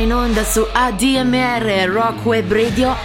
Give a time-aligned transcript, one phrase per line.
[0.00, 2.96] in onda su ADMR Rock Web Radio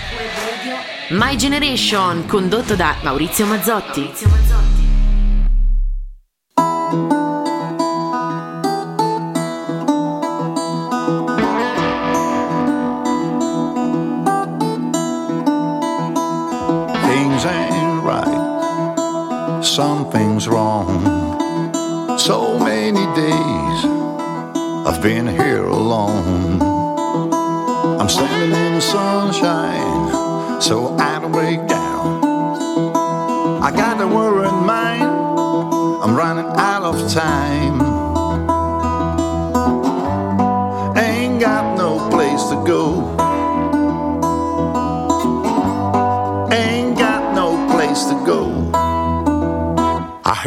[1.09, 4.11] My Generation condotto da Maurizio Mazzotti.
[17.03, 22.17] Ain't right, something's wrong.
[22.17, 23.85] So many days
[24.87, 25.44] I've been here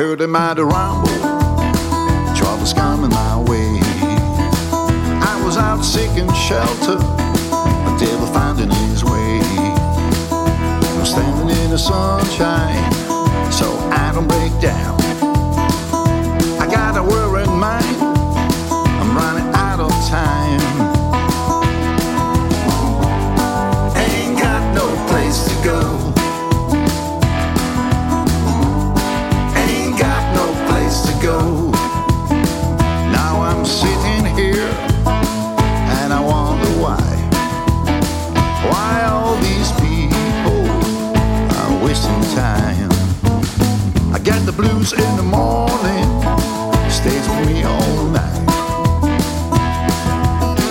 [0.08, 1.08] heard a mighty rumble,
[2.34, 3.78] trouble's coming my way.
[5.20, 9.40] I was out seeking shelter, a devil finding his way.
[10.30, 12.90] I'm standing in the sunshine,
[13.52, 14.97] so I don't break down.
[44.58, 46.08] Blues in the morning,
[46.90, 48.44] stays with me all night.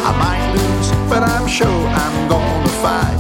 [0.10, 3.20] I might lose, but I'm sure I'm gonna fight.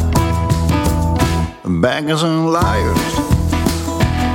[1.81, 3.13] Beggars and liars,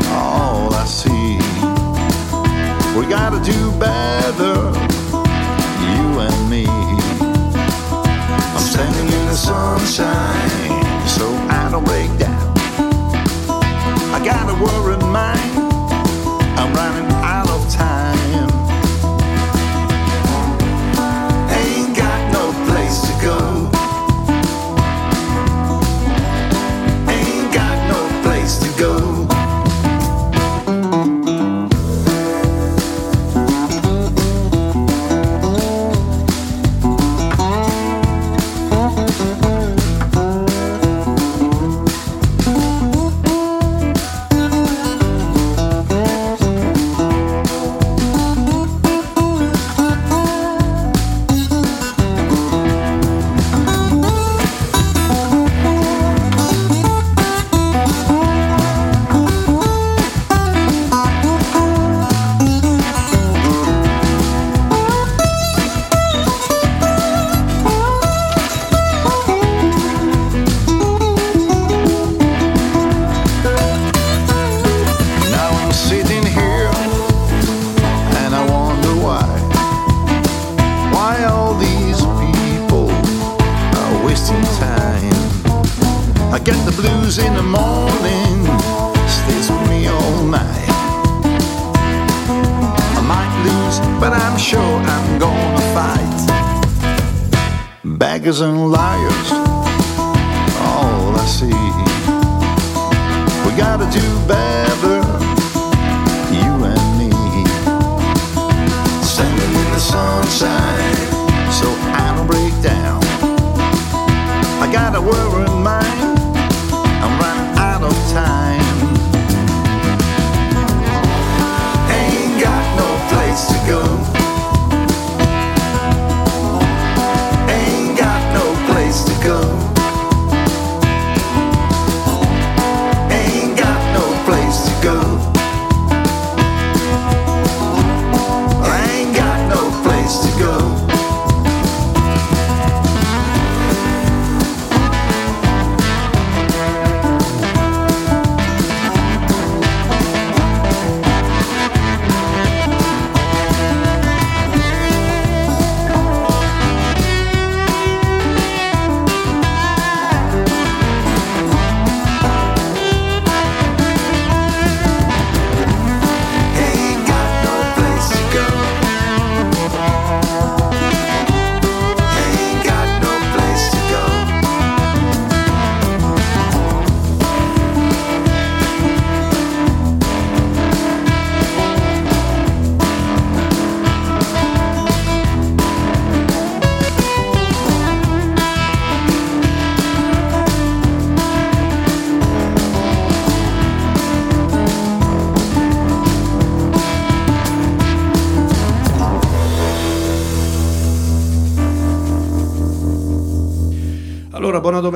[0.09, 1.37] all I see.
[2.97, 4.57] We gotta do better,
[5.93, 6.65] you and me.
[8.55, 11.27] I'm standing in the sunshine, so
[11.61, 12.55] I don't break down.
[14.17, 15.62] I got a worry in mind,
[16.95, 18.52] I'm out of time.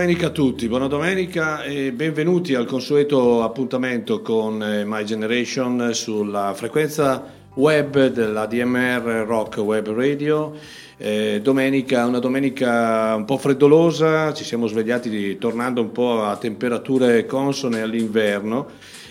[0.06, 6.54] Domenica a tutti, buona domenica e benvenuti al consueto appuntamento con eh, My Generation sulla
[6.54, 7.24] frequenza
[7.54, 10.54] web dell'ADMR Rock Web Radio.
[10.96, 17.26] Eh, domenica, una domenica un po' freddolosa, ci siamo svegliati tornando un po' a temperature
[17.26, 18.68] consone all'inverno,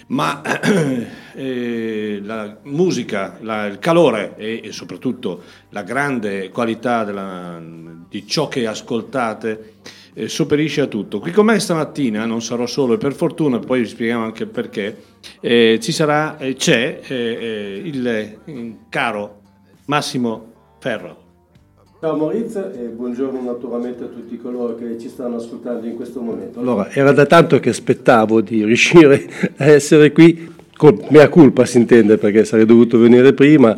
[0.07, 0.41] ma
[1.35, 7.61] eh, la musica, la, il calore e, e, soprattutto la grande qualità della,
[8.07, 9.73] di ciò che ascoltate
[10.15, 11.19] eh, sopperisce a tutto.
[11.19, 14.97] Qui con me stamattina non sarò solo e per fortuna, poi vi spieghiamo anche perché,
[15.41, 19.41] eh, ci sarà, eh, c'è eh, eh, il, il caro
[19.85, 21.23] Massimo Ferro.
[21.99, 26.59] Ciao Maurizio e buongiorno naturalmente a tutti coloro che ci stanno ascoltando in questo momento.
[26.59, 29.27] Allora, era da tanto che aspettavo di riuscire
[29.57, 33.77] a essere qui, con mea culpa si intende perché sarei dovuto venire prima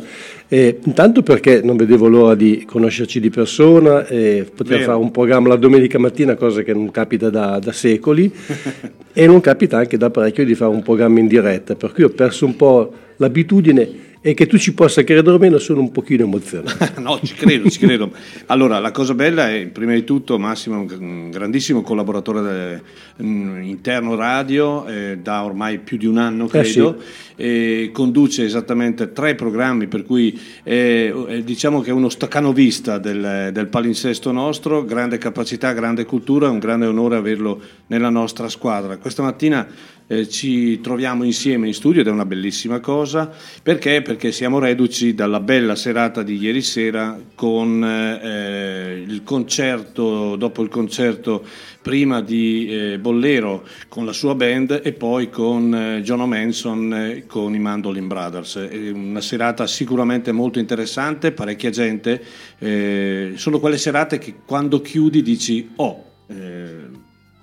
[0.50, 4.92] eh, intanto perché non vedevo l'ora di conoscerci di persona e poter Vero.
[4.92, 8.32] fare un programma la domenica mattina, cosa che non capita da, da secoli,
[9.12, 12.08] e non capita anche da parecchio di fare un programma in diretta, per cui ho
[12.08, 16.24] perso un po' l'abitudine e che tu ci possa credere o meno sono un pochino
[16.24, 16.88] emozionato.
[17.00, 18.10] no, ci credo, ci credo.
[18.46, 22.82] Allora, la cosa bella è, prima di tutto, Massimo è un grandissimo collaboratore del,
[23.22, 27.42] mm, interno radio, eh, da ormai più di un anno, credo, eh sì.
[27.42, 33.66] e conduce esattamente tre programmi, per cui eh, diciamo che è uno staccanovista del, del
[33.68, 38.96] palinsesto nostro, grande capacità, grande cultura, è un grande onore averlo nella nostra squadra.
[38.96, 39.66] Questa mattina
[40.08, 43.30] eh, ci troviamo insieme in studio ed è una bellissima cosa.
[43.62, 44.02] Perché?
[44.02, 50.68] Perché siamo reduci dalla bella serata di ieri sera con eh, il concerto, dopo il
[50.68, 51.44] concerto
[51.82, 57.26] prima di eh, Bollero con la sua band e poi con eh, John O'Manson eh,
[57.26, 58.56] con i Mandolin Brothers.
[58.56, 62.22] È una serata sicuramente molto interessante, parecchia gente.
[62.58, 66.04] Eh, sono quelle serate che quando chiudi dici oh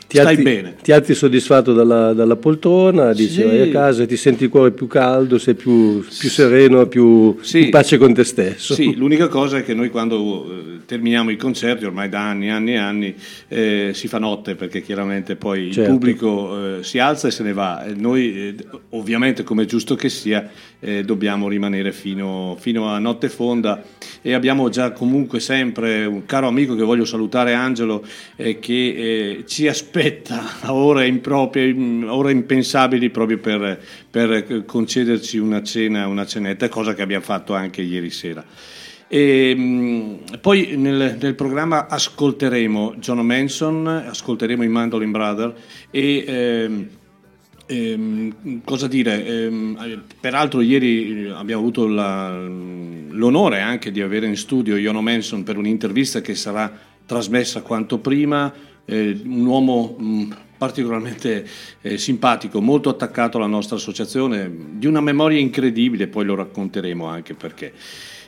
[0.07, 0.75] ti Stai alzi, bene.
[0.81, 3.43] Ti alzi soddisfatto dalla, dalla poltrona, dici sì.
[3.43, 7.37] vai a casa e ti senti il cuore più caldo, sei più, più sereno, più
[7.41, 7.65] sì.
[7.65, 8.75] in pace con te stesso.
[8.75, 12.73] Sì, l'unica cosa è che noi quando eh, terminiamo i concerti, ormai da anni, anni
[12.73, 13.15] e anni,
[13.47, 15.81] eh, si fa notte perché chiaramente poi certo.
[15.81, 17.83] il pubblico eh, si alza e se ne va.
[17.83, 18.55] E noi eh,
[18.91, 20.47] ovviamente, come è giusto che sia,
[20.81, 23.83] eh, dobbiamo rimanere fino, fino, a notte fonda
[24.21, 28.05] e abbiamo già comunque sempre un caro amico che voglio salutare, Angelo,
[28.35, 31.73] che ci aspetta aspetta a ore improprie,
[32.05, 37.81] ore impensabili proprio per, per concederci una cena, una cenetta, cosa che abbiamo fatto anche
[37.81, 38.43] ieri sera.
[39.07, 45.53] E, poi nel, nel, programma ascolteremo John Manson, ascolteremo i Mandolin Brothers
[45.91, 46.87] e ehm,
[47.67, 54.75] ehm, cosa dire, ehm, peraltro ieri abbiamo avuto la, l'onore anche di avere in studio
[54.75, 56.69] John Manson per un'intervista che sarà
[57.05, 58.51] trasmessa quanto prima
[58.85, 61.45] eh, un uomo mh, mm, particolarmente
[61.81, 67.33] eh, simpatico, molto attaccato alla nostra associazione, di una memoria incredibile, poi lo racconteremo anche
[67.33, 67.73] perché.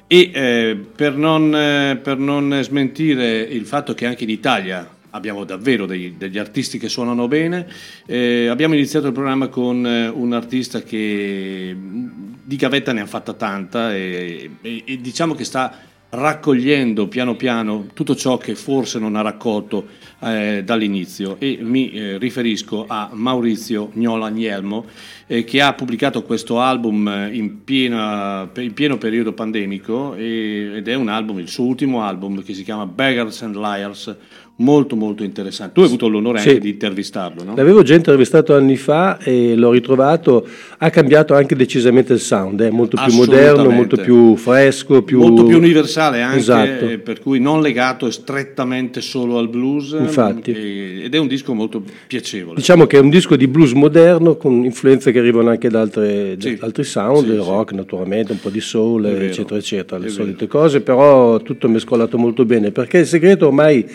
[0.07, 5.43] E eh, per, non, eh, per, non, smentire il fatto che anche in Italia abbiamo
[5.43, 7.67] davvero dei, degli artisti che suonano bene,
[8.05, 12.07] eh, abbiamo iniziato il programma con eh, un artista che mm,
[12.43, 15.75] di gavetta ne ha fatta tanta e, e, e diciamo che sta
[16.09, 19.87] raccogliendo piano piano tutto ciò che forse non ha raccolto
[20.19, 21.35] eh, dall'inizio.
[21.39, 24.85] E mi eh, riferisco a Maurizio Gnola Agnelmo
[25.27, 30.87] eh, che ha pubblicato questo album eh, in, piena, in pieno periodo pandemico e, ed
[30.87, 34.15] è un album, il suo ultimo album che si chiama Beggars and Liars,
[34.57, 35.73] molto molto interessante.
[35.73, 36.49] Tu hai avuto l'onore sì.
[36.49, 37.55] anche di intervistarlo, no?
[37.55, 40.47] L'avevo già intervistato anni fa e l'ho ritrovato,
[40.77, 45.19] ha cambiato anche decisamente il sound, è molto più moderno, molto più fresco, più...
[45.19, 46.89] molto più universale anche, esatto.
[46.89, 50.51] Eh, per cui non legato strettamente solo al blues Infatti.
[50.51, 52.55] E, ed è un disco molto piacevole.
[52.55, 56.35] Diciamo che è un disco di blues moderno con influenze che arrivano anche da, altre,
[56.39, 56.57] sì.
[56.61, 61.39] altri sound, sì, rock naturalmente, un po' di soul, eccetera, eccetera, le solite cose, però
[61.41, 63.85] tutto mescolato molto bene, perché il segreto ormai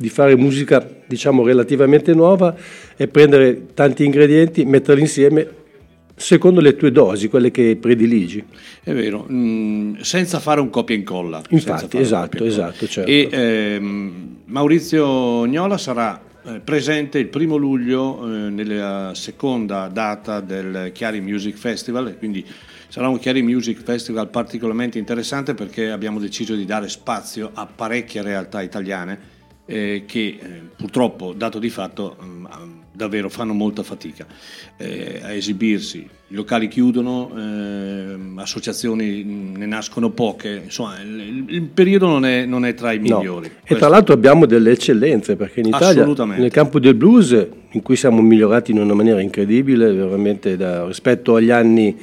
[0.00, 2.54] di fare musica diciamo relativamente nuova
[2.96, 5.48] e prendere tanti ingredienti, metterli insieme
[6.14, 8.44] secondo le tue dosi, quelle che prediligi.
[8.82, 11.42] È vero, mm, senza fare un copia e incolla.
[11.50, 12.86] Infatti, esatto, esatto.
[12.86, 13.10] Certo.
[13.10, 20.92] E ehm, Maurizio Gnola sarà eh, presente il primo luglio eh, nella seconda data del
[20.92, 22.46] Chiari Music Festival, quindi
[22.86, 28.22] sarà un Chiari Music Festival particolarmente interessante perché abbiamo deciso di dare spazio a parecchie
[28.22, 29.36] realtà italiane
[29.70, 32.46] eh, che eh, purtroppo, dato di fatto, mh, mm,
[32.90, 34.26] davvero fanno molta fatica
[34.78, 36.08] eh, a esibirsi.
[36.30, 42.64] I locali chiudono, eh, associazioni ne nascono poche, insomma il, il periodo non è, non
[42.64, 43.48] è, tra i migliori.
[43.48, 43.60] No.
[43.62, 47.96] E tra l'altro abbiamo delle eccellenze, perché in Italia nel campo del blues, in cui
[47.96, 51.94] siamo migliorati in una maniera incredibile, veramente da, rispetto agli anni,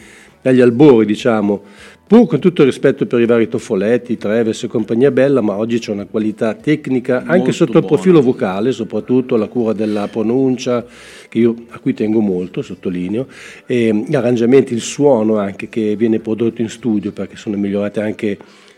[0.43, 1.63] agli albori diciamo,
[2.07, 5.79] Pur con tutto il rispetto per i vari Toffoletti, Treves e compagnia bella, ma oggi
[5.79, 10.85] c'è una qualità tecnica anche molto sotto il profilo vocale, soprattutto la cura della pronuncia,
[11.31, 13.25] io, a cui tengo molto, sottolineo,
[13.65, 18.37] e gli arrangiamenti, il suono anche che viene prodotto in studio, perché sono migliorate anche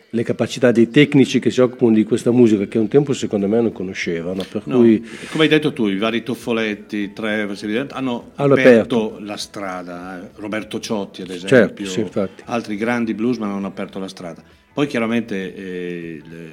[0.09, 3.61] le capacità dei tecnici che si occupano di questa musica che un tempo secondo me
[3.61, 4.45] non conoscevano.
[4.63, 5.05] No, cui...
[5.29, 10.29] Come hai detto tu, i vari Toffoletti, Travers hanno, aperto, aperto, la strada, eh.
[10.35, 14.41] Roberto Ciotti ad esempio, certo, sì, altri grandi bluesman hanno aperto la strada.
[14.73, 16.49] Poi chiaramente eh, le,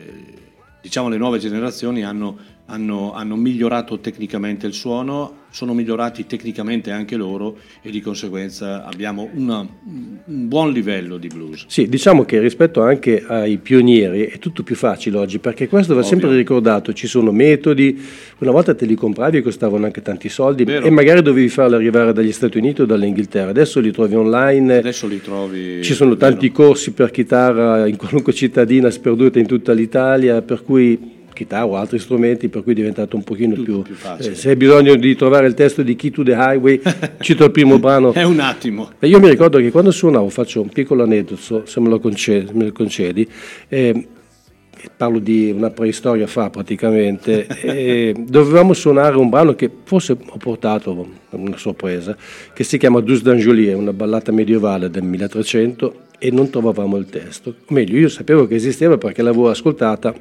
[0.81, 7.15] diciamo, le nuove generazioni hanno hanno, hanno, migliorato tecnicamente il suono, sono migliorati tecnicamente anche
[7.15, 11.67] loro e di conseguenza abbiamo una, un buon livello di blues.
[11.69, 16.01] Sì, diciamo che rispetto anche ai pionieri è tutto più facile oggi perché questo va
[16.01, 16.11] Ovvio.
[16.11, 18.03] sempre ricordato, ci sono metodi,
[18.39, 20.87] una volta te li compravi e costavano anche tanti soldi Vero.
[20.87, 25.07] e magari dovevi farli arrivare dagli Stati Uniti o dall'Inghilterra, adesso li trovi online, adesso
[25.07, 25.85] li trovi...
[25.85, 26.65] ci sono tanti Vero.
[26.65, 31.99] corsi per chitarra in qualunque cittadina sperduta in tutta l'Italia, per cui chitarra o altri
[31.99, 34.33] strumenti, per cui è diventato un pochino più, più facile.
[34.33, 36.81] Eh, se hai bisogno di trovare il testo di Key to the Highway,
[37.21, 38.15] cito il primo brano.
[38.15, 38.93] È un attimo.
[38.99, 42.51] E io mi ricordo che quando suonavo, faccio un piccolo aneddoto, se me lo concedi,
[42.55, 43.29] me lo concedi
[43.69, 44.07] eh,
[44.97, 51.07] parlo di una preistoria fa praticamente, eh, dovevamo suonare un brano che forse ho portato
[51.31, 52.17] una sorpresa,
[52.53, 57.55] che si chiama Dus d'Angelier, una ballata medievale del 1300 e non trovavamo il testo.
[57.67, 60.15] O meglio, io sapevo che esisteva perché l'avevo ascoltata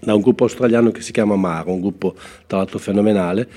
[0.00, 2.14] da un gruppo australiano che si chiama Maro, un gruppo
[2.46, 3.48] tra l'altro fenomenale.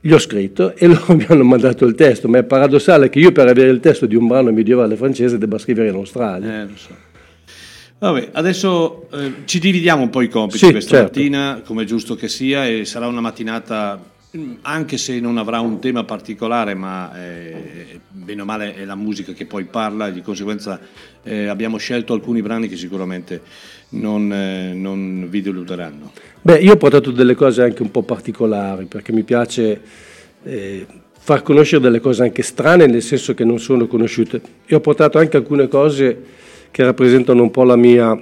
[0.00, 3.32] Gli ho scritto e loro mi hanno mandato il testo, ma è paradossale che io
[3.32, 6.62] per avere il testo di un brano medievale francese debba scrivere in Australia.
[6.62, 7.08] Eh, lo so.
[8.00, 11.18] Vabbè, adesso eh, ci dividiamo un po' i compiti sì, questa certo.
[11.18, 14.02] mattina, come è giusto che sia, e sarà una mattinata,
[14.62, 19.32] anche se non avrà un tema particolare, ma eh, bene o male è la musica
[19.32, 20.78] che poi parla, di conseguenza
[21.22, 23.42] eh, abbiamo scelto alcuni brani che sicuramente
[23.90, 26.12] non, eh, non, vi deluderanno.
[26.42, 29.80] Beh, io ho portato delle cose anche un po' particolari perché mi piace
[30.44, 30.86] eh,
[31.18, 34.40] far conoscere delle cose anche strane nel senso che non sono conosciute.
[34.66, 36.24] Io ho portato anche alcune cose
[36.70, 38.16] che rappresentano un po' la mia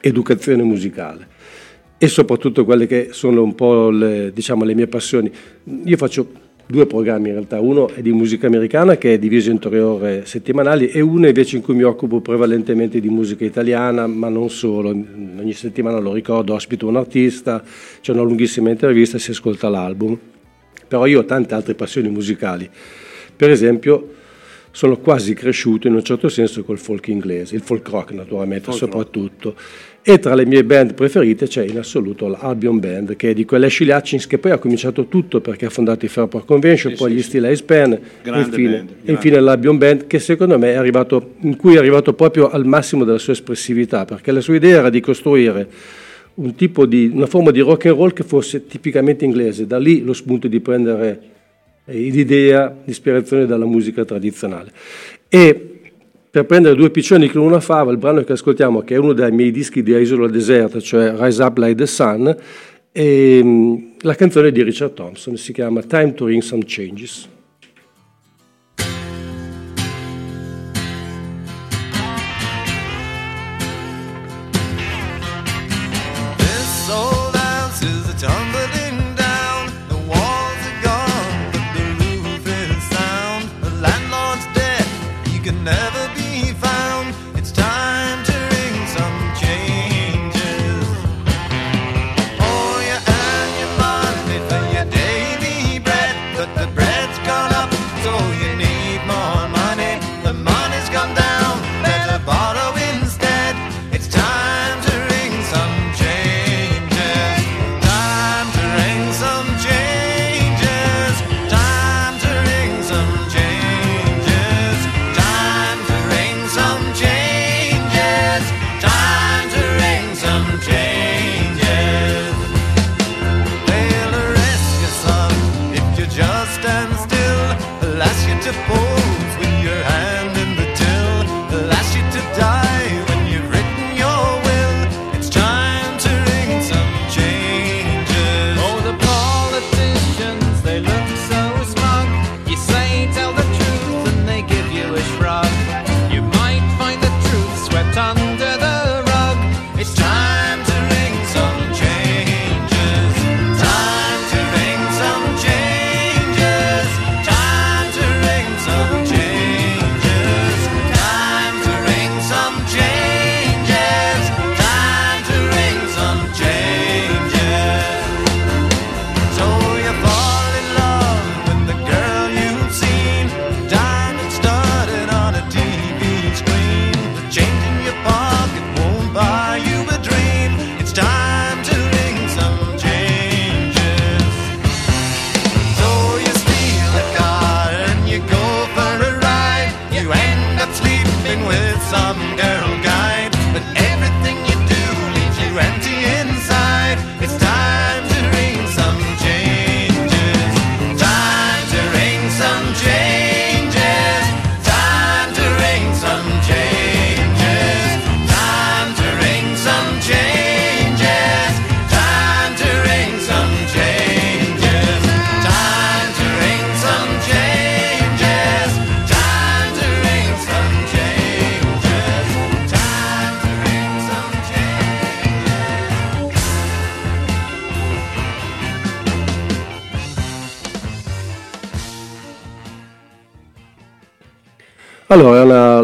[0.00, 1.38] educazione musicale
[2.02, 5.30] e soprattutto quelle che sono un po' le, diciamo, le mie passioni.
[5.84, 6.32] Io faccio
[6.64, 10.24] due programmi in realtà, uno è di musica americana che è diviso in tre ore
[10.24, 14.88] settimanali e uno invece in cui mi occupo prevalentemente di musica italiana, ma non solo,
[14.88, 17.62] ogni settimana lo ricordo, ospito un artista,
[18.00, 20.18] c'è una lunghissima intervista e si ascolta l'album.
[20.88, 22.66] Però io ho tante altre passioni musicali,
[23.36, 24.14] per esempio
[24.72, 28.78] sono quasi cresciuto in un certo senso col folk inglese, il folk rock naturalmente folk
[28.78, 29.50] soprattutto.
[29.50, 29.89] Rock.
[30.02, 33.94] E tra le mie band preferite c'è in assoluto l'Albion Band, che è di quell'Ashley
[33.94, 37.16] Hutchins che poi ha cominciato tutto perché ha fondato i Fairport Convention, sì, poi sì,
[37.16, 41.34] gli Steel Ice Pen, e infine, band, infine l'Albion Band, che secondo me è arrivato,
[41.40, 44.88] in cui è arrivato proprio al massimo della sua espressività, perché la sua idea era
[44.88, 45.68] di costruire
[46.34, 50.02] un tipo di, una forma di rock and roll che fosse tipicamente inglese, da lì
[50.02, 51.20] lo spunto di prendere
[51.84, 54.70] l'idea, l'ispirazione dalla musica tradizionale.
[55.28, 55.69] E
[56.30, 59.32] per prendere due piccioni con una fava, il brano che ascoltiamo, che è uno dei
[59.32, 62.36] miei dischi di Isola Deserta, cioè Rise Up Like the Sun,
[62.92, 67.28] e mm, la canzone di Richard Thompson si chiama Time to Ring Some Changes.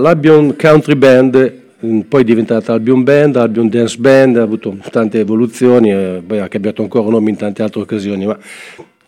[0.07, 5.21] l'Albion Country Band Mm, poi è diventata Albion Band, Albion Dance Band, ha avuto tante
[5.21, 8.37] evoluzioni, eh, poi ha cambiato ancora nome in tante altre occasioni, ma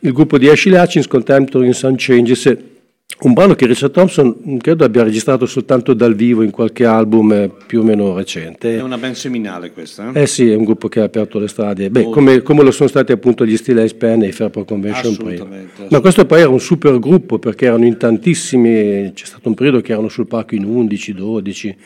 [0.01, 2.57] il gruppo di Ashley Hutchins con Time to in Sun Changes
[3.21, 7.33] un brano che Richard Thompson mm, credo abbia registrato soltanto dal vivo in qualche album
[7.33, 8.77] eh, più o meno recente.
[8.77, 10.13] È una band seminale questa?
[10.13, 12.71] Eh, eh sì, è un gruppo che ha aperto le strade, Beh, come, come, lo
[12.71, 15.47] sono stati appunto gli Steel Ice Pen e i Fairport Convention prima.
[15.89, 19.81] Ma questo poi era un super gruppo perché erano in tantissimi, c'è stato un periodo
[19.81, 21.77] che erano sul palco in 11, 12,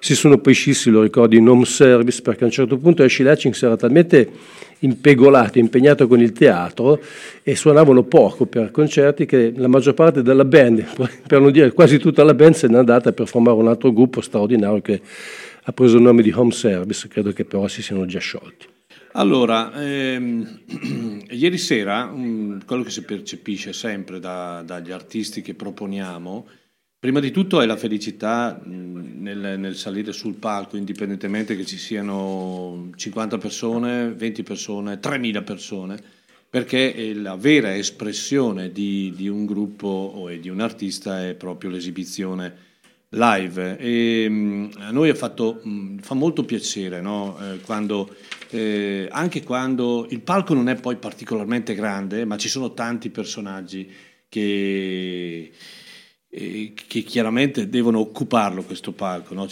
[0.00, 3.30] si sono poi scissi, lo ricordo, in home service perché a un certo punto Ashley
[3.30, 4.30] Hutchings era talmente
[4.80, 7.00] impegolato, impegnato con il teatro
[7.42, 10.84] e suonavano poco per concerti che la maggior parte della band,
[11.26, 14.20] per non dire quasi tutta la band, se n'è andata per formare un altro gruppo
[14.20, 15.00] straordinario che
[15.62, 18.66] ha preso il nome di home service, credo che però si siano già sciolti.
[19.12, 20.60] Allora, ehm,
[21.30, 26.46] ieri sera, um, quello che si percepisce sempre da, dagli artisti che proponiamo,
[27.00, 32.90] Prima di tutto è la felicità nel, nel, salire sul palco, indipendentemente che ci siano
[32.96, 35.96] 50 persone, 20 persone, 3000 persone,
[36.50, 42.66] perché la vera espressione di, di un gruppo o di un artista è proprio l'esibizione
[43.10, 43.78] live.
[43.78, 45.62] E a noi fatto,
[46.00, 47.38] fa molto piacere no?
[47.40, 48.12] eh, quando,
[48.50, 53.88] eh, anche quando il palco non è poi particolarmente grande, ma ci sono tanti personaggi
[54.28, 55.52] che
[56.30, 59.46] che chiaramente devono occuparlo questo palco, no?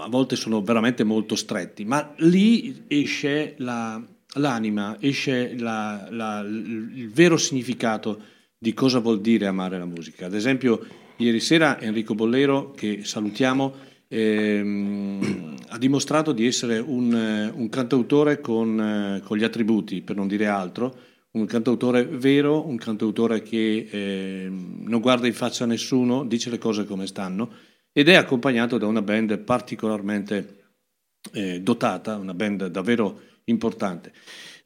[0.00, 4.00] a volte sono veramente molto stretti, ma lì esce la,
[4.34, 8.20] l'anima, esce la, la, il vero significato
[8.56, 10.26] di cosa vuol dire amare la musica.
[10.26, 13.74] Ad esempio, ieri sera Enrico Bollero, che salutiamo,
[14.06, 20.46] ehm, ha dimostrato di essere un, un cantautore con, con gli attributi, per non dire
[20.46, 20.94] altro,
[21.32, 26.58] un cantautore vero, un cantautore che eh, non guarda in faccia a nessuno, dice le
[26.58, 27.50] cose come stanno
[27.92, 30.62] ed è accompagnato da una band particolarmente
[31.32, 34.12] eh, dotata, una band davvero importante.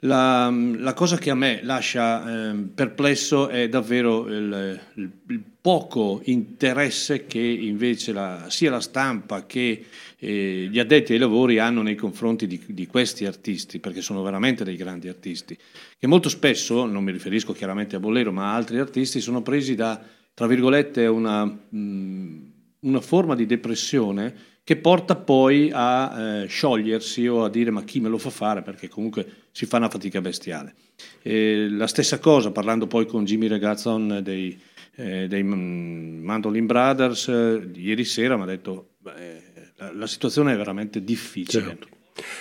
[0.01, 6.21] La, la, cosa che a me lascia eh, perplesso è davvero il, il, il, poco
[6.25, 9.87] interesse che invece la, sia la stampa che
[10.19, 14.65] eh, gli addetti ai lavori hanno nei confronti di, di, questi artisti, perché sono veramente
[14.65, 15.57] dei grandi artisti,
[15.99, 19.75] che molto spesso, non mi riferisco chiaramente a Bollero, ma a altri artisti, sono presi
[19.75, 20.03] da,
[20.33, 27.45] tra virgolette, una, mh, una forma di depressione che porta poi a eh, sciogliersi o
[27.45, 30.75] a dire ma chi me lo fa fare perché comunque si fa una fatica bestiale.
[31.23, 34.61] E la stessa cosa parlando poi con Jimmy Regazzon dei,
[34.97, 39.46] eh, dei Mandolin Brothers eh, ieri sera mi ha detto beh,
[39.77, 41.65] la, situazione è veramente difficile.
[41.65, 41.89] Certo.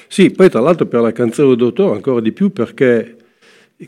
[0.08, 3.18] Sì, poi tra l'altro per la canzone d'autore ancora di più perché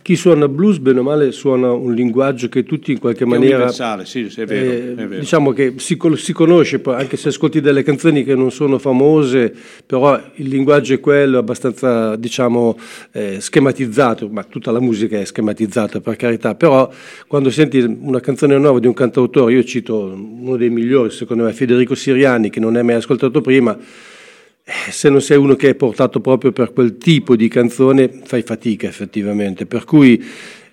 [0.02, 3.56] chi suona blues, bene o male, suona un linguaggio che tutti in qualche che maniera.
[3.56, 5.19] È universale, sì, è vero, eh, è vero.
[5.19, 9.54] Diciamo che si, si, conosce, anche se ascolti delle canzoni che non sono famose,
[9.86, 12.78] però il linguaggio è quello, abbastanza, diciamo,
[13.13, 16.91] eh, schematizzato, ma tutta la musica è schematizzata per carità, però
[17.26, 21.54] quando senti una canzone nuova di un cantautore, io cito uno dei migliori, secondo me,
[21.54, 23.78] Federico Siriani, che non hai mai ascoltato prima
[24.89, 28.88] se non sei uno che è portato proprio per quel tipo di canzone, fai fatica
[28.88, 29.65] effettivamente.
[29.65, 30.21] Per cui,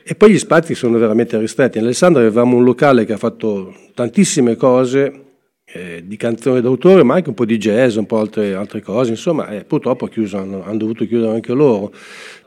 [0.02, 1.78] e poi gli spazi sono veramente ristretti.
[1.78, 5.22] In Alessandro avevamo un locale che ha fatto tantissime cose
[5.66, 9.10] eh, di canzone d'autore, ma anche un po' di jazz, un po' altre, altre cose.
[9.10, 11.92] Insomma, eh, purtroppo chiuso, hanno, hanno, dovuto chiudere anche loro.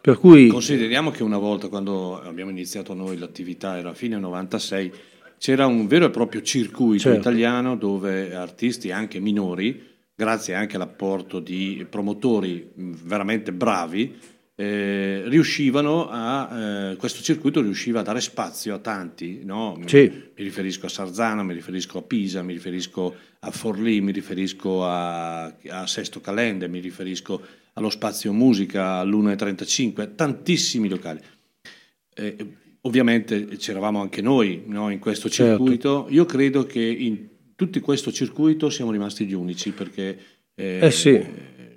[0.02, 0.48] Per cui...
[0.48, 4.92] Consideriamo che una volta, quando abbiamo iniziato noi l'attività, era fine 96,
[5.38, 7.20] c'era un vero e proprio circuito certo.
[7.20, 9.87] italiano dove artisti anche minori
[10.18, 14.18] grazie anche all'apporto di promotori veramente bravi,
[14.56, 19.80] eh, riuscivano a, eh, questo circuito riusciva a dare spazio a tanti, no?
[19.86, 20.10] sì.
[20.36, 25.44] mi riferisco a Sarzana, mi riferisco a Pisa, mi riferisco a Forlì, mi riferisco a,
[25.46, 27.40] a Sesto Calende, mi riferisco
[27.74, 31.20] allo Spazio Musica, all'1.35, tantissimi locali.
[32.16, 32.36] Eh,
[32.82, 35.58] ovviamente c'eravamo anche noi no, in questo certo.
[35.58, 36.14] circuito, certo.
[36.16, 40.18] io credo che in tutti questo circuito siamo rimasti gli unici perché...
[40.54, 41.20] Eh, eh sì,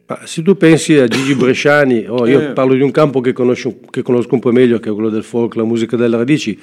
[0.07, 3.33] ma se tu pensi a Gigi Bresciani, oh, io eh, parlo di un campo che
[3.33, 6.59] conosco, che conosco, un po' meglio, che è quello del folk, la musica delle radici,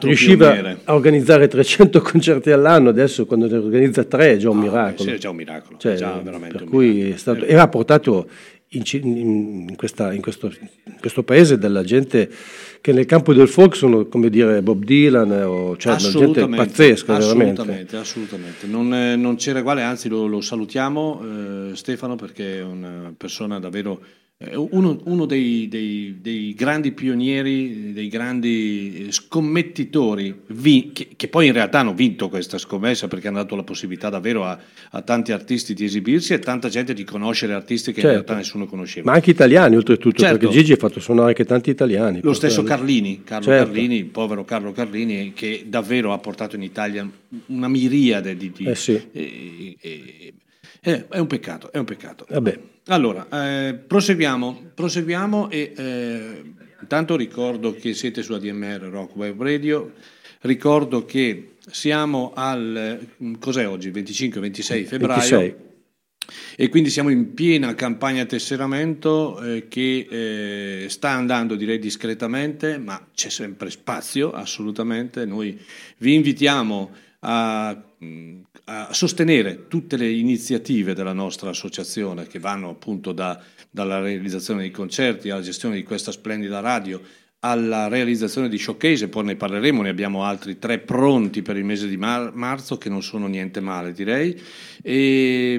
[0.00, 0.80] riusciva pioniere.
[0.84, 5.08] a organizzare 300 concerti all'anno, adesso quando ne organizza tre è già un ah, miracolo.
[5.08, 8.28] Sì, è già un miracolo, cioè, già veramente per cui stato, e ha portato
[8.70, 12.28] in, in, questa, in, questo, in, questo, paese della gente
[12.82, 17.62] che nel campo del folk sono come dire Bob Dylan o cioè gente pazzesca assolutamente,
[17.62, 18.66] veramente assolutamente.
[18.66, 21.22] Non, eh, non c'era uguale anzi lo, lo salutiamo
[21.70, 24.00] eh, Stefano perché è una persona davvero
[24.54, 31.52] uno, uno dei, dei, dei, grandi pionieri, dei grandi scommettitori, vi, che, che, poi in
[31.52, 34.58] realtà hanno vinto questa scommessa perché hanno dato la possibilità davvero a,
[34.90, 38.06] a tanti artisti di esibirsi e tanta gente di conoscere artisti che certo.
[38.08, 39.10] in realtà nessuno conosceva.
[39.10, 40.38] Ma anche italiani oltretutto, certo.
[40.38, 42.20] perché Gigi ha fatto suonare anche tanti italiani.
[42.22, 43.64] Lo stesso Carlini, Carlo certo.
[43.66, 47.08] Carlini, il povero Carlo Carlini, che davvero ha portato in Italia
[47.46, 48.50] una miriade di...
[48.50, 49.00] di eh sì.
[49.12, 50.32] eh, eh,
[50.84, 52.26] eh, è un peccato, è un peccato.
[52.28, 52.58] Vabbè.
[52.86, 56.42] Allora, eh, proseguiamo, proseguiamo e eh,
[56.80, 59.92] intanto ricordo che siete su ADMR Rock Web Radio,
[60.40, 62.98] ricordo che siamo al,
[63.38, 65.38] cos'è oggi, 25-26 febbraio.
[65.38, 65.54] 26.
[66.56, 70.06] E quindi siamo in piena campagna tesseramento eh, che
[70.84, 75.24] eh, sta andando direi discretamente, ma c'è sempre spazio assolutamente.
[75.26, 75.60] Noi
[75.98, 76.90] vi invitiamo
[77.20, 77.80] a
[78.64, 84.70] a sostenere tutte le iniziative della nostra associazione che vanno appunto da, dalla realizzazione dei
[84.70, 87.00] concerti alla gestione di questa splendida radio
[87.44, 91.88] alla realizzazione di showcase, poi ne parleremo, ne abbiamo altri tre pronti per il mese
[91.88, 94.40] di mar- marzo che non sono niente male direi.
[94.80, 95.54] E,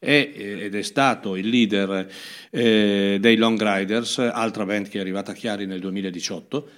[0.00, 2.10] è eh, ed è stato il leader
[2.50, 6.70] eh, dei Long Riders, altra band che è arrivata a Chiari nel 2018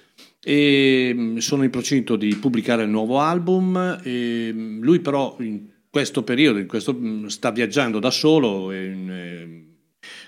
[0.43, 3.99] e mm, sono in procinto di pubblicare il nuovo album.
[4.07, 8.71] Mm, lui però in questo periodo in questo, mm, sta viaggiando da solo.
[8.71, 9.62] In,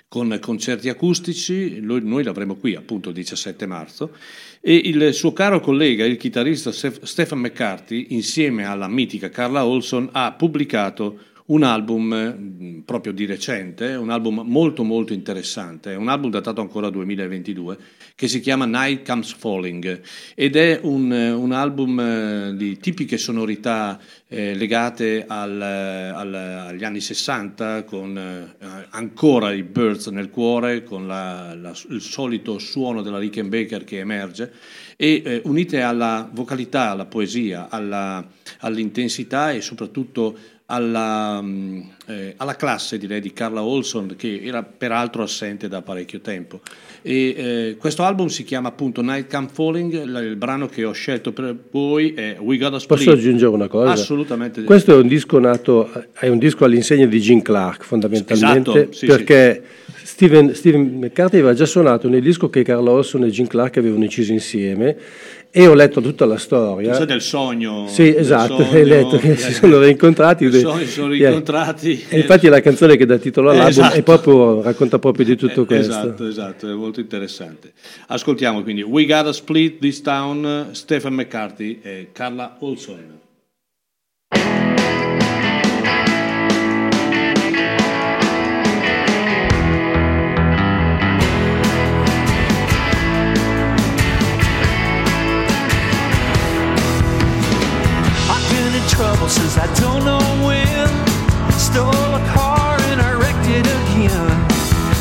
[0.08, 4.14] con concerti acustici, noi, l'avremo qui appunto il 17 marzo,
[4.60, 10.32] e il suo caro collega, il chitarrista Stephen McCarthy, insieme alla mitica Carla Olson, ha
[10.32, 16.60] pubblicato un album mm, proprio di recente, un album molto molto interessante, un album datato
[16.60, 17.78] ancora 2022
[18.14, 20.00] che si chiama Night Comes Falling
[20.34, 27.00] ed è un, un album eh, di tipiche sonorità eh, legate al, al, agli anni
[27.00, 28.56] 60 con eh,
[28.90, 34.52] ancora i Birds nel cuore, con la, la, il solito suono della Rickenbacker che emerge
[34.96, 38.26] e eh, unite alla vocalità, alla poesia, alla,
[38.60, 45.22] all'intensità e soprattutto alla, mm, eh, alla, classe direi di Carla Olson che era peraltro
[45.22, 46.60] assente da parecchio tempo
[47.02, 50.90] e, eh, questo album si chiama appunto Night Come Falling il, il, brano che ho
[50.90, 53.92] scelto per voi è We Gotta Split posso aggiungere una cosa?
[53.92, 58.92] assolutamente questo è un disco nato è un disco all'insegna di Gene Clark fondamentalmente esatto,
[58.92, 60.04] sì, perché sì.
[60.06, 64.02] Steven, Steven McCarthy aveva già suonato nel disco che Carla Olson e Gene Clark avevano
[64.02, 64.96] inciso insieme
[65.50, 66.88] e ho letto tutta la storia.
[66.88, 67.86] Questo del sogno.
[67.88, 70.44] Sì, esatto, hai letto che si sono rincontrati.
[70.44, 72.06] I sogni sono rincontrati.
[72.08, 74.02] E infatti la canzone che dà titolo all'album esatto.
[74.02, 75.92] proprio, racconta proprio di tutto eh, questo.
[75.92, 77.72] Esatto, esatto, è molto interessante.
[78.08, 83.24] Ascoltiamo quindi We Gotta Split This Town, Stephen McCarthy e Carla Olson.
[99.28, 100.86] Since I don't know when.
[101.58, 104.28] Stole a car and I wrecked it again.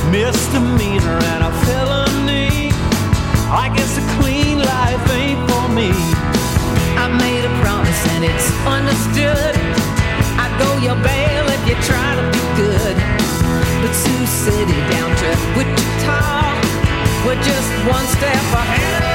[0.10, 2.74] Misdemeanor and a felony.
[3.54, 5.92] I guess a clean life ain't for me.
[6.98, 9.54] I made a promise and it's understood.
[10.42, 12.96] I go your bail if you try to be good.
[13.82, 16.18] But Sioux City down to Wichita,
[17.26, 19.15] we're just one step ahead.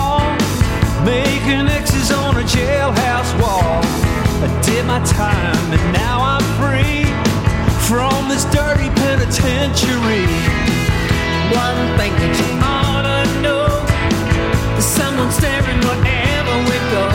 [2.51, 3.79] jailhouse wall.
[4.43, 7.07] I did my time and now I'm free
[7.87, 10.27] from this dirty penitentiary.
[11.55, 13.67] One thing that you ought to know,
[14.75, 17.07] there's someone staring wherever we go.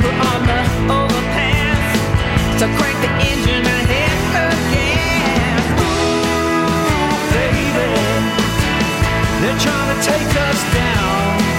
[0.00, 0.60] over on the
[1.00, 1.86] overpass.
[2.60, 5.64] So crank the engine and hit the gas.
[5.82, 7.90] Ooh, baby,
[9.42, 11.49] they're trying to take us down.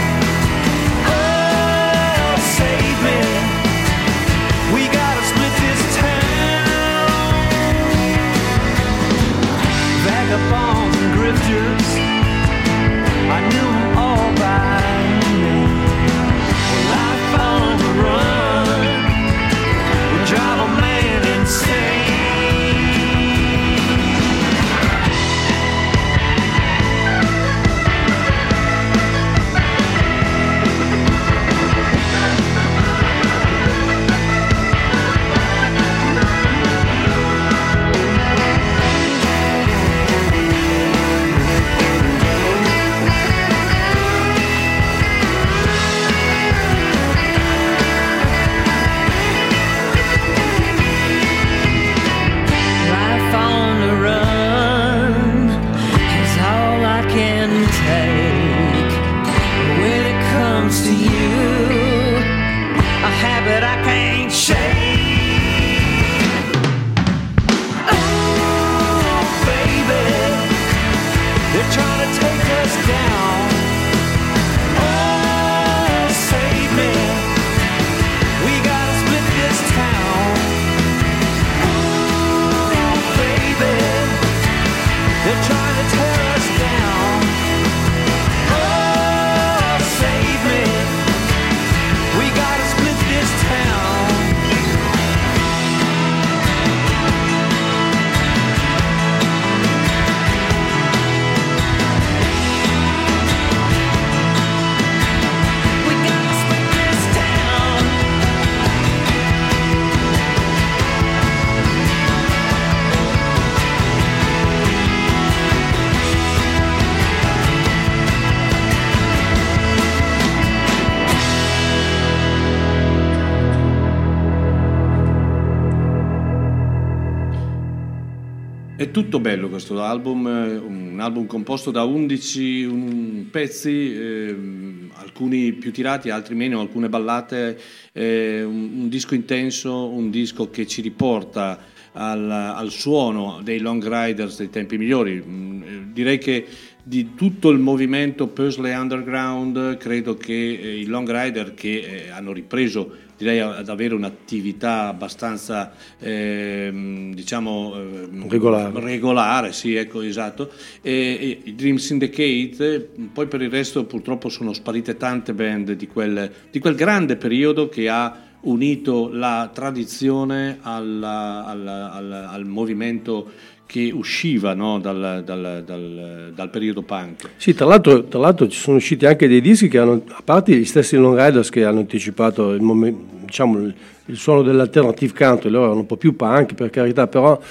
[128.92, 135.72] Tutto bello questo album, eh, un album composto da 11 un- pezzi, ehm, alcuni più
[135.72, 137.58] tirati, altri meno, alcune ballate,
[137.94, 141.58] eh, un, un disco intenso, un disco che ci riporta
[141.94, 145.24] al, al suono dei Long Riders dei tempi migliori.
[145.26, 146.46] Mm, eh, direi che
[146.84, 152.34] di tutto il movimento Pursley Underground credo che eh, i Long Rider che eh, hanno
[152.34, 158.80] ripreso direi ad avere un'attività abbastanza ehm, diciamo ehm, Regolare.
[158.80, 160.50] regolare, sì, ecco, esatto.
[160.82, 162.80] E, e i Dream Syndicate, eh,
[163.14, 167.70] poi per il resto purtroppo sono sparite tante band di quel, di quel grande periodo
[167.70, 173.30] che ha unito la tradizione alla- alla- alla- al movimento
[173.72, 177.30] che usciva no, dal, dal- dal- dal periodo punk.
[177.38, 180.54] Sì, tra l'altro, tra l'altro ci sono usciti anche dei dischi che hanno, a parte
[180.54, 183.74] gli stessi Long Riders che hanno anticipato il, momen- diciamo, il,
[184.08, 187.42] il suono dell'alternative country, loro erano un po' più punk per carità, però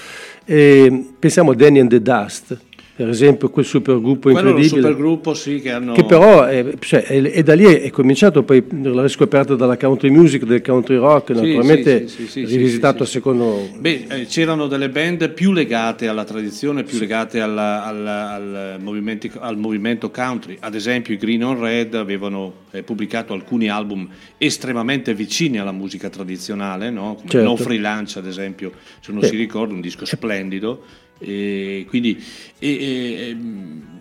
[0.44, 2.58] eh, pensiamo a Danny and the Dust,
[3.00, 4.82] per esempio, quel supergruppo Quello incredibile.
[4.82, 5.94] supergruppo, sì, che hanno...
[5.94, 10.10] Che però, è, cioè, è- è da lì è, cominciato poi la riscoperta della country
[10.10, 13.70] music, del country rock, naturalmente sì, sì, sì, rivisitato sì, a secondo...
[13.78, 19.32] Beh, eh, c'erano delle band più legate alla tradizione, più legate alla- alla- al, movimenti-
[19.38, 20.58] al movimento country.
[20.60, 26.10] Ad esempio, i Green on Red avevano eh, pubblicato alcuni album estremamente vicini alla musica
[26.10, 27.14] tradizionale, no?
[27.14, 27.48] come Certo.
[27.48, 29.28] No Free Lunch, ad esempio, se non Beh.
[29.28, 30.82] si ricorda, un disco splendido.
[31.20, 32.22] E quindi,
[32.58, 33.36] e- e-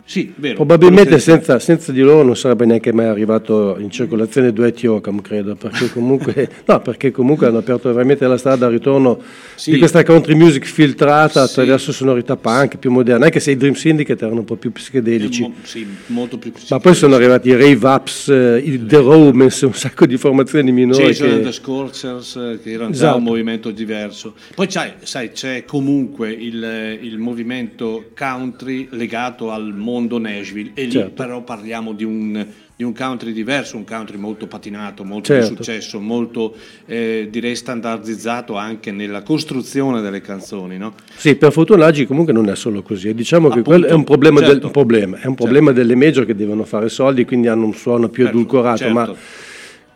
[0.09, 0.55] sì, vero.
[0.55, 5.21] Probabilmente che- senza, senza di loro non sarebbe neanche mai arrivato in circolazione Duetti Ocam,
[5.21, 9.21] credo, perché comunque, no, perché comunque hanno aperto veramente la strada al ritorno
[9.53, 9.69] Sì.
[9.73, 11.51] di questa country music filtrata Sì.
[11.51, 15.41] attraverso sonorità punk più moderne, anche se i Dream Syndicate erano un po' più psichedelici.
[15.43, 19.63] mo- sì, molto più Ma poi sono arrivati i Rave Ups, eh, i The Romance,
[19.67, 21.03] un sacco di formazioni minori.
[21.03, 21.51] Jason and the Che...
[21.51, 23.17] Scorchers, eh, che erano già Esatto.
[23.17, 24.33] un movimento diverso.
[24.55, 31.11] Poi sai, c'è comunque il, il movimento country legato al mondo Nashville e lì Certo.
[31.11, 35.49] però parliamo di un, di un country diverso, un country molto patinato, molto Certo.
[35.49, 40.77] di successo, molto eh, direi standardizzato anche nella costruzione delle canzoni.
[40.77, 40.93] No?
[41.15, 43.13] Sì, per fortuna oggi comunque non è solo così.
[43.13, 44.65] Diciamo che Appunto, quello è un problema, del, certo.
[44.67, 48.07] un problema, è un problema delle major che devono fare soldi, quindi hanno un suono
[48.09, 48.93] più Certo, edulcorato, certo.
[48.93, 49.15] ma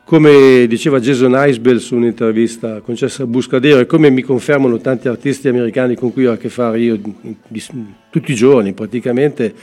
[0.06, 5.48] come diceva Jason Isbell su un'intervista concessa a Buscadero e come mi confermano tanti artisti
[5.48, 7.00] americani con cui ho a che fare io
[8.10, 9.54] tutti i giorni praticamente,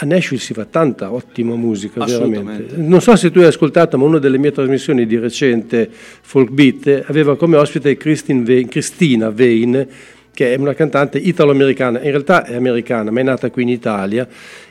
[0.00, 2.76] a Nashville si fa tanta ottima musica, veramente.
[2.76, 7.04] Non so se tu hai ascoltato, ma una delle mie trasmissioni di recente, Folk Beat,
[7.06, 9.88] aveva come ospite Vane, Cristina Vane,
[10.32, 14.28] che è una cantante italo-americana, in realtà è americana, ma è nata qui in Italia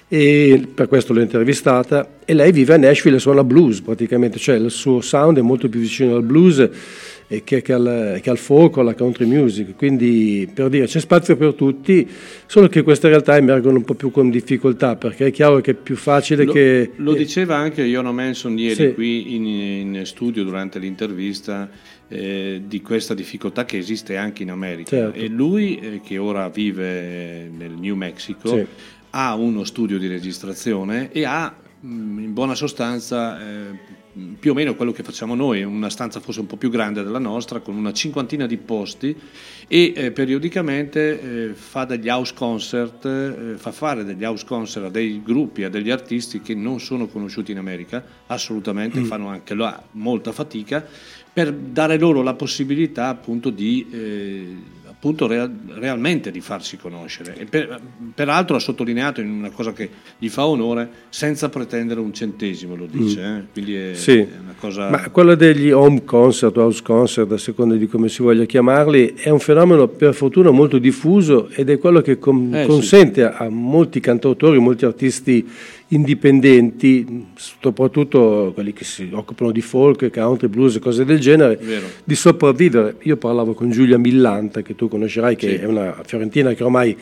[0.07, 2.07] e per questo l'ho intervistata.
[2.23, 5.67] E lei vive a Nashville e suona blues praticamente, cioè il suo sound è molto
[5.67, 6.69] più vicino al blues
[7.27, 11.53] che, che, al, che al folk alla country music, quindi per dire c'è spazio per
[11.55, 12.09] tutti,
[12.45, 15.73] solo che queste realtà emergono un po' più con difficoltà perché è chiaro che è
[15.73, 16.91] più facile lo, che...
[16.95, 18.93] Lo diceva anche Iono Manson ieri sì.
[18.93, 21.69] qui in, in, studio durante l'intervista
[22.07, 25.19] eh, di questa difficoltà che esiste anche in America certo.
[25.19, 28.65] e lui eh, che ora vive nel New Mexico sì.
[29.09, 31.53] ha uno studio di registrazione e ha
[31.85, 34.05] mm, in buona sostanza eh,
[34.39, 37.19] più o meno quello che facciamo noi, una stanza forse un po' più grande della
[37.19, 39.15] nostra, con una cinquantina di posti
[39.67, 44.89] e eh, periodicamente eh, fa degli house concert, eh, fa fare degli house concert a
[44.89, 49.05] dei gruppi, a degli artisti che non sono conosciuti in America, assolutamente, mm.
[49.05, 50.85] fanno anche là molta fatica,
[51.31, 54.55] per dare loro la possibilità appunto di eh,
[54.97, 57.35] appunto real, realmente di farsi conoscere.
[57.37, 57.79] E per,
[58.15, 62.87] peraltro ha sottolineato in una cosa che gli fa onore, senza pretendere un centesimo, lo
[62.87, 63.21] dice.
[63.21, 63.35] Mm.
[63.35, 63.43] Eh?
[63.53, 64.17] Quindi è, sì.
[64.17, 64.89] è, una cosa...
[64.89, 69.13] Ma quello degli home concert o house concert, a seconda di come si voglia chiamarli,
[69.13, 73.43] è un fenomeno per fortuna molto diffuso ed è quello che com- eh, consente sì.
[73.43, 75.47] a molti cantautori, molti artisti
[75.89, 81.59] indipendenti, soprattutto quelli che si occupano di folk, country, blues e cose del genere,
[82.03, 82.95] di sopravvivere.
[83.03, 85.55] Io parlavo con Giulia Millanta, che tu conoscerai, che sì.
[85.55, 86.97] è una fiorentina che ormai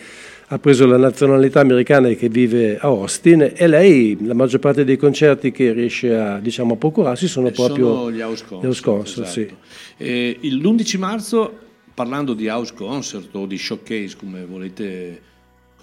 [0.50, 4.84] ha preso la nazionalità americana e che vive a Austin e lei la maggior parte
[4.84, 8.66] dei concerti che riesce a, diciamo, a procurarsi sono e proprio sono gli house concert,
[8.66, 9.56] house concert esatto.
[9.98, 10.50] sì.
[10.50, 11.58] l'11 marzo
[11.96, 15.20] parlando di house concert o di showcase come volete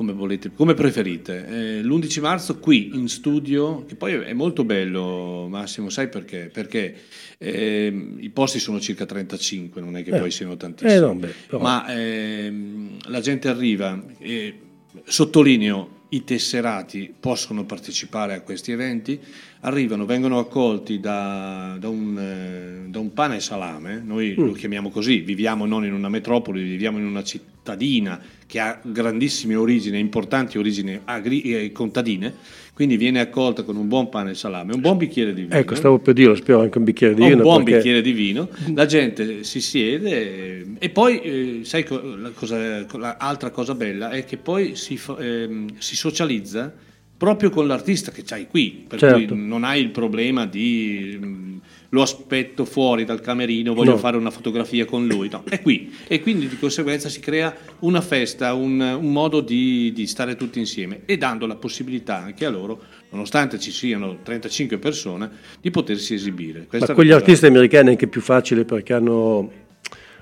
[0.02, 1.46] come volete, come preferite.
[1.46, 6.50] Eh, l'11 marzo qui in studio, che poi è molto bello Massimo, sai perché?
[6.52, 6.94] Perché
[7.38, 10.18] eh, i posti sono circa 35, non è che eh.
[10.18, 14.58] poi siano tantissimi, no, beh, ma ehm, la gente arriva e
[15.04, 19.18] sottolineo i tesserati possono partecipare a questi eventi,
[19.60, 24.44] arrivano, vengono accolti da, da, un, eh, da un, pane e salame, noi mm.
[24.44, 28.20] lo chiamiamo così, viviamo non in una metropoli, viviamo in una cittadina
[28.52, 32.34] che ha grandissime origini, importanti origini agri- e contadine,
[32.74, 35.54] quindi viene accolta con un buon pane e salame, un buon bicchiere di vino.
[35.54, 37.36] Ecco, stavo per dire, spero anche un bicchiere di vino.
[37.36, 37.78] Un buon perché...
[37.78, 43.74] bicchiere di vino, la gente si siede e poi, eh, sai, la cosa, l'altra cosa
[43.74, 46.70] bella è che poi si, eh, si socializza
[47.16, 49.34] proprio con l'artista che c'hai qui, per certo.
[49.34, 51.58] cui non hai il problema di
[51.94, 53.98] lo aspetto fuori dal camerino, voglio no.
[53.98, 58.00] fare una fotografia con lui, no, è qui e quindi di conseguenza si crea una
[58.00, 62.50] festa, un, un modo di, di, stare tutti insieme e dando la possibilità anche a
[62.50, 62.80] loro,
[63.10, 65.30] nonostante ci siano 35 persone,
[65.60, 66.66] di potersi esibire.
[66.66, 69.50] Questa Ma con gli artisti americani è anche più facile perché hanno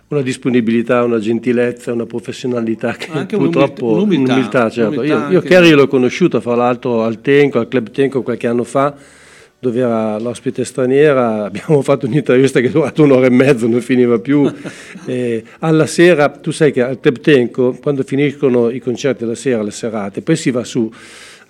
[0.08, 5.04] una disponibilità, una gentilezza, una professionalità che anche purtroppo un'umiltà, un'umiltà, certo.
[5.04, 9.18] io, io Kerry l'ho conosciuto fra l'altro al Tenco, al Club Tenco qualche anno fa
[9.60, 14.18] dove era l'ospite straniera, abbiamo fatto un'intervista che è durata un'ora e mezza, non finiva
[14.18, 14.50] più.
[15.06, 19.70] eh, alla sera, tu sai che al Teptenco, quando finiscono i concerti la sera, le
[19.70, 20.90] serate, poi si va su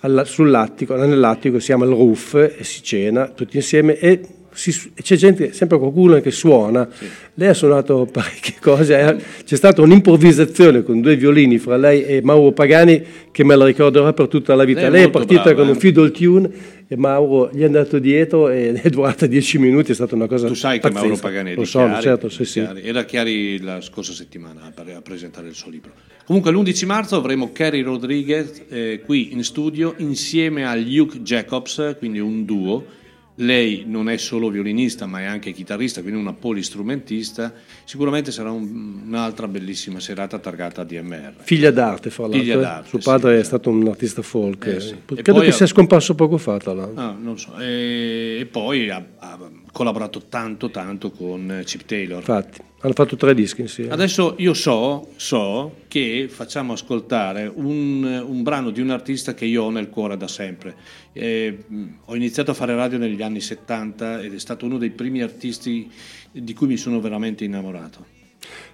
[0.01, 4.21] alla, sull'attico, nell'attico si chiama il roof e si cena tutti insieme e
[4.53, 6.87] si, c'è gente, sempre qualcuno che suona.
[6.91, 7.07] Sì.
[7.35, 12.21] Lei ha suonato parecchie cose, eh, c'è stata un'improvvisazione con due violini fra lei e
[12.21, 14.81] Mauro Pagani che me la ricorderà per tutta la vita.
[14.81, 15.71] Lei, lei è partita brava, con eh?
[15.71, 16.49] un fiddle tune
[16.87, 20.47] e Mauro gli è andato dietro e è durata dieci minuti, è stata una cosa
[20.47, 20.99] Tu sai pazzesca.
[21.01, 22.59] che Mauro Pagani Lo so, Chiari, certo, sì, sì.
[22.59, 25.91] era Chiari la scorsa settimana a presentare il suo libro.
[26.25, 32.19] Comunque l'11 marzo avremo Kerry Rodriguez eh, qui in studio insieme a Luke Jacobs, quindi
[32.19, 32.99] un duo
[33.35, 37.53] lei non è solo violinista ma è anche chitarrista, quindi una polistrumentista,
[37.85, 41.33] sicuramente sarà un, un'altra bellissima serata targata a DMR.
[41.41, 42.39] Figlia d'arte, fra l'altro.
[42.39, 42.59] Figlia eh.
[42.59, 44.65] d'arte, Suo padre sì, è stato un artista folk.
[44.65, 44.95] Eh, sì.
[45.21, 47.01] Credo che sia scomparso poco fa, tra l'altro.
[47.01, 47.57] Ah, so.
[47.57, 49.37] E, e poi ha, ha
[49.71, 52.19] collaborato tanto tanto con Chip Taylor.
[52.19, 52.61] Infatti.
[52.83, 53.91] Hanno fatto tre dischi insieme.
[53.91, 59.63] Adesso io so, so che facciamo ascoltare un, un, brano di un artista che io
[59.63, 60.75] ho nel cuore da sempre.
[61.13, 61.65] Eh,
[62.05, 65.91] ho iniziato a fare radio negli anni 70 ed è stato uno dei primi artisti
[66.31, 68.20] di cui mi sono veramente innamorato.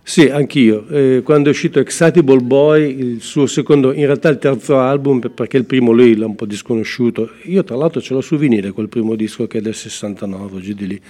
[0.02, 0.88] Sì, anch'io.
[0.88, 5.58] Eh, quando è uscito Excitable Boy, il suo secondo, in realtà il terzo album, perché
[5.58, 7.32] il primo lui l'ha un po' disconosciuto.
[7.44, 10.74] Io tra l'altro ce l'ho su vinile quel primo disco che è del 69, giù
[10.74, 11.02] di lì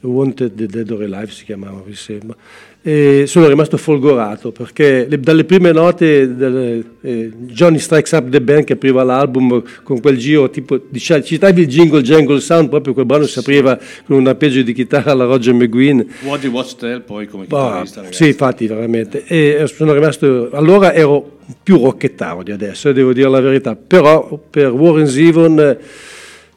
[0.00, 2.36] Wanted Dead or Alive si chiamava, mi sembra.
[2.84, 8.40] E sono rimasto folgorato perché le, dalle prime note del, eh, Johnny Strikes Up the
[8.40, 12.92] Band che apriva l'album con quel giro tipo diciamo, citavi il jingle jangle sound proprio
[12.92, 16.00] quel brano si apriva con un arpeggio di chitarra alla Roger McGuinn.
[16.24, 19.24] Waddy Watchdale poi come chitarrista sì infatti veramente.
[19.26, 23.76] E sono rimasto allora ero più rocchettaro di adesso eh, devo dire la verità.
[23.76, 25.78] Però per Warren Zevon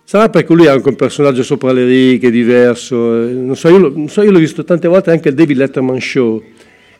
[0.07, 3.23] Sarà perché lui è anche un personaggio sopra le righe, diverso.
[3.23, 5.99] eh, Non so, io, non so, io l'ho visto tante volte anche al David Letterman
[5.99, 6.43] Show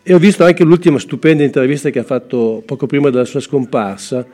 [0.01, 4.26] e ho visto anche l'ultima stupenda intervista che ha fatto poco prima della sua scomparsa.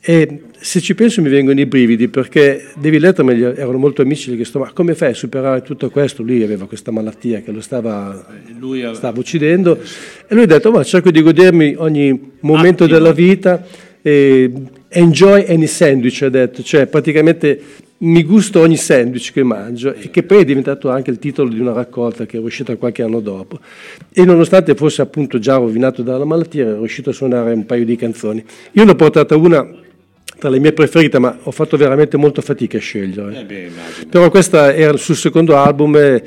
[0.00, 4.34] E se ci penso mi vengono i brividi perché David Letterman erano molto amici, gli
[4.34, 6.22] ho chiesto ma come fai a superare tutto questo?
[6.22, 8.24] Lui aveva questa malattia che lo stava,
[8.60, 9.76] aveva- stava uccidendo
[10.28, 12.98] e lui ha detto ma cerco di godermi ogni momento Attimo.
[12.98, 13.64] della vita
[14.88, 17.58] enjoy any sandwich ha detto, cioè praticamente
[18.04, 21.58] mi gusto ogni sandwich che mangio e che poi è diventato anche il titolo di
[21.58, 23.58] una raccolta che è uscita qualche anno dopo
[24.12, 27.96] e nonostante fosse appunto già rovinato dalla malattia era riuscito a suonare un paio di
[27.96, 29.66] canzoni io ne ho portata una
[30.38, 33.70] tra le mie preferite ma ho fatto veramente molto fatica a scegliere Eh beh,
[34.08, 36.22] però questa era sul secondo album eh,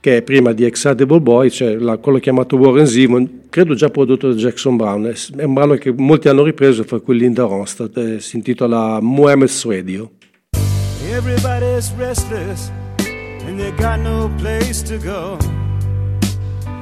[0.00, 4.30] che è prima di Excitable Boy, cioè la- quello chiamato Warren Zevon, credo già prodotto
[4.30, 5.04] da Jackson Brown.
[5.04, 8.98] È è un brano che molti hanno ripreso, fra cui Linda Ronstadt, eh, si intitola
[9.02, 10.12] Mohammed's Radio.
[11.20, 15.38] Everybody's restless and they got no place to go.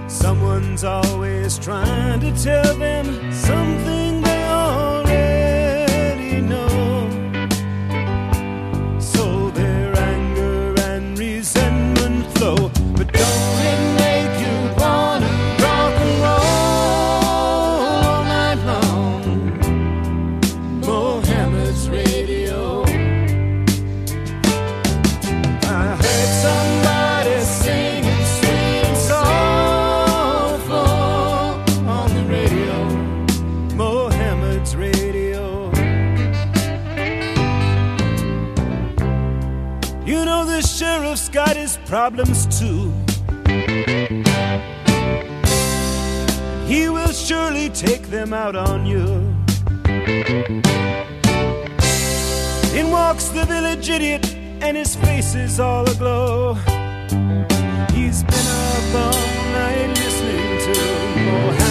[0.07, 4.08] Someone's always trying to tell them something
[41.89, 42.93] problems too.
[46.66, 49.05] He will surely take them out on you.
[52.78, 56.55] In walks the village idiot, and his face is all aglow.
[57.97, 60.74] He's been up all night listening to
[61.24, 61.68] Mohammed's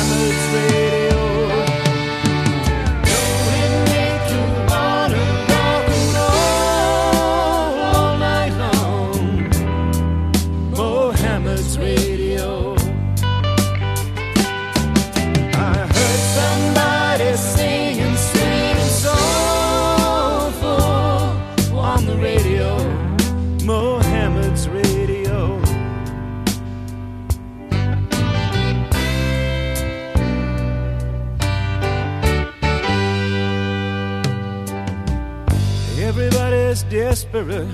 [37.18, 37.68] desperate,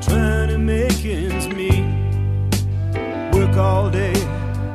[0.00, 1.84] trying to make ends meet.
[3.34, 4.14] Work all day,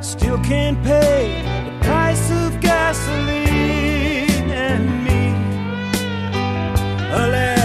[0.02, 5.32] still can't pay the price of gasoline and me.
[7.10, 7.59] Alas,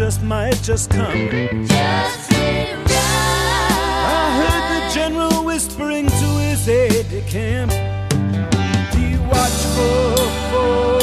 [0.00, 2.96] just, might just, might just come.
[4.08, 7.70] I heard the general whispering to his aide de camp.
[8.94, 10.16] Be watchful
[10.50, 10.99] for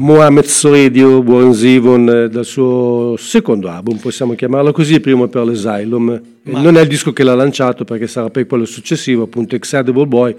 [0.00, 5.44] Mohamed Radio, Warren Zevon, eh, dal suo secondo album, possiamo chiamarlo così, il primo per
[5.44, 6.22] l'Asylum.
[6.44, 6.60] Ma...
[6.62, 10.34] Non è il disco che l'ha lanciato perché sarà poi quello successivo, appunto Excitable Boy,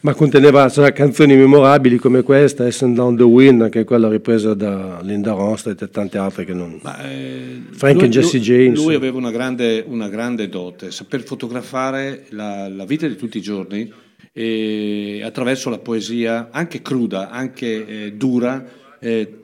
[0.00, 5.00] ma conteneva canzoni memorabili come questa, Essen Down the Wind, che è quella ripresa da
[5.02, 6.80] Linda Ronstadt e tante altre che non...
[6.82, 8.82] Ma, eh, Frank lui, e Jesse James.
[8.82, 13.42] Lui aveva una grande, una grande dote, saper fotografare la, la vita di tutti i
[13.42, 13.92] giorni
[14.32, 19.40] e attraverso la poesia, anche cruda, anche eh, dura, eh,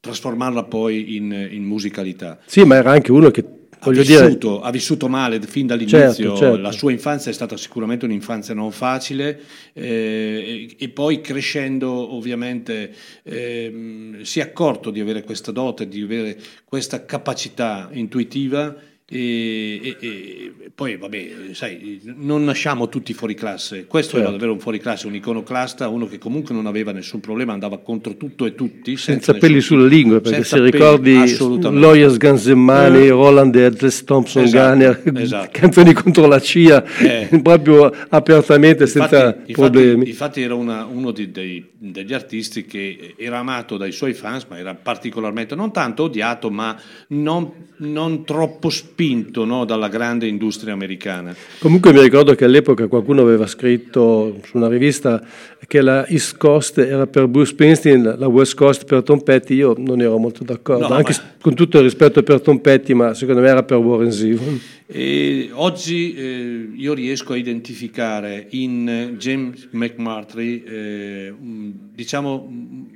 [0.00, 2.38] trasformarla poi in, in, musicalità.
[2.46, 3.44] Sì, ma era anche uno che...
[3.84, 4.60] Ha vissuto, dire...
[4.62, 6.56] ha vissuto, male fin dall'inizio, certo, certo.
[6.56, 9.40] la sua infanzia è stata sicuramente un'infanzia non facile
[9.72, 12.94] eh, e, e, poi crescendo ovviamente
[13.24, 18.72] eh, si è accorto di avere questa dote, di avere questa capacità intuitiva
[19.14, 23.84] e, e, e, poi, vabbè, sai, non nasciamo tutti fuori classe.
[23.86, 24.22] Questo certo.
[24.22, 27.76] era davvero un fuori classe, un iconoclasta, uno che comunque non aveva nessun problema, andava
[27.76, 28.96] contro tutto e tutti.
[28.96, 31.12] Senza, senza peli sulla lingua, perché se ricordi
[31.60, 33.10] Lawyers Ganzemani, eh.
[33.10, 35.48] Roland e Atlas Thompson esatto, Gunner, esatto.
[35.60, 37.28] canzoni contro la CIA, eh.
[37.44, 40.08] proprio apertamente, infatti, senza problemi.
[40.08, 44.58] Infatti, era una, uno di, dei, degli artisti che era amato dai suoi fans, ma
[44.58, 46.74] era particolarmente, non tanto odiato, ma
[47.08, 51.34] non, non troppo spinto spinto no, dalla grande industria americana.
[51.58, 55.20] Comunque mi ricordo che all'epoca qualcuno aveva scritto su una rivista
[55.66, 59.74] che la East Coast era per Bruce Springsteen, la West Coast per Tom Petty, io
[59.76, 61.32] non ero molto d'accordo, no, anche ma...
[61.40, 64.60] con tutto il rispetto per Tom Petty, ma secondo me era per Warren Zevon.
[64.86, 72.52] E oggi eh, io riesco a identificare in James McMurtry eh, diciamo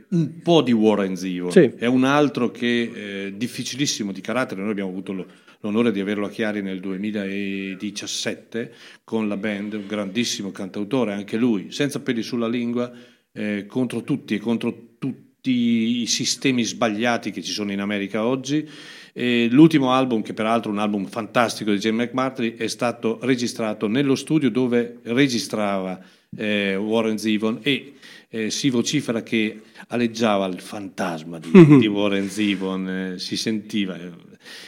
[0.08, 1.72] un po' di Warren Zevon, sì.
[1.76, 5.26] è un altro che è eh, difficilissimo di carattere, noi abbiamo avuto lo,
[5.66, 8.72] l'onore di averlo a Chiari nel 2017
[9.04, 12.90] con la band, un grandissimo cantautore, anche lui, senza peli sulla lingua,
[13.32, 18.68] eh, contro tutti e contro tutti i sistemi sbagliati che ci sono in America oggi.
[19.12, 23.88] E l'ultimo album, che peraltro è un album fantastico di James McMurtry, è stato registrato
[23.88, 26.00] nello studio dove registrava
[26.36, 27.94] eh, Warren Zevon e
[28.28, 33.96] eh, si vocifera che aleggiava il fantasma di, di Warren Zevon, eh, si sentiva.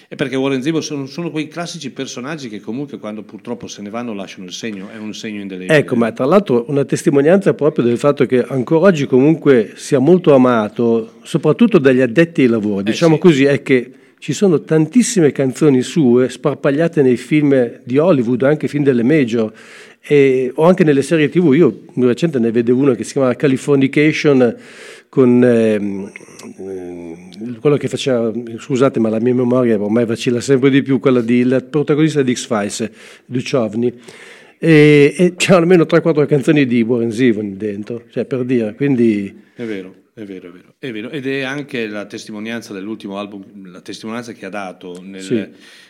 [0.09, 3.91] E perché Warren Zevon sono, sono, quei classici personaggi che comunque quando purtroppo se ne
[3.91, 5.77] vanno lasciano il segno, è un segno indelebile.
[5.77, 10.35] Ecco, ma tra l'altro una testimonianza proprio del fatto che ancora oggi comunque sia molto
[10.35, 13.21] amato, soprattutto dagli addetti ai lavori, eh, diciamo sì.
[13.21, 18.83] così, è che ci sono tantissime canzoni sue sparpagliate nei film di Hollywood, anche film
[18.83, 19.53] delle major,
[20.01, 21.53] e, o anche nelle serie tv.
[21.55, 24.57] Io di recente ne vedevo una che si chiama Californication
[25.09, 26.11] con eh,
[27.61, 31.45] quello che faceva, scusate ma la mia memoria ormai vacilla sempre di più, quella di
[31.45, 32.91] la protagonista di X-Files,
[33.25, 33.93] Duchovny.
[34.61, 39.43] E, e c'erano almeno 3-4 canzoni di Warren Zevon dentro, cioè per dire, quindi...
[39.55, 39.95] È vero.
[40.19, 44.33] È vero, è vero, è vero, ed è anche la testimonianza dell'ultimo album, la testimonianza
[44.33, 45.49] che ha dato nel, sì.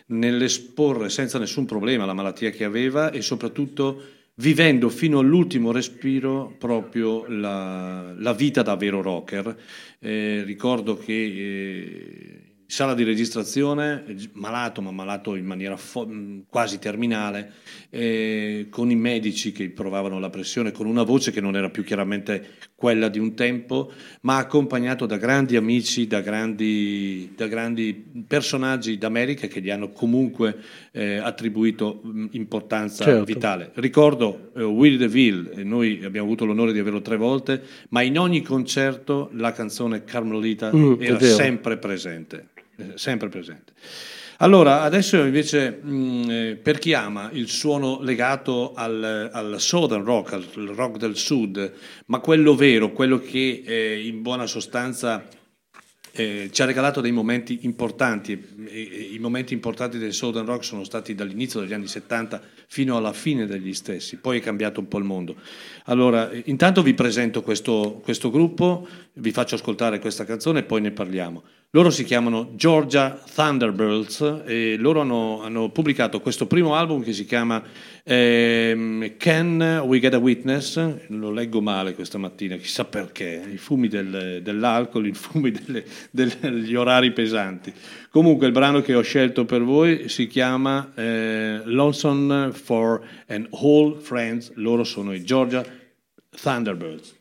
[0.09, 4.03] nell'esporre senza nessun problema la malattia che aveva e soprattutto
[4.39, 9.57] vivendo fino all'ultimo respiro proprio la, la vita da vero rocker.
[9.99, 14.05] Eh, ricordo che eh, sala di registrazione,
[14.35, 16.07] malato, ma malato in maniera fo-
[16.51, 17.53] quasi terminale,
[17.89, 21.83] eh, con i medici che provavano la pressione, con una voce che non era più
[21.83, 23.91] chiaramente quella di un tempo,
[24.21, 30.59] ma accompagnato da grandi amici, da grandi, da grandi personaggi d'America che gli hanno comunque
[30.93, 32.03] eh, attribuito
[32.33, 33.25] importanza certo.
[33.25, 33.71] vitale.
[33.77, 38.43] Ricordo eh, Willie DeVille, noi abbiamo avuto l'onore di averlo tre volte, ma in ogni
[38.43, 42.49] concerto la canzone Carmelita mm, era sempre presente.
[42.81, 43.73] Eh, sempre presente.
[44.37, 50.35] Allora, adesso invece mh, eh, per chi ama il suono legato al, al, Southern Rock,
[50.35, 50.45] al
[50.77, 51.73] rock del sud,
[52.07, 55.27] ma quello vero, quello che eh, in buona sostanza
[56.13, 58.41] eh, ci ha regalato dei momenti importanti,
[59.13, 63.45] i momenti importanti del Southern Rock sono stati dall'inizio degli anni 70 fino alla fine
[63.45, 65.35] degli stessi, poi è cambiato un po' il mondo.
[65.87, 70.93] Allora, intanto vi presento questo, questo gruppo, vi faccio ascoltare questa canzone e poi ne
[70.93, 71.43] parliamo.
[71.73, 77.27] Loro si chiamano Georgia Thunderbirds e loro hanno, hanno pubblicato questo primo album che si
[77.27, 77.63] chiama
[78.05, 81.09] eh, Can We Get a Witness?
[81.09, 86.75] Lo leggo male questa mattina, chissà perché, i fumi del, dell'alcol, i fumi delle, degli
[86.75, 87.71] orari pesanti.
[88.09, 93.99] Comunque il brano che ho scelto per voi si chiama eh, Lonesome for an All
[93.99, 95.63] Friends, loro sono i Georgia
[96.31, 97.17] Thunderbirds.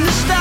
[0.00, 0.39] understand.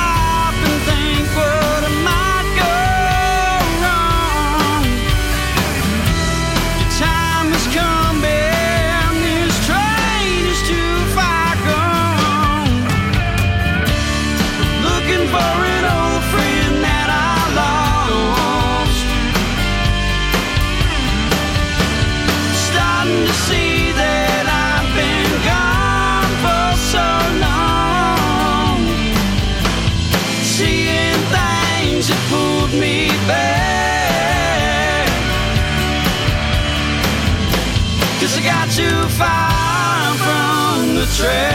[41.20, 41.49] trail.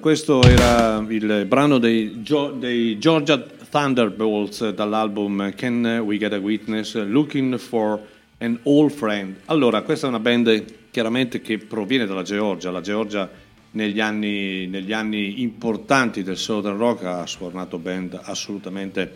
[0.00, 7.04] Questo era il brano dei, Gio- dei Georgia Thunderbolts dall'album Can We Get a Witness?
[7.04, 8.00] Looking for
[8.38, 9.36] an Old Friend.
[9.44, 12.70] Allora, questa è una band chiaramente che proviene dalla Georgia.
[12.70, 13.30] La Georgia
[13.72, 19.14] negli anni, negli anni importanti del Southern Rock ha suonato band assolutamente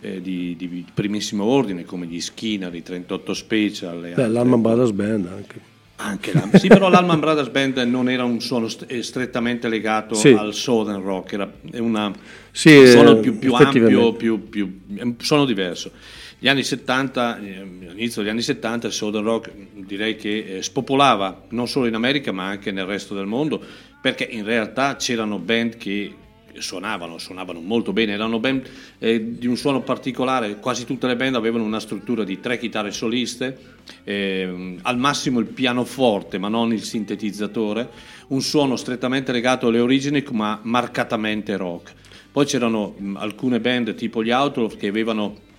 [0.00, 4.12] eh, di, di primissimo ordine come gli Skinner, i 38 Special.
[4.14, 5.71] Beh, l'Alman Brothers Band anche.
[6.02, 10.28] Anche la- sì, però l'Alman Brothers Band non era un suono eh, strettamente legato Sì.
[10.32, 12.12] al Southern Rock, era una,
[12.50, 15.90] Sì, un suono eh, più, più ampio, più, più, un suono diverso.
[16.38, 21.44] Gli anni 70, eh, all'inizio degli anni 70 il Southern Rock direi che eh, spopolava
[21.50, 23.60] non solo in America ma anche nel resto del mondo,
[24.00, 26.12] perché in realtà c'erano band che
[26.58, 31.36] suonavano, suonavano molto bene, erano band eh, di un suono particolare, quasi tutte le band
[31.36, 33.58] avevano una struttura di tre chitarre soliste,
[34.04, 37.88] ehm, al massimo il pianoforte ma non il sintetizzatore,
[38.28, 41.92] un suono strettamente legato alle origini ma marcatamente rock.
[42.32, 45.50] Poi c'erano mh, alcune band tipo gli Outlaw che avevano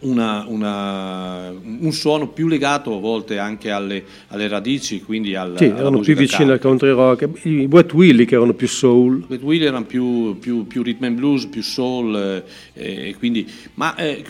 [0.00, 5.64] una- una- un suono più legato a volte anche alle, alle radici, quindi al, Sì,
[5.64, 6.90] erano più vicini al country.
[6.90, 7.28] rock.
[7.44, 9.24] I Wet Willy che erano più soul.
[9.28, 12.16] Red Willy erano più, più, più rhythm and blues, più soul,
[12.74, 14.24] eh, e quindi, ma eh,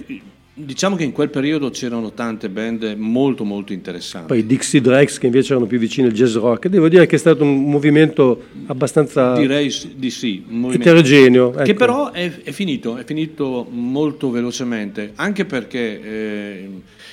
[0.65, 4.29] diciamo che in quel periodo c'erano tante band molto molto interessanti.
[4.29, 6.69] Poi i Dixie Drex che invece erano più vicini al jazz rock.
[6.69, 11.51] Devo dire che è stato un movimento abbastanza Direi di sì, eterogeneo.
[11.51, 11.75] che ecco.
[11.75, 16.69] però è, è finito, è finito molto velocemente, anche perché eh,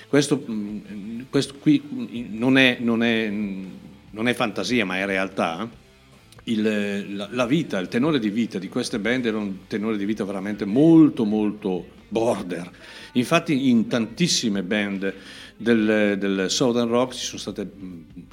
[0.08, 0.44] questo,
[1.30, 1.82] questo qui
[2.32, 3.30] non è, non, è,
[4.12, 5.70] non è fantasia, ma è realtà.
[6.44, 10.06] Il- la, la vita, il tenore di vita di queste band era un tenore di
[10.06, 12.72] vita veramente molto molto border.
[13.18, 15.14] Infatti in tantissime band
[15.56, 17.68] del, del Southern Rock ci sono state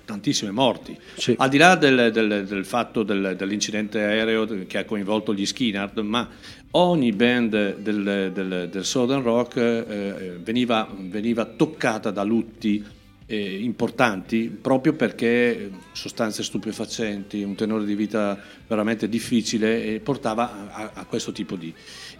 [0.04, 0.96] tantissime morti.
[1.16, 1.34] Sì.
[1.38, 5.98] Al di là del, del- del fatto del- dell'incidente aereo che ha coinvolto gli Skinard,
[6.00, 6.28] ma
[6.72, 12.84] ogni band del, del- del Southern Rock eh, veniva, veniva toccata da lutti
[13.26, 20.90] eh, importanti proprio perché sostanze stupefacenti, un tenore di vita veramente difficile eh, portava a,
[20.94, 21.72] a questo tipo di,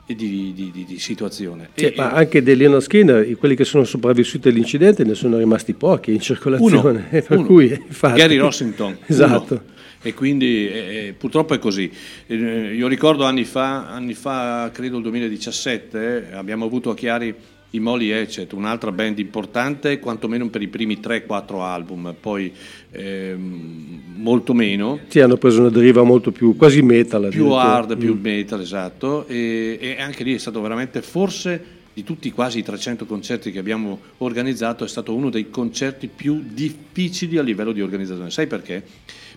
[0.06, 1.70] di- di- di- di situazione.
[1.74, 5.36] Sì, E- ma anche dei Leonard Skinner, i- quelli che sono sopravvissuti all'incidente, ne sono
[5.38, 7.06] rimasti pochi in circolazione.
[7.10, 7.44] Uno, per uno.
[7.46, 8.98] cui, infatti- Gary Rossington.
[9.06, 9.52] Esatto.
[9.54, 9.72] uno.
[10.06, 11.90] E quindi eh, eh, purtroppo è così.
[12.26, 17.34] Eh, io ricordo anni fa, anni fa, credo il 2017, eh, abbiamo avuto a Chiari
[17.74, 22.52] i Molly Hatchet, un'altra band importante, quantomeno per i primi 3-4 album, poi
[22.92, 25.00] ehm, molto meno.
[25.08, 27.28] Sì, hanno preso una deriva molto più, quasi metal.
[27.30, 28.20] Più hard, più Mm.
[28.20, 29.26] metal, esatto.
[29.26, 33.58] E, e anche lì è stato veramente, forse di tutti quasi i 300 concerti che
[33.58, 38.30] abbiamo organizzato, è stato uno dei concerti più difficili a livello di organizzazione.
[38.30, 38.82] Sai perché?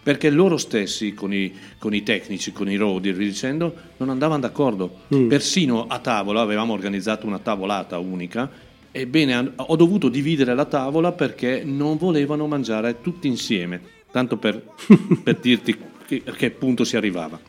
[0.03, 4.41] Perché loro stessi, con i, con i tecnici, con i roadie, via dicendo, non andavano
[4.41, 4.99] d'accordo.
[5.27, 8.49] Persino a tavola, avevamo organizzato una tavolata unica,
[8.91, 13.81] ebbene ho dovuto dividere la tavola perché non volevano mangiare tutti insieme,
[14.11, 14.61] tanto per,
[15.23, 15.75] per dirti
[16.07, 17.39] che- a che punto si arrivava.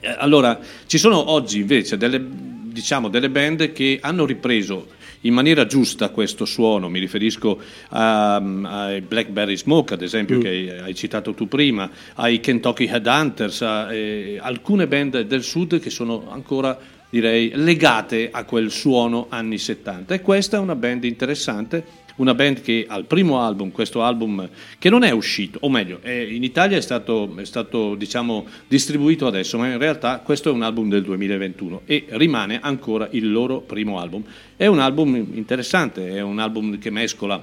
[0.00, 2.20] Eh, Allora, ci sono oggi invece delle,
[2.64, 4.88] diciamo, delle band che hanno ripreso
[5.24, 7.60] in maniera giusta questo suono, mi riferisco
[7.90, 13.92] a- ai Blackberry Smoke ad esempio che hai citato tu prima, ai Kentucky Headhunters, a
[13.92, 20.14] eh, alcune band del sud che sono ancora direi legate a quel suono anni 70
[20.14, 24.48] e questa è una band interessante una band che al primo album, questo album
[24.78, 29.26] che non è uscito, o meglio, è- in Italia è stato, è stato diciamo, distribuito
[29.26, 33.60] adesso, ma in realtà questo è un album del 2021 e rimane ancora il loro
[33.60, 34.22] primo album.
[34.56, 37.42] È un album interessante, è un album che mescola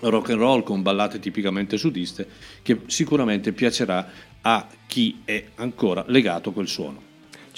[0.00, 2.26] rock and roll con ballate tipicamente sudiste
[2.62, 4.08] che sicuramente piacerà
[4.42, 7.07] a chi è ancora legato a quel suono.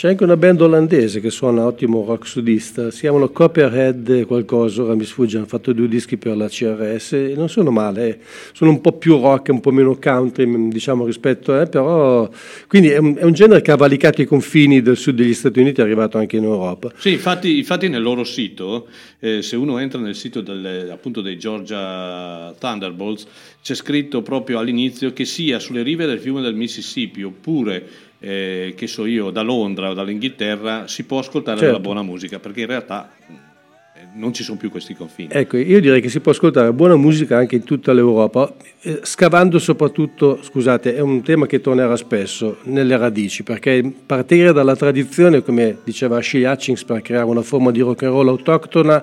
[0.00, 4.94] C'è anche una band olandese che suona ottimo rock sudista, si chiamano Copperhead qualcosa, ora
[4.94, 8.18] mi sfugge, hanno fatto due dischi per la CRS e non sono male, eh.
[8.54, 12.30] sono un po' più rock, un po' meno country, diciamo rispetto a, però
[12.66, 15.60] quindi è un, è un genere che ha valicato i confini del sud degli Stati
[15.60, 16.90] Uniti, è arrivato anche in Europa.
[16.96, 18.88] Sì, infatti, infatti nel loro sito,
[19.18, 23.26] eh, se uno entra nel sito delle- appunto dei Georgia Thunderbolts,
[23.62, 28.86] c'è scritto proprio all'inizio che sia sulle rive del fiume del Mississippi oppure, eh, che
[28.86, 31.72] so io, da Londra o dall'Inghilterra, si può ascoltare Certo.
[31.72, 35.30] della buona musica, perché in realtà eh, non ci sono più questi confini.
[35.32, 39.58] Ecco, io direi che si può ascoltare buona musica anche in tutta l'Europa, eh, scavando
[39.58, 45.78] soprattutto, scusate, è un tema che tornerà spesso, nelle radici, perché partire dalla tradizione, come
[45.82, 49.02] diceva Ashley Hutchings, per creare una forma di rock and roll autoctona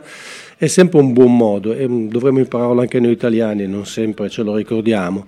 [0.59, 4.41] è sempre un buon modo e mm, dovremmo impararlo anche noi italiani, non sempre ce
[4.41, 5.26] lo ricordiamo.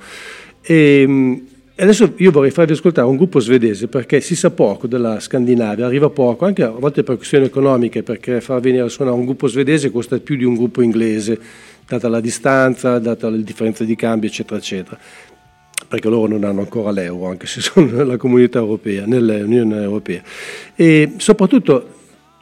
[0.61, 1.35] E, mm,
[1.83, 6.09] adesso io vorrei farvi ascoltare un gruppo svedese perché si sa poco della Scandinavia, arriva
[6.09, 9.89] poco, anche a volte per questioni economiche, perché far venire a suonare un gruppo svedese
[9.89, 11.39] costa più di un gruppo inglese,
[11.87, 14.97] data la distanza, data le differenze di cambio, eccetera, eccetera.
[15.87, 20.21] Perché loro non hanno ancora l'euro, anche se sono nella comunità europea, nell'Unione Europea.
[20.75, 21.97] E soprattutto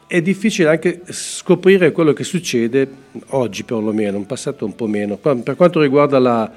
[0.08, 2.88] è difficile anche scoprire quello che succede
[3.28, 5.16] oggi perlomeno, in passato un po' meno.
[5.16, 6.50] Per quanto riguarda la,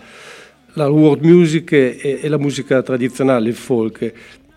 [0.74, 4.14] la world music e, e la musica tradizionale, il folk,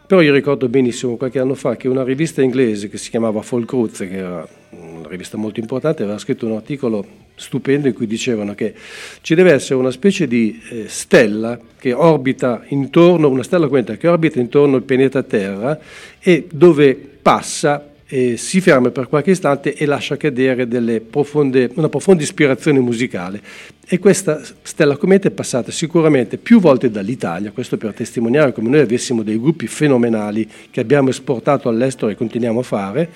[0.07, 3.71] però io ricordo benissimo qualche anno fa che una rivista inglese che si chiamava Folk
[3.71, 8.55] Roots, che era una rivista molto importante, aveva scritto un articolo stupendo in cui dicevano
[8.55, 8.75] che
[9.23, 14.39] ci deve essere una specie di eh, stella che orbita intorno, una stella che orbita
[14.39, 15.79] intorno al pianeta Terra
[16.21, 22.23] e dove passa eh, si ferma per qualche istante e lascia cadere profonde, una profonda
[22.23, 23.41] ispirazione musicale.
[23.87, 28.81] E questa stella cometa è passata sicuramente più volte dall'Italia, questo per testimoniare come noi
[28.81, 33.11] avessimo dei gruppi fenomenali che abbiamo esportato all'estero e continuiamo a fare,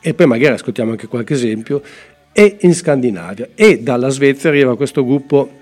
[0.00, 1.82] e poi magari ascoltiamo anche qualche esempio,
[2.32, 3.48] e in Scandinavia.
[3.54, 5.58] E dalla Svezia arriva questo gruppo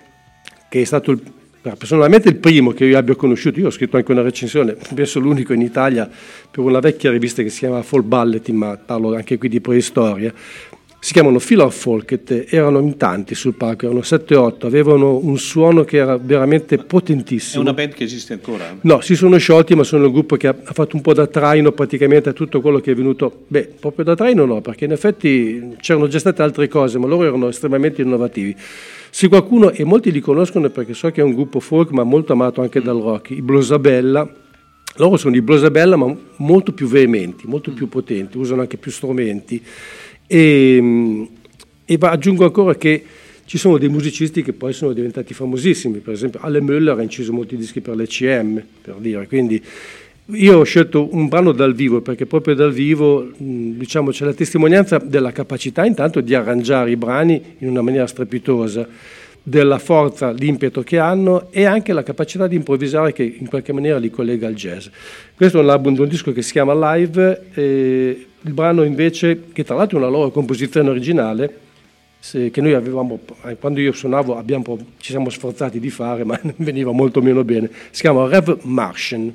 [0.69, 1.21] che è stato il
[1.61, 5.53] personalmente il primo che io abbia conosciuto, io ho scritto anche una recensione, penso l'unico
[5.53, 6.09] in Italia
[6.51, 10.33] per una vecchia rivista che si chiama Fall Balleting, ma parlo anche qui di preistoria.
[11.01, 15.99] Si chiamano Philor Folket, erano in tanti sul palco, erano 7-8, avevano un suono che
[15.99, 17.63] era veramente È potentissimo.
[17.63, 18.77] una band che esiste ancora?
[18.81, 21.71] No, si sono sciolti, ma sono il gruppo che ha fatto un po' da traino
[21.71, 23.45] praticamente a tutto quello che è venuto.
[23.47, 27.23] Beh, proprio da traino no, perché in effetti c'erano già state altre cose, ma loro
[27.23, 28.57] erano estremamente innovativi.
[29.11, 32.33] Se qualcuno, e molti li conoscono perché so che è un gruppo folk, ma molto
[32.33, 34.29] amato anche dal rock, i Blosabella,
[34.97, 39.63] loro sono i Blosabella, ma molto più veementi, molto più potenti, usano anche più strumenti.
[40.27, 41.29] E,
[41.85, 43.05] e va- aggiungo ancora che
[43.45, 47.33] ci sono dei musicisti che poi sono diventati famosissimi, per esempio Ale Müller ha inciso
[47.33, 49.63] molti dischi per l'ECM, per dire, quindi
[50.31, 54.99] io ho scelto un brano dal vivo perché proprio dal vivo diciamo, c'è la testimonianza
[54.99, 58.87] della capacità intanto di arrangiare i brani in una maniera strepitosa,
[59.43, 63.97] della forza, l'impeto che hanno e anche la capacità di improvvisare che in qualche maniera
[63.97, 64.89] li collega al jazz.
[65.35, 69.65] Questo è un album di un disco che si chiama Live, il brano invece, che
[69.65, 71.61] tra l'altro è una loro composizione originale,
[72.21, 73.19] che noi avevamo,
[73.59, 77.71] quando io suonavo abbiamo, ci siamo sforzati di fare, ma veniva molto meno bene.
[77.91, 79.33] Si chiama Rev Martian.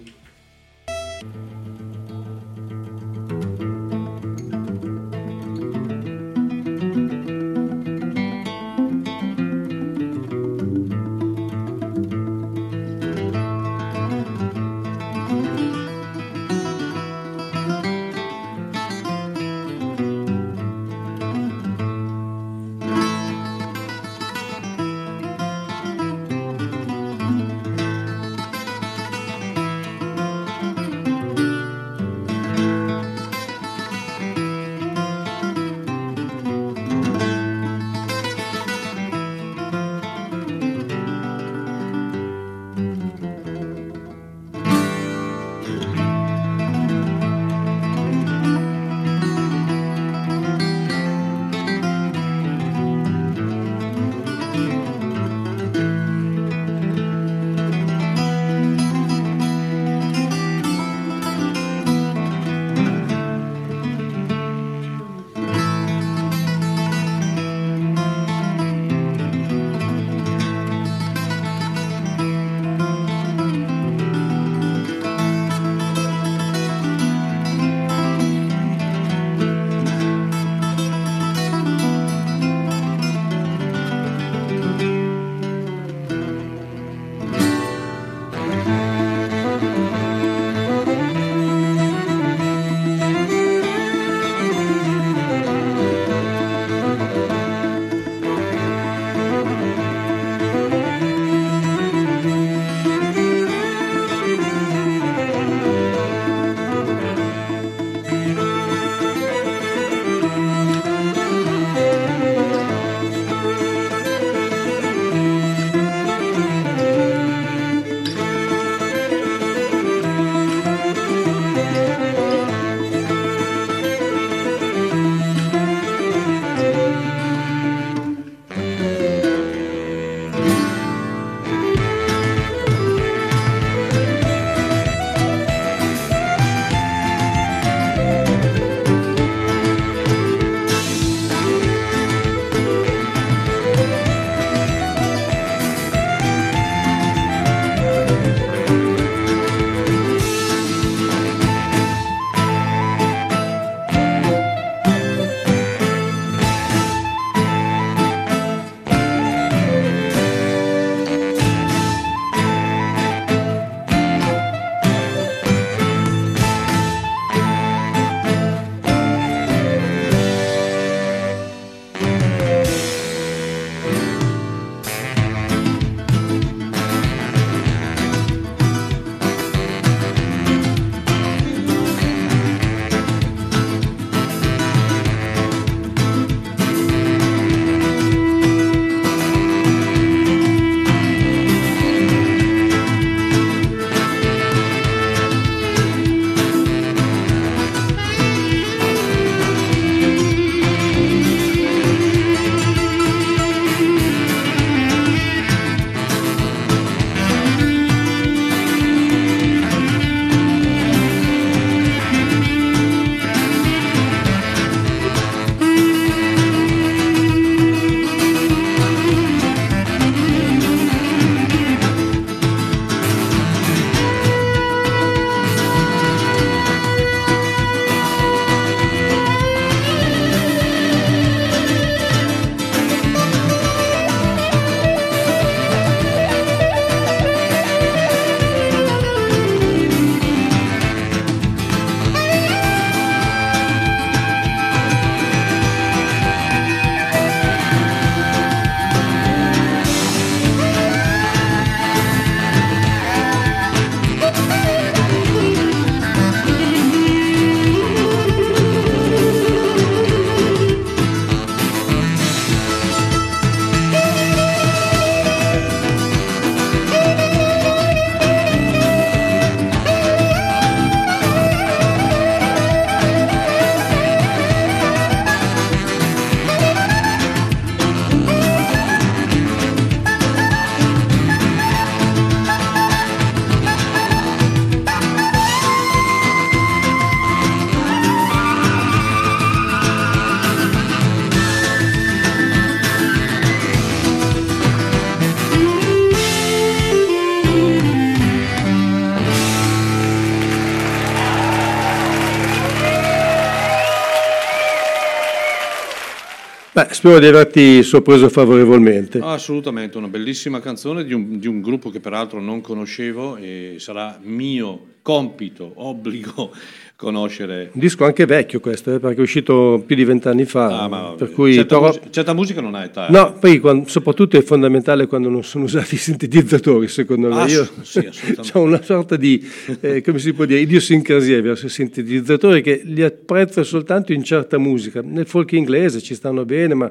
[307.04, 309.20] Spero di averti sorpreso favorevolmente.
[309.22, 314.18] Assolutamente, una bellissima canzone di un, di un gruppo che peraltro non conoscevo e sarà
[314.22, 316.52] mio compito, obbligo
[316.96, 317.72] conoscere.
[317.74, 320.84] Un disco anche vecchio questo, eh, perché è uscito più di vent'anni fa.
[320.84, 323.08] Ah, ma per cui certa, però- musica, certa musica non ha età.
[323.08, 323.12] eh.
[323.12, 327.42] No, poi quando- soprattutto è fondamentale quando non sono usati i sintetizzatori, secondo me.
[327.42, 328.00] Ah, Io sì,
[328.54, 329.46] ho una sorta di,
[329.82, 334.58] eh, come si può dire, idiosincrasia verso i sintetizzatori che li apprezzo soltanto in certa
[334.58, 335.02] musica.
[335.02, 336.90] Nel folk inglese ci stanno bene, ma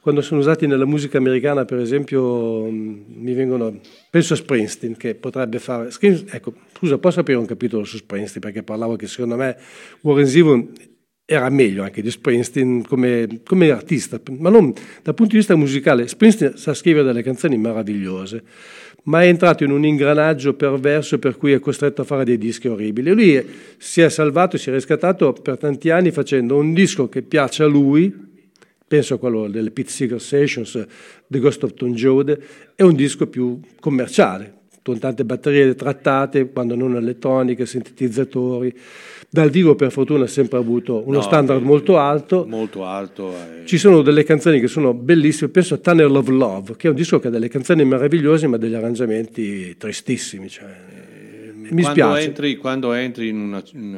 [0.00, 3.78] quando sono usati nella musica americana, per esempio, mh, mi vengono...
[4.10, 5.90] Penso a Springsteen, che potrebbe fare...
[6.00, 8.42] Ecco, scusa, posso aprire un capitolo su Springsteen?
[8.42, 9.56] Perché parlavo che secondo me
[10.00, 10.68] Warren Zevon
[11.28, 14.72] era meglio anche di Springsteen come, come artista, ma non
[15.02, 16.06] dal punto di vista musicale.
[16.06, 18.42] Springsteen sa scrivere delle canzoni meravigliose,
[19.04, 22.68] ma è entrato in un ingranaggio perverso per cui è costretto a fare dei dischi
[22.68, 23.10] orribili.
[23.10, 23.44] Lui
[23.76, 27.66] si è salvato, si è riscattato per tanti anni facendo un disco che piace a
[27.66, 28.14] lui,
[28.86, 30.86] penso a quello delle Pete Seeger Sessions,
[31.26, 32.38] The Ghost of Tom Joad,
[32.76, 38.72] è un disco più commerciale, con tante batterie trattate, quando non elettroniche, sintetizzatori.
[39.28, 42.46] Dal vivo per fortuna ha sempre avuto uno No, standard eh, molto alto.
[42.46, 43.32] Molto alto.
[43.32, 43.66] eh.
[43.66, 46.96] Ci sono delle canzoni che sono bellissime, penso a Tunnel of Love, che è un
[46.96, 50.48] disco che ha delle canzoni meravigliose ma degli arrangiamenti tristissimi.
[50.48, 52.24] Cioè, eh, mi quando spiace.
[52.26, 53.94] Entri, quando entri in, una- in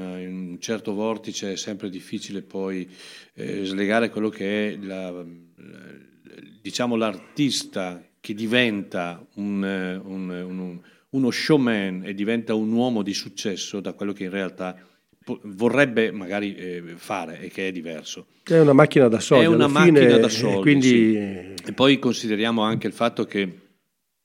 [0.50, 2.88] un certo vortice è sempre difficile poi
[3.34, 5.24] eh, slegare quello che è la- la-
[6.60, 13.14] diciamo l'artista che diventa un, eh, un- un- uno showman e diventa un uomo di
[13.14, 14.86] successo da quello che in realtà po-
[15.42, 18.26] vorrebbe magari eh, fare e che è diverso.
[18.42, 19.44] È una macchina da soldi.
[19.44, 20.60] È una alla fine, macchina da eh, soldi.
[20.60, 21.68] Quindi sì.
[21.68, 23.66] E poi consideriamo anche il fatto che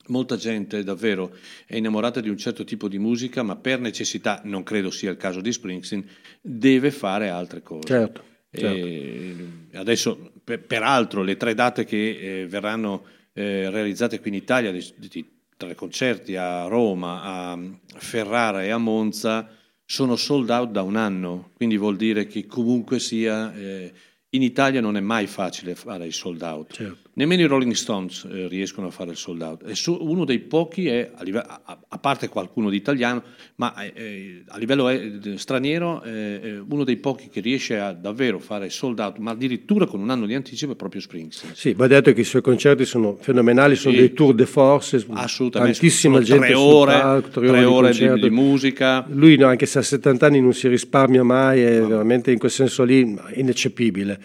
[0.08, 1.34] molta gente davvero
[1.66, 5.16] è innamorata di un certo tipo di musica, ma per necessità, non credo sia il
[5.16, 6.04] caso di Springsteen,
[6.40, 7.86] deve fare altre cose.
[7.86, 9.78] Certo, certo.
[9.78, 14.84] Adesso, per- peraltro, le tre date che eh, verranno eh, realizzate qui in Italia, di,
[14.96, 17.58] di tre concerti a Roma, a
[17.96, 19.48] Ferrara e a Monza,
[19.84, 23.54] sono sold out da un anno, quindi vuol dire che comunque sia...
[23.54, 23.92] eh,
[24.30, 26.72] in Italia non è mai facile fare i sold out.
[26.72, 27.03] Certo.
[27.16, 29.70] Nemmeno i Rolling Stones eh, riescono a fare il sold out.
[29.70, 33.22] Su- uno dei pochi è, a, live- a- a parte qualcuno di italiano,
[33.56, 37.92] ma eh, eh, a livello eh, straniero, eh, eh, uno dei pochi che riesce a
[37.92, 41.54] davvero fare sold out, ma addirittura con un anno di anticipo è proprio Springsteen.
[41.54, 44.00] Sì, va detto che i suoi concerti sono fenomenali, sono Sì.
[44.00, 45.78] dei tour de force, Assolutamente.
[45.78, 48.26] tantissima Sono gente tre ore, palco, tre ore di- concerto.
[48.28, 49.06] di musica.
[49.08, 52.50] Lui, no, anche se a 70 anni non si risparmia mai, è veramente in quel
[52.50, 54.20] senso lì ineccepibile.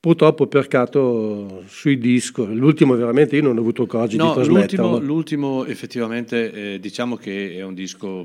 [0.00, 4.90] Purtroppo peccato sui disco, l'ultimo veramente io non ho avuto il coraggio di No, trasmetterlo.
[4.90, 8.24] l'ultimo, l'ultimo effettivamente eh, diciamo che è un disco...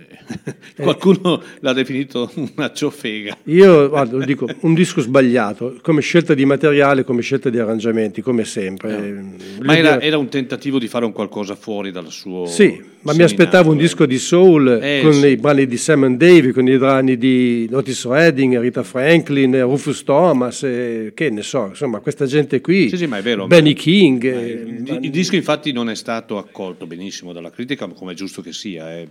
[0.00, 3.36] eh, Qualcuno l'ha definito una ciofega.
[3.44, 8.44] Io guarda, dico, un disco sbagliato, come scelta di materiale, come scelta di arrangiamenti, come
[8.44, 8.96] sempre.
[8.96, 9.62] Eh.
[9.64, 12.46] Ma era, era un tentativo di fare un qualcosa fuori dal suo.
[12.46, 15.26] Sì, ma mi aspettavo un seminato, disco di soul Eh, con sì.
[15.26, 20.62] i brani di Simon Davey, con i brani di Otis Redding, Rita Franklin, Rufus Thomas,
[20.62, 23.48] eh, che ne so, insomma, questa gente qui, Sì, sì, ma è vero.
[23.48, 24.22] Benny King.
[24.24, 28.14] Eh, eh, il, il disco infatti non è stato accolto benissimo dalla critica, come è
[28.14, 28.96] giusto che sia.
[28.96, 29.08] eh.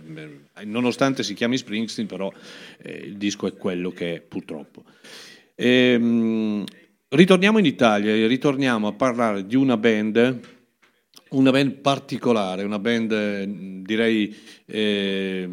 [0.58, 2.32] Eh, Nonostante si chiami Springsteen, però
[2.82, 4.84] eh, il disco è quello che è purtroppo.
[5.56, 6.64] Ehm,
[7.08, 10.40] ritorniamo in Italia e ritorniamo a parlare di una band,
[11.30, 13.42] una band particolare, una band
[13.82, 15.48] direi eh,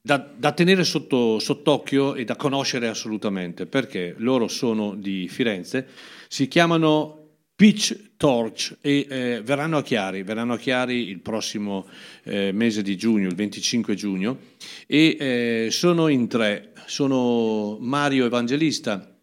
[0.00, 5.86] da, da tenere sotto, sott'occhio e da conoscere assolutamente, perché loro sono di Firenze,
[6.28, 7.19] si chiamano
[7.60, 11.86] Pitch Torch e eh, verranno a Chiari, verranno a Chiari il prossimo
[12.22, 14.38] eh, mese di giugno, il 25 giugno,
[14.86, 19.14] e eh, sono in tre, sono Mario Evangelista,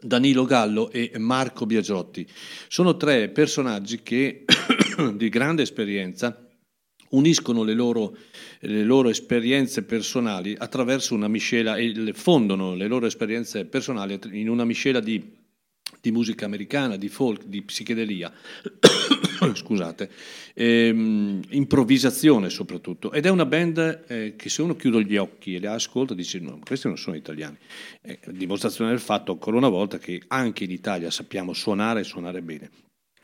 [0.00, 2.24] Danilo Gallo e Marco Biagiotti.
[2.68, 4.44] Sono tre personaggi che
[5.16, 6.48] di grande esperienza
[7.08, 8.16] uniscono le loro,
[8.60, 14.64] le loro esperienze personali attraverso una miscela e fondono le loro esperienze personali in una
[14.64, 15.41] miscela di,
[16.02, 18.32] di musica americana, di folk, di psichedelia.
[19.54, 20.10] Scusate,
[20.54, 23.12] ehm, improvvisazione soprattutto.
[23.12, 26.40] Ed è una band eh, che se uno chiude gli occhi e le ascolta dice
[26.40, 27.56] no, questi non sono italiani.
[28.00, 32.42] È dimostrazione del fatto ancora una volta che anche in Italia sappiamo suonare e suonare
[32.42, 32.70] bene.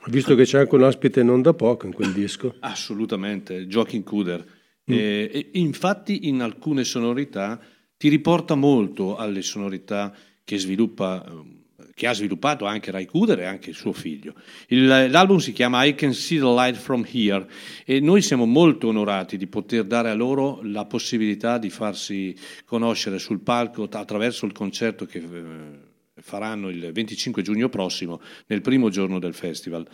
[0.06, 2.54] Visto che c'è anche un ospite non da poco in quel disco.
[2.60, 4.56] Assolutamente, Joaquin Kuder.
[4.84, 7.60] Eh, e infatti in alcune sonorità
[7.96, 10.14] ti riporta molto alle sonorità
[10.44, 11.57] che, sviluppa, eh,
[11.98, 14.34] che ha sviluppato anche Ray Kuder e anche suo figlio.
[14.68, 17.44] Il- l'album si chiama I Can See the Light From Here
[17.84, 23.18] e noi siamo molto onorati di poter dare a loro la possibilità di farsi conoscere
[23.18, 25.86] sul palco attraverso il concerto che eh,
[26.20, 29.84] faranno il 25 giugno prossimo, nel primo giorno del festival.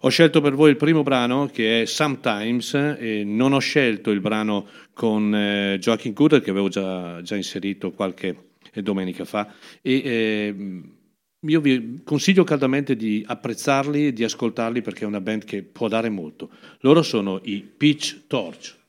[0.00, 4.20] Ho scelto per voi il primo brano che è Sometimes, e non ho scelto il
[4.20, 10.54] brano con eh, Joaquin Cooder che avevo già, già inserito qualche domenica fa e eh,
[11.46, 15.88] io vi consiglio caldamente di apprezzarli e di ascoltarli perché è una band che può
[15.88, 16.50] dare molto.
[16.80, 18.82] Loro sono i Peach Torch.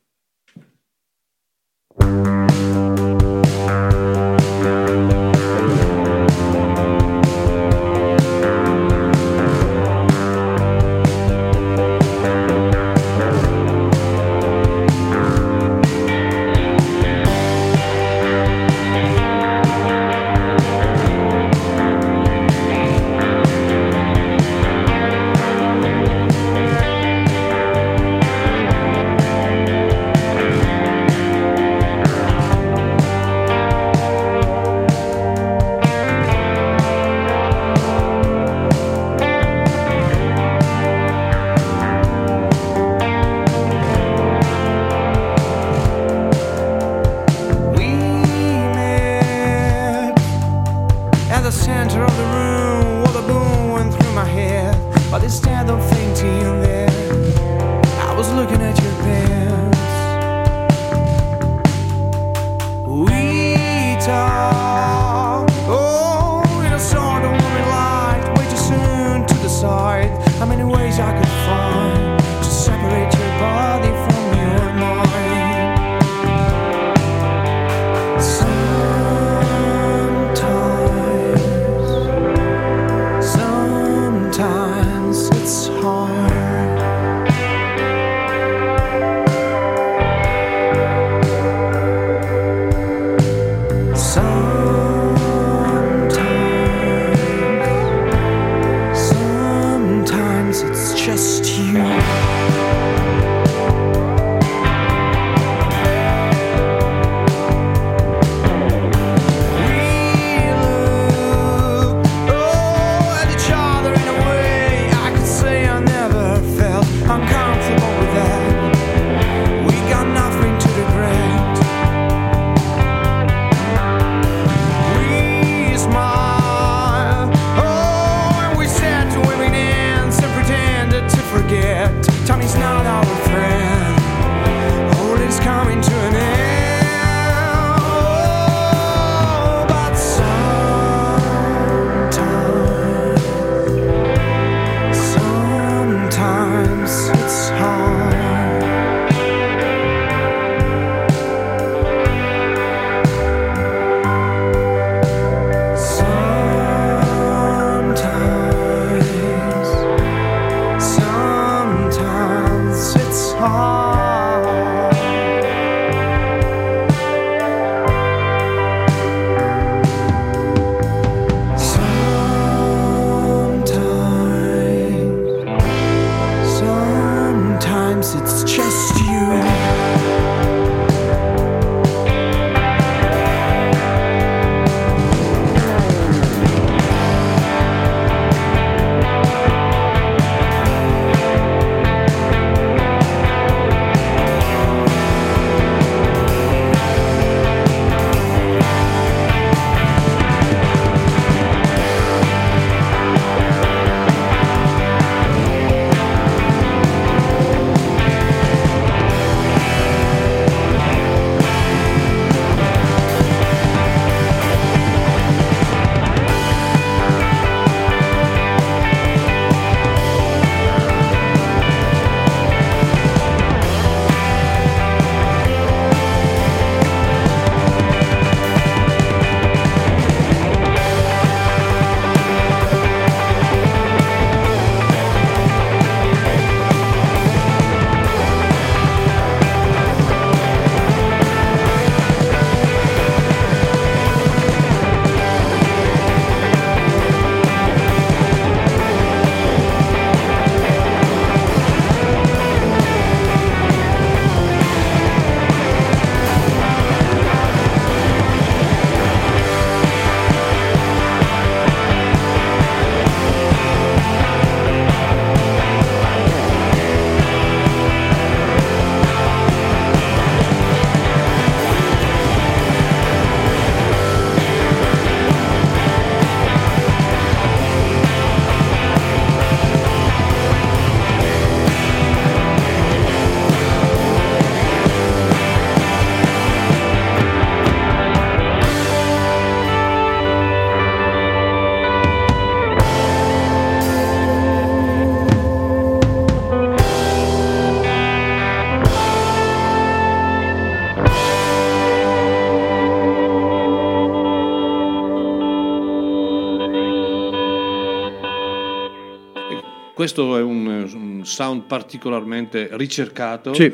[310.06, 313.56] Questo è un, un sound particolarmente ricercato.
[313.56, 313.74] Sì.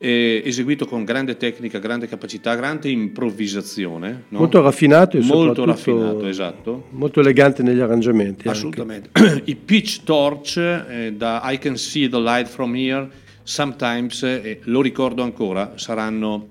[0.00, 4.24] eh, eseguito con grande tecnica, grande capacità, grande improvvisazione.
[4.28, 4.38] no?
[4.38, 6.86] Molto raffinato e Molto soprattutto raffinato, esatto.
[6.90, 8.48] molto elegante negli arrangiamenti.
[8.48, 9.10] Assolutamente.
[9.46, 13.08] I Pitch Torch eh, da I Can See the Light from Here,
[13.44, 16.48] Sometimes, eh, lo ricordo ancora, saranno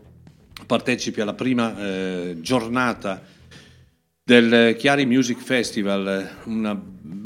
[0.65, 3.21] partecipi alla prima eh, giornata
[4.23, 6.75] del Chiari Music Festival, una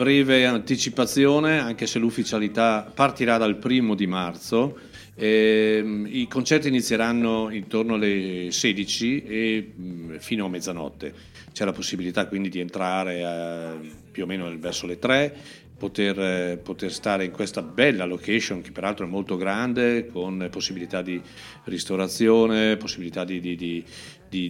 [0.01, 4.79] breve anticipazione, anche se l'ufficialità partirà dal primo di marzo.
[5.13, 11.13] Ehm, I concerti inizieranno intorno alle 16 e mh, fino a mezzanotte.
[11.53, 15.35] C'è la possibilità quindi di entrare eh, più o meno verso le 3,
[15.77, 21.03] poter, eh, poter stare in questa bella location che peraltro è molto grande, con possibilità
[21.03, 21.21] di
[21.65, 23.85] ristorazione, possibilità di, di- di-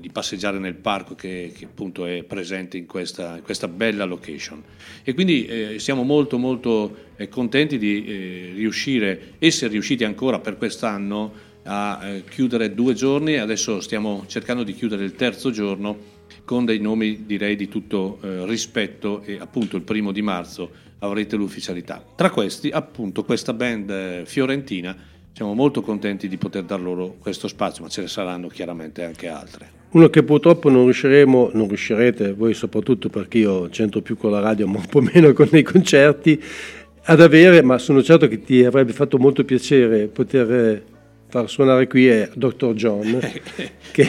[0.00, 4.62] di- passeggiare nel parco che, che appunto è presente in questa, in questa bella location.
[5.04, 10.56] E quindi eh, siamo molto molto eh, contenti di eh, riuscire, essere riusciti ancora per
[10.56, 16.64] quest'anno a eh, chiudere due giorni, adesso stiamo cercando di chiudere il terzo giorno con
[16.64, 20.70] dei nomi direi di tutto eh, rispetto e appunto il primo di marzo
[21.00, 22.04] avrete l'ufficialità.
[22.16, 24.96] Tra questi appunto questa band eh, fiorentina,
[25.32, 29.28] siamo molto contenti di poter dar loro questo spazio, ma ce ne saranno chiaramente anche
[29.28, 29.79] altre.
[29.92, 34.38] Uno che purtroppo non riusciremo, non riuscirete, voi soprattutto perché io c'entro più con la
[34.38, 36.40] radio ma un po' meno con i concerti,
[37.02, 40.82] ad avere, ma sono certo che ti avrebbe fatto molto piacere poter eh,
[41.28, 42.72] far suonare qui è Dr.
[42.74, 43.18] John,
[43.90, 44.08] che,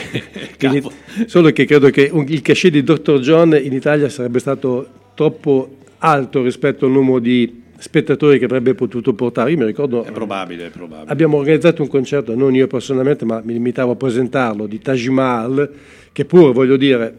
[0.56, 0.82] che
[1.26, 3.18] solo che credo che un- il cachet di Dr.
[3.18, 9.12] John in Italia sarebbe stato troppo alto rispetto al numero di spettatori che avrebbe potuto
[9.12, 9.50] portare.
[9.50, 11.10] Io mi ricordo È probabile, è probabile.
[11.10, 15.70] Abbiamo organizzato un concerto, non io personalmente, ma mi limitavo a presentarlo, di Taj Mahal,
[16.12, 17.18] che pure, voglio dire,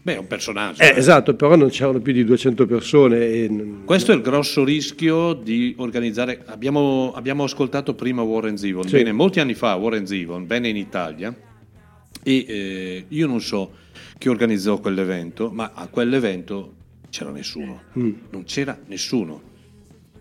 [0.00, 0.80] Beh, è un personaggio.
[0.82, 0.98] eh, eh.
[0.98, 3.18] esatto, però non c'erano più di 200 persone.
[3.26, 6.42] E, Questo è il grosso rischio di organizzare.
[6.46, 8.92] Abbiamo, abbiamo ascoltato prima Warren Zevon, Sì.
[8.96, 11.34] bene, molti anni fa Warren Zevon venne in Italia
[12.22, 13.72] e eh, io non so
[14.16, 16.74] chi organizzò quell'evento, ma a quell'evento
[17.10, 18.10] c'era nessuno, Mm.
[18.30, 19.42] non c'era nessuno.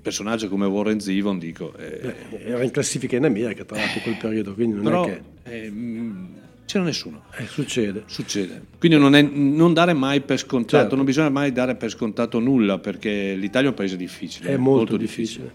[0.07, 2.13] Personaggio come Warren Zevon, dico, eh,
[2.45, 5.65] era in classifica in America, tra l'altro, quel periodo, quindi non però è che...
[5.65, 6.25] eh, mm,
[6.65, 7.23] c'era nessuno.
[7.35, 8.03] eh, succede.
[8.05, 8.61] Succede.
[8.79, 10.95] Quindi non, è- non dare mai per scontato, Certo.
[10.95, 14.51] non bisogna mai dare per scontato nulla perché l'Italia è un paese difficile.
[14.51, 15.51] È molto, difficile.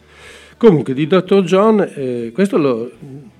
[0.62, 1.42] Comunque, di Dr.
[1.42, 2.88] John, eh, questo lo-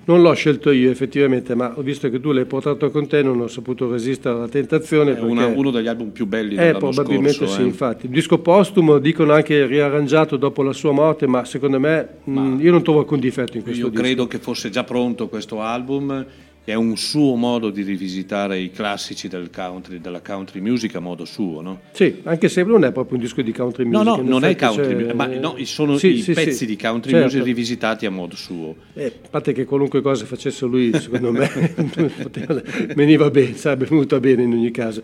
[0.03, 3.39] non l'ho scelto io effettivamente, ma ho visto che tu l'hai portato con te, non
[3.39, 5.15] ho saputo resistere alla tentazione.
[5.15, 7.53] È una- uno degli album più belli Eh, dell'anno probabilmente scorso.
[7.53, 7.63] sì, eh.
[7.63, 8.05] infatti.
[8.07, 12.71] Il disco postumo dicono anche riarrangiato dopo la sua morte, ma secondo me mh, io
[12.71, 14.03] non trovo alcun difetto in questo Io disco.
[14.03, 16.25] credo che fosse già pronto questo album,
[16.65, 20.99] che è un suo modo di rivisitare i classici del country, della country music a
[21.01, 21.81] modo suo, no?
[21.91, 24.15] Sì, anche se non è proprio un disco di country No, music.
[24.15, 26.65] no, in non è country, music, ma no, sono Sì, i sì, pezzi sì.
[26.65, 27.25] di country Certo.
[27.25, 28.75] music rivisitati a modo suo.
[28.93, 31.49] Eh, a parte che qualunque cosa facesse lui, secondo me,
[32.23, 32.61] poteva-
[32.95, 35.03] veniva bene, sarebbe venuta bene in ogni caso.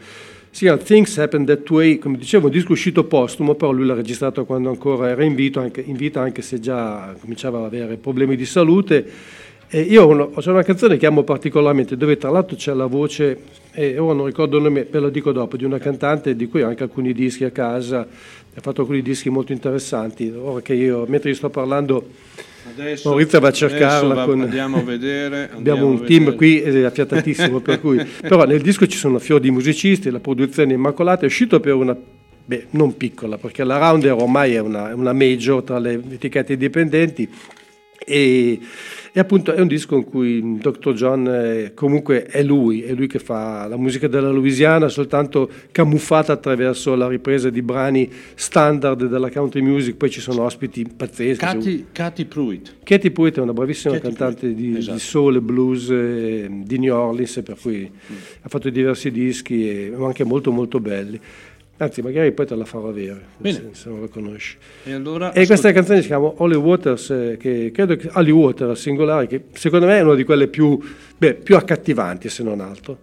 [0.52, 3.94] Si chiama Things Happen That Way, come dicevo, un disco uscito postumo, però lui l'ha
[3.94, 7.98] registrato quando ancora era in vita, anche, in vita, anche se già cominciava ad avere
[7.98, 9.06] problemi di salute.
[9.72, 13.38] E io ho una, canzone che amo particolarmente, dove tra l'altro c'è la voce,
[13.72, 16.64] e ora non ricordo il nome, ve lo dico dopo, di una cantante di cui
[16.64, 20.34] ho anche alcuni dischi a casa, ha fatto alcuni dischi molto interessanti.
[20.36, 22.08] Ora che io, mentre io sto parlando,
[22.68, 25.44] Adesso, Maurizio va a cercarla va- con- Andiamo a vedere.
[25.54, 26.36] Abbiamo andiamo un a team vedere.
[26.36, 28.04] qui eh, affiatatissimo, per cui...
[28.22, 31.76] però nel disco ci sono fior di musicisti, la produzione è immacolata, è uscito per
[31.76, 31.96] una,
[32.46, 37.30] beh, non piccola, perché la Rounder ormai è una, una major tra le etichette indipendenti
[38.04, 38.60] e,
[39.20, 40.94] e appunto è un disco in cui Dr.
[40.94, 46.32] John eh, comunque è lui, è lui che fa la musica della Louisiana, soltanto camuffata
[46.32, 51.44] attraverso la ripresa di brani standard della country music, poi ci sono ospiti pazzeschi.
[51.44, 52.76] Katy, Katy Pruitt.
[52.82, 54.94] Katy Pruitt è una bravissima Katy cantante Pruitt, di, esatto.
[54.94, 57.92] di soul e blues eh, di New Orleans, per cui
[58.42, 61.20] ha fatto diversi dischi e anche molto molto belli.
[61.82, 63.70] Anzi, magari poi te la farò avere, Bene.
[63.72, 64.58] se, non la conosci.
[64.84, 68.68] E allora E questa canzone si chiama Holy Waters, eh, che credo che Holy Water
[68.68, 70.78] al singolare, che secondo me è una di quelle più,
[71.18, 72.98] beh, più accattivanti, se non altro.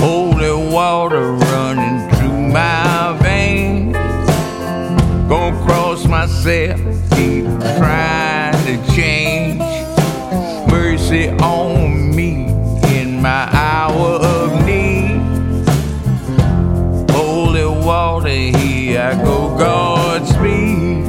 [0.00, 1.47] Holy water
[6.48, 6.80] myself,
[7.10, 7.44] keep
[7.76, 9.60] trying to change.
[10.70, 12.46] Mercy on me
[12.98, 15.20] in my hour of need.
[17.10, 21.04] Holy water, here I go, Godspeed.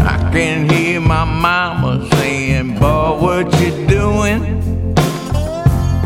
[0.00, 4.42] I can hear my mama saying, Boy, what you doing?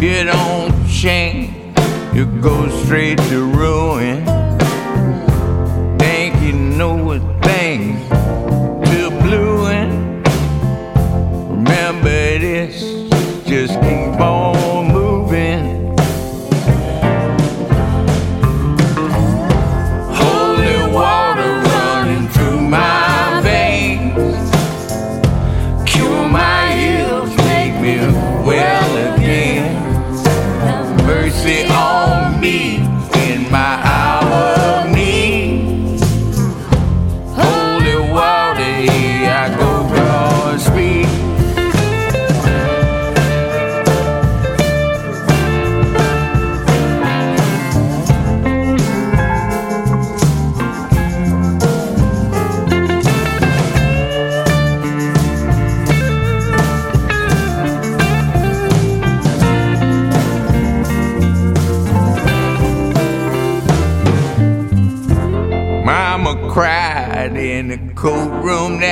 [0.03, 1.51] You don't change,
[2.15, 4.46] you go straight to ruin.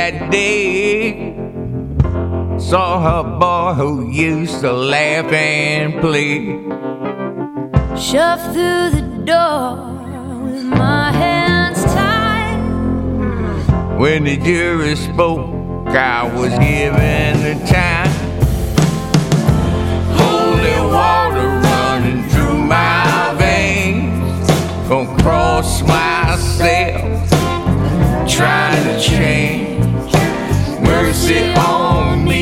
[0.05, 1.35] That day.
[2.59, 6.41] Saw her boy who used to laugh and play.
[7.97, 9.71] Shoved through the door
[10.45, 12.61] with my hands tied.
[13.99, 18.15] When the jury spoke, I was given the time.
[20.21, 24.49] Holy water running through my veins.
[24.89, 27.31] Gonna cross myself,
[28.29, 29.74] trying to change.
[30.85, 32.34] Mercy on me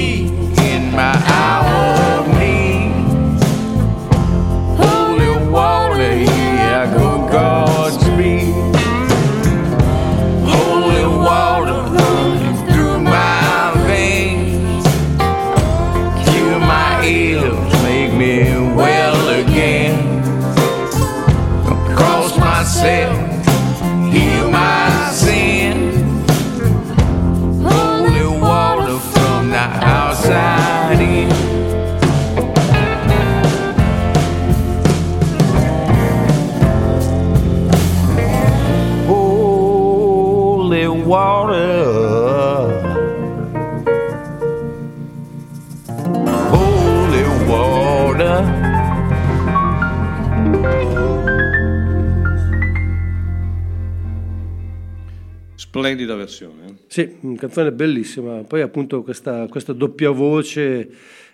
[55.75, 56.67] Splendida versione.
[56.67, 56.75] eh.
[56.87, 58.43] Sì, una canzone bellissima.
[58.43, 60.87] Poi appunto questa, questa doppia voce,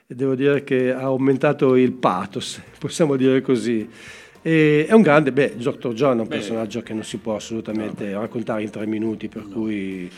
[0.06, 3.88] devo dire che ha aumentato il pathos, possiamo dire così.
[4.40, 5.92] E è un grande, beh, Dr.
[5.92, 10.04] John è un personaggio che non si può assolutamente raccontare in tre minuti, per cui
[10.04, 10.10] eh,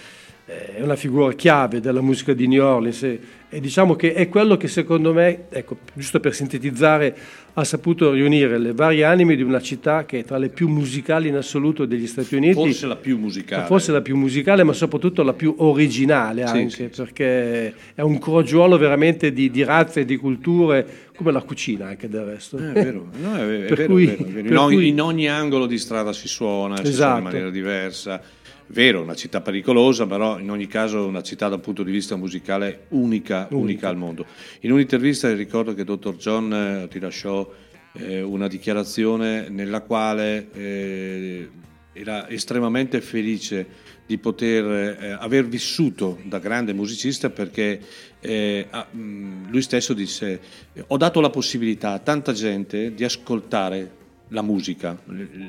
[0.45, 4.57] è una figura chiave della musica di New Orleans e, e diciamo che è quello
[4.57, 7.17] che secondo me, ecco, giusto per sintetizzare,
[7.55, 11.29] ha saputo riunire le varie anime di una città che è tra le più musicali
[11.29, 12.55] in assoluto degli Stati Uniti.
[12.55, 13.67] Forse la più musicale.
[13.67, 17.03] Forse la più musicale, ma soprattutto la più originale anche, sì, sì.
[17.03, 20.87] perché è un crogiuolo veramente di, di razze e di culture,
[21.17, 22.57] come la cucina anche del resto.
[22.57, 25.01] Eh, è vero, no, è, è Per vero, cui- è vero, In, ogni, cui- in
[25.01, 27.19] ogni angolo di strada si suona, si suona Esatto.
[27.19, 28.21] in maniera diversa.
[28.73, 32.87] Vero, una città pericolosa, però in ogni caso una città dal punto di vista musicale
[32.91, 34.25] unica, unica al mondo.
[34.61, 36.15] In un'intervista ricordo che Dr.
[36.15, 37.51] John eh, ti lasciò
[37.95, 41.51] eh, una dichiarazione nella quale eh,
[41.93, 43.67] era estremamente felice
[44.07, 44.65] di poter
[45.01, 47.81] eh, aver vissuto da grande musicista perché
[48.21, 50.41] eh, ah, mh, lui stesso disse
[50.87, 53.99] ho dato la possibilità a tanta gente di ascoltare
[54.31, 54.99] la musica,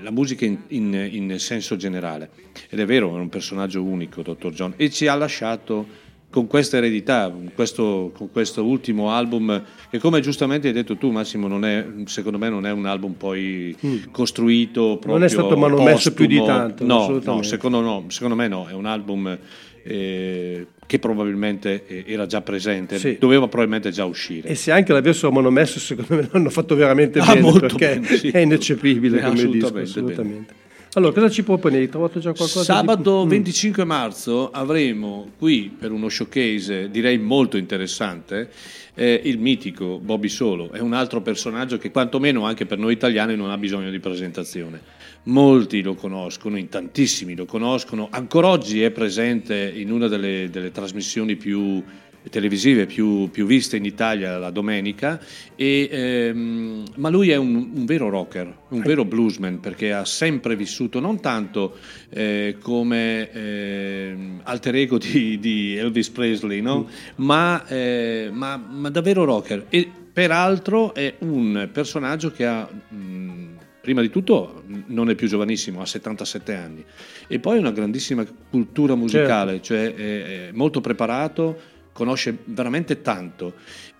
[0.04, 2.30] la musica in, in- in senso generale.
[2.70, 4.52] Ed è vero, è un personaggio unico, Dr.
[4.52, 10.00] John, e ci ha lasciato con questa eredità, con questo, con questo ultimo album, che
[10.00, 13.76] come giustamente hai detto tu Massimo, non è, secondo me non è un album poi
[14.12, 15.18] costruito proprio Mm.
[15.18, 16.58] Non è stato manomesso più di postumo.
[16.58, 19.38] tanto, No, no, secondo, no, secondo me no, è un album
[19.84, 23.18] eh, che probabilmente eh, era già presente, Sì.
[23.20, 24.50] doveva probabilmente già uscire.
[24.50, 28.18] E se anche l'avessero monomesso, secondo me l'hanno fatto veramente Ah, bene, molto perché bene,
[28.18, 28.28] sì.
[28.30, 30.54] è ineccepibile Eh, come disco, assolutamente assolutamente.
[30.94, 31.78] Allora, cosa ci proponi?
[31.78, 32.60] Hai trovato già qualcosa?
[32.60, 33.30] di- Sabato Mm.
[33.30, 38.50] 25 marzo avremo qui per uno showcase direi molto interessante
[38.94, 43.36] eh, il mitico Bobby Solo, è un altro personaggio che quantomeno anche per noi italiani
[43.36, 44.82] non ha bisogno di presentazione.
[45.24, 50.72] Molti lo conoscono, in tantissimi lo conoscono, ancora oggi è presente in una delle, delle
[50.72, 51.84] trasmissioni più
[52.30, 55.20] televisive più, più, viste in Italia la domenica,
[55.56, 60.56] e, ehm, ma lui è un, un, vero rocker, un vero bluesman, perché ha sempre
[60.56, 61.78] vissuto non tanto
[62.10, 66.88] eh, come eh, alter ego di, di, Elvis Presley, no?
[67.16, 69.66] ma, eh, ma, ma, davvero rocker.
[69.70, 72.68] E peraltro è un personaggio che ha...
[72.90, 73.40] Mh,
[73.82, 76.86] prima di tutto non è più giovanissimo, ha 77 anni
[77.28, 79.66] e poi una grandissima cultura musicale, certo.
[79.66, 81.60] cioè è, è molto preparato,
[81.92, 83.54] conosce veramente tanto.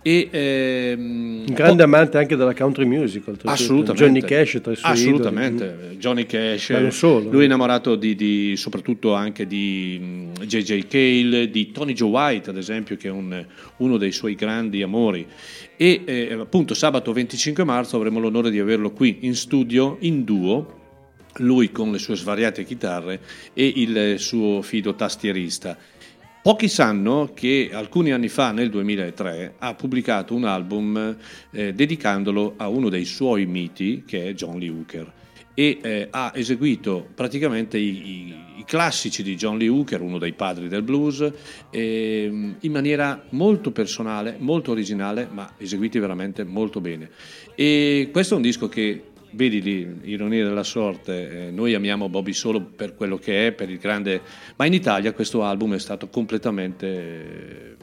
[0.04, 4.04] E, ehm, un grande amante anche della country music, assolutamente.
[4.04, 5.96] Johnny Cash tra i suoi Assolutamente, idoli.
[5.96, 10.86] Johnny Cash, solo, lui è innamorato di, di, soprattutto anche di J.J.
[10.88, 13.46] Cale, di Tony Joe White ad esempio, che è un,
[13.76, 15.24] uno dei suoi grandi amori.
[15.76, 20.80] E eh, appunto sabato 25 marzo avremo l'onore di averlo qui in studio, in duo,
[21.36, 23.20] lui con le sue svariate chitarre
[23.54, 25.76] e il suo fido tastierista.
[26.42, 31.16] Pochi sanno che alcuni anni fa, nel 2003, ha pubblicato un album
[31.52, 35.12] eh, dedicandolo a uno dei suoi miti, che è John Lee Hooker,
[35.54, 40.32] e eh, ha eseguito praticamente i, i, i, classici di John Lee Hooker, uno dei
[40.32, 41.30] padri del blues,
[41.70, 47.08] eh, in maniera molto personale, molto originale, ma eseguiti veramente molto bene.
[47.54, 52.32] E questo è un disco che vedi lì, ironia della sorte, eh, noi amiamo Bobby
[52.32, 54.20] solo per quello che è, per il grande...
[54.56, 57.76] Ma in Italia questo album è stato completamente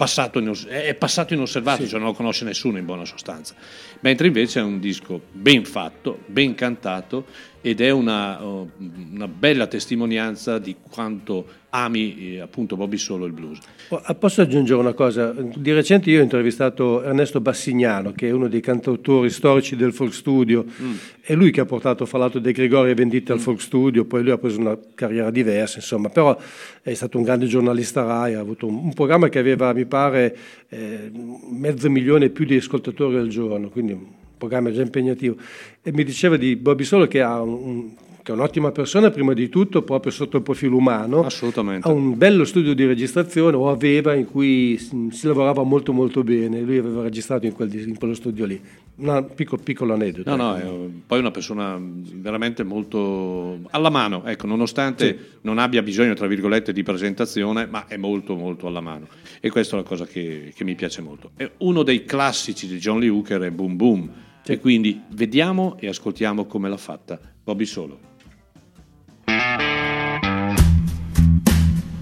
[0.00, 1.88] passato in, è passato inosservato, sì.
[1.88, 3.54] cioè non lo conosce nessuno in buona sostanza.
[4.00, 7.26] Mentre invece è un disco ben fatto, ben cantato
[7.60, 13.58] ed è una, una bella testimonianza di quanto ami eh, appunto Bobby Solo il blues.
[13.88, 15.32] Oh, posso aggiungere una cosa?
[15.32, 20.12] Di recente io ho intervistato Ernesto Bassignano, che è uno dei cantautori storici del folk
[20.12, 20.94] studio, mm.
[21.20, 23.36] è lui che ha portato fra l'altro De Gregori e Vendita mm.
[23.36, 26.36] al folk studio, poi lui ha preso una carriera diversa, insomma, però
[26.82, 30.36] è stato un grande giornalista RAI, ha avuto un, un programma che aveva, mi pare,
[30.68, 31.10] eh,
[31.50, 34.06] mezzo milione e più di ascoltatori al giorno, quindi un
[34.36, 35.36] programma già impegnativo.
[35.82, 39.48] E mi diceva di Bobby Solo che ha un che è un'ottima persona prima di
[39.48, 41.24] tutto proprio sotto il profilo umano.
[41.24, 41.88] Assolutamente.
[41.88, 46.60] Ha un bello studio di registrazione, o aveva, in cui si lavorava molto molto bene.
[46.60, 48.60] Lui aveva registrato in, quel, in quello studio lì.
[48.96, 50.36] Un piccolo, piccolo aneddoto.
[50.36, 55.38] No, no, è poi una persona veramente molto alla mano, ecco, nonostante sì.
[55.42, 59.08] non abbia bisogno, tra virgolette, di presentazione, ma è molto molto alla mano.
[59.40, 61.30] E questa è la cosa che, che mi piace molto.
[61.34, 64.10] È uno dei classici di John Lee Hooker è Boom Boom.
[64.42, 64.52] Sì.
[64.52, 68.09] E quindi vediamo e ascoltiamo come l'ha fatta Bobby Solo.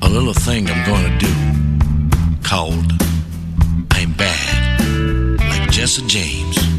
[0.02, 1.32] A little thing I'm gonna do
[2.42, 2.92] called
[3.90, 6.77] I'm Bad, like Jesse James.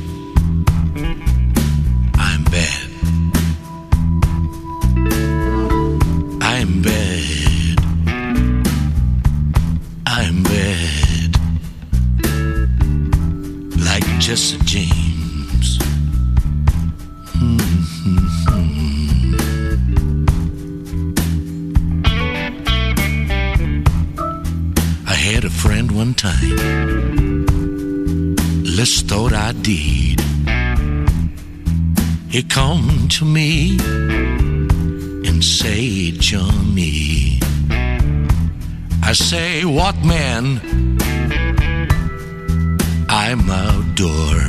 [26.13, 27.45] Time.
[28.63, 30.19] Let's thought I did.
[32.29, 33.77] He come to me
[35.27, 37.39] and say, Johnny.
[39.03, 40.61] I say, what man?
[43.09, 44.39] I'm outdoor.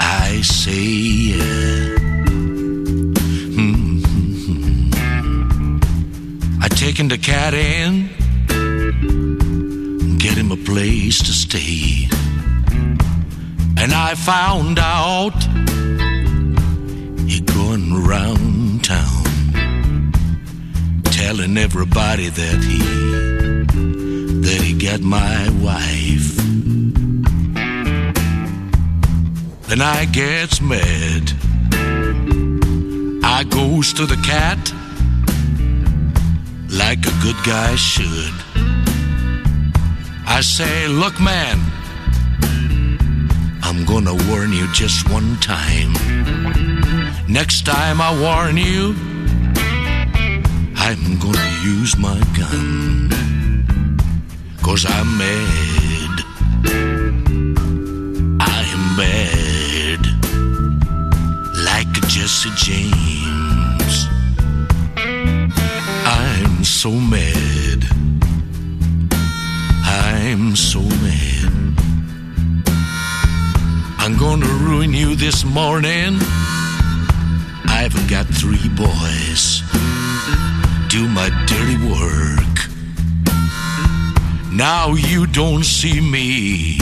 [0.00, 0.84] I say,
[1.30, 1.98] yeah.
[3.56, 4.90] Mm-hmm.
[6.62, 8.10] I taken the cat in
[10.64, 12.08] place to stay.
[13.76, 15.38] And I found out
[17.28, 19.24] he going around town
[21.04, 22.78] telling everybody that he
[24.46, 26.36] that he got my wife.
[29.68, 31.32] Then I gets mad.
[33.24, 34.72] I goes to the cat
[36.70, 38.43] like a good guy should.
[40.26, 41.60] I say, look, man,
[43.62, 45.92] I'm gonna warn you just one time.
[47.28, 48.94] Next time I warn you,
[50.76, 53.10] I'm gonna use my gun.
[54.62, 55.73] Cause I'm mad.
[75.74, 76.18] Morning.
[77.66, 79.60] I've got three boys.
[80.88, 82.56] Do my dirty work.
[84.52, 86.78] Now you don't see me.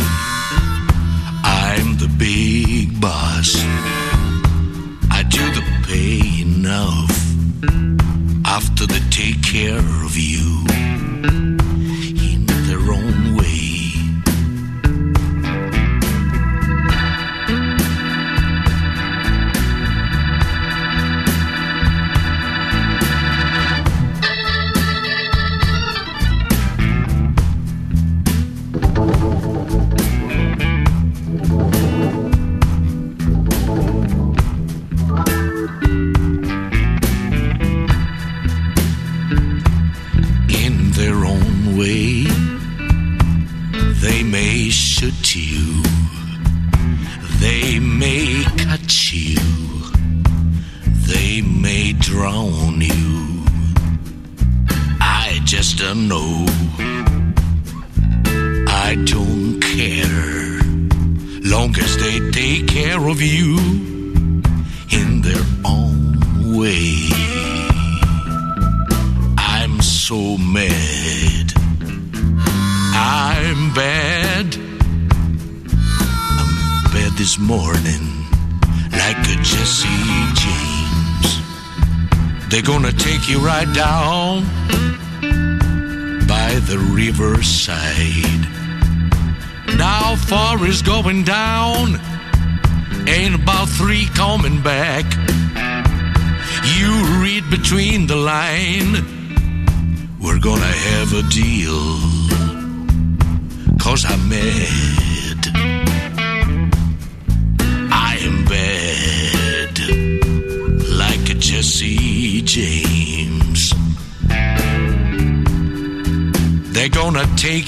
[1.42, 3.54] I'm the big boss.
[5.10, 7.16] I do the pay enough
[8.44, 10.41] after they take care of you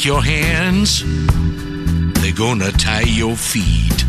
[0.04, 1.02] take your hands.
[2.20, 4.04] They're gonna tie your feet.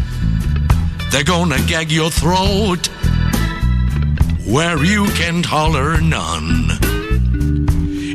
[1.10, 2.88] They're gonna gag your throat
[4.46, 6.72] where you can't holler none.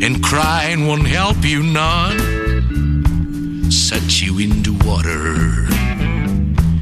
[0.02, 3.70] And crying won't help you none.
[3.70, 5.66] Set you into water.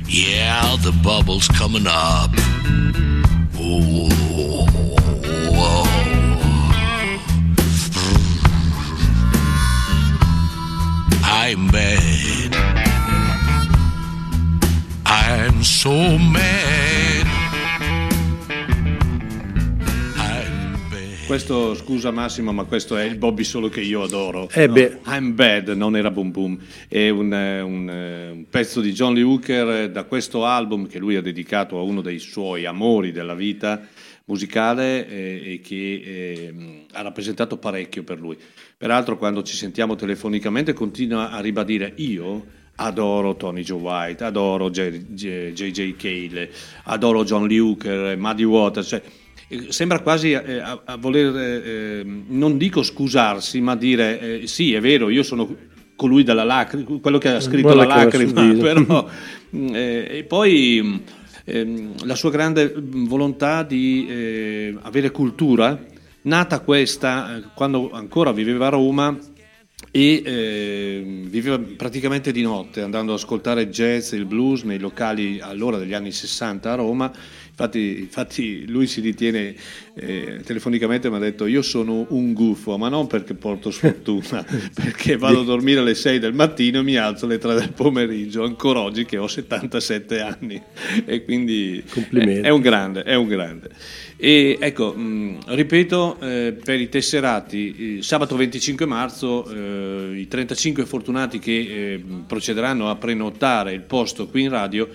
[0.07, 2.31] Yeah, the bubble's coming up.
[3.61, 4.98] Oh,
[11.51, 12.55] I'm bad.
[15.07, 17.27] I'm so mad.
[20.19, 21.27] I'm bad.
[21.27, 24.51] Questo, scusa Massimo, ma questo è il Bobby solo che io adoro.
[24.51, 24.99] Eh No, beh.
[25.07, 26.59] I'm Bad, non era Boom Boom.
[26.87, 30.87] È un, eh, un, eh, un pezzo di John Lee Hooker eh, da questo album
[30.87, 33.89] che lui ha dedicato a uno dei suoi amori della vita
[34.29, 35.75] musicale eh, e che
[36.05, 38.37] eh, ha rappresentato parecchio per lui.
[38.77, 45.97] Peraltro quando ci sentiamo telefonicamente continua a ribadire io adoro Tony Joe White, adoro J.J.
[45.97, 46.51] Cale,
[46.85, 49.03] adoro John Hooker, Muddy Waters, cioè,
[49.49, 54.47] eh, sembra quasi eh, a, a voler, eh, eh, non dico scusarsi, ma dire eh,
[54.47, 55.57] sì è vero, io sono
[55.97, 59.09] colui dalla lacrima, quello che ha scritto Quella la lacrima, però
[59.57, 60.97] mm, eh, e poi mm,
[61.49, 65.79] ehm, la sua grande volontà di eh, avere cultura,
[66.23, 69.17] nata questa eh, quando ancora viveva a Roma
[69.91, 75.41] e eh, viveva praticamente di notte andando ad ascoltare jazz e il blues nei locali
[75.41, 77.13] allora degli anni 60 a Roma.
[77.59, 79.53] Infatti, infatti lui si ritiene
[79.95, 85.17] eh, telefonicamente mi ha detto io sono un gufo, ma non perché porto sfortuna, perché
[85.17, 88.79] vado a dormire alle 6 del mattino e mi alzo alle 3 del pomeriggio, ancora
[88.81, 90.63] oggi che ho 77 anni
[91.05, 92.47] e quindi Complimenti.
[92.47, 93.71] è, un grande, è un grande.
[94.17, 100.87] E ecco, mh, ripeto, eh, per i tesserati, eh, sabato 25 marzo eh, i 35
[100.87, 104.89] fortunati che eh, procederanno a prenotare il posto qui in radio,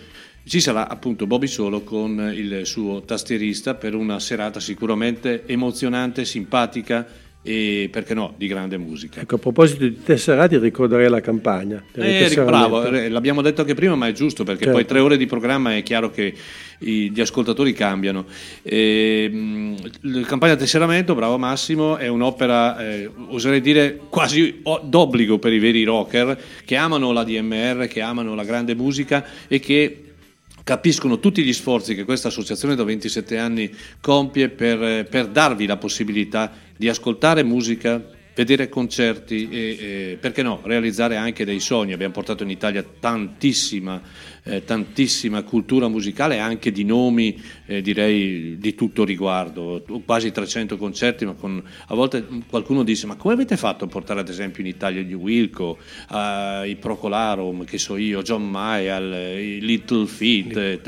[0.46, 7.08] ci sarà appunto Bobby Solo con il suo tastierista per una serata sicuramente emozionante, simpatica
[7.46, 9.20] e perché no, di grande musica.
[9.20, 11.84] Ecco, a proposito di tesserati, ricorderei la campagna.
[11.94, 14.78] Eh, bravo, eh, l'abbiamo detto anche prima, ma è giusto perché Certo.
[14.80, 16.34] poi tre ore di programma è chiaro che
[16.80, 18.26] i- gli ascoltatori cambiano.
[18.62, 25.52] E, mh, la campagna tesseramento, bravo Massimo, è un'opera, eh, oserei dire quasi d'obbligo per
[25.52, 29.98] i veri rocker che amano la DMR, che amano la grande musica e che
[30.64, 35.66] capiscono tutti gli sforzi che questa associazione da 27 anni compie per, eh, per darvi
[35.66, 38.02] la possibilità di ascoltare musica
[38.36, 41.94] vedere concerti e, e, perché no, realizzare anche dei sogni.
[41.94, 44.02] Abbiamo portato in Italia tantissima,
[44.44, 51.26] eh, tantissima cultura musicale, anche di nomi, eh, direi, di tutto riguardo, quasi 300 concerti,
[51.26, 54.70] ma con, a volte qualcuno dice ma come avete fatto a portare ad esempio in
[54.70, 55.78] Italia gli Wilco,
[56.10, 60.82] uh, i Procolarum, che so io, John Mayall, i Little Feet, eh,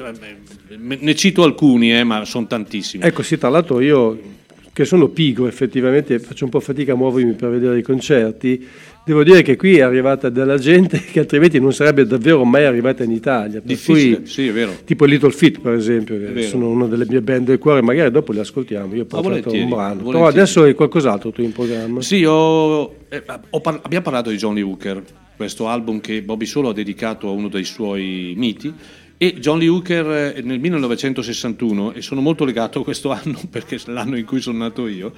[0.77, 3.03] ne cito alcuni, eh, ma sono tantissimi.
[3.03, 4.33] Ecco sì, tra l'altro io
[4.75, 8.67] che sono pigro effettivamente, faccio un po' fatica a muovermi per vedere i concerti,
[9.05, 13.03] devo dire che qui è arrivata della gente che altrimenti non sarebbe davvero mai arrivata
[13.03, 13.61] in Italia.
[13.63, 14.73] Difficile, cui, sì, è vero.
[14.83, 18.33] Tipo Little Fit, per esempio, che sono una delle mie band del cuore, magari dopo
[18.33, 18.95] le ascoltiamo.
[18.95, 19.95] Io ho portato un brano.
[19.97, 20.27] Però volentieri.
[20.39, 22.01] adesso hai qualcos'altro tu in programma?
[22.01, 25.03] Sì, ho- eh, ho par- abbiamo parlato di John Lee Hooker,
[25.35, 28.73] questo album che Bobby Solo ha dedicato a uno dei suoi miti.
[29.17, 33.75] E John Lee Hooker eh, nel 1961, e sono molto legato a questo anno perché
[33.75, 35.13] è l'anno in cui sono nato io.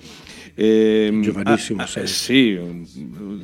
[0.58, 2.08] Ehm, Giovanissimo ah, sei.
[2.08, 2.60] sì,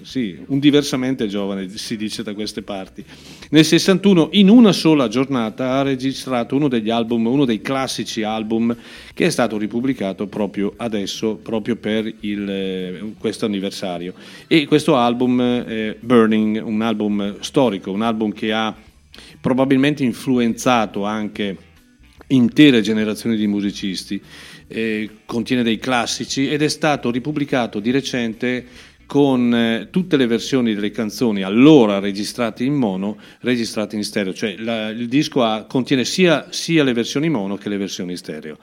[0.02, 3.06] sì, un diversamente giovane si dice da queste parti.
[3.52, 8.76] Nel 61, in una sola giornata, ha registrato uno degli album, uno dei classici album
[9.14, 14.14] che è stato ripubblicato proprio adesso, proprio per il, eh, questo anniversario.
[14.48, 18.76] E questo album, eh, Burning, un album storico, un album che ha
[19.40, 21.58] probabilmente influenzato anche
[22.28, 24.22] intere generazioni di musicisti,
[24.74, 28.66] eh, contiene dei classici ed è stato ripubblicato di recente
[29.06, 34.56] con eh, tutte le versioni delle canzoni allora registrate in mono, registrate in stereo, cioè
[34.58, 38.58] la- il disco ha- contiene sia, sia le versioni mono che le versioni stereo.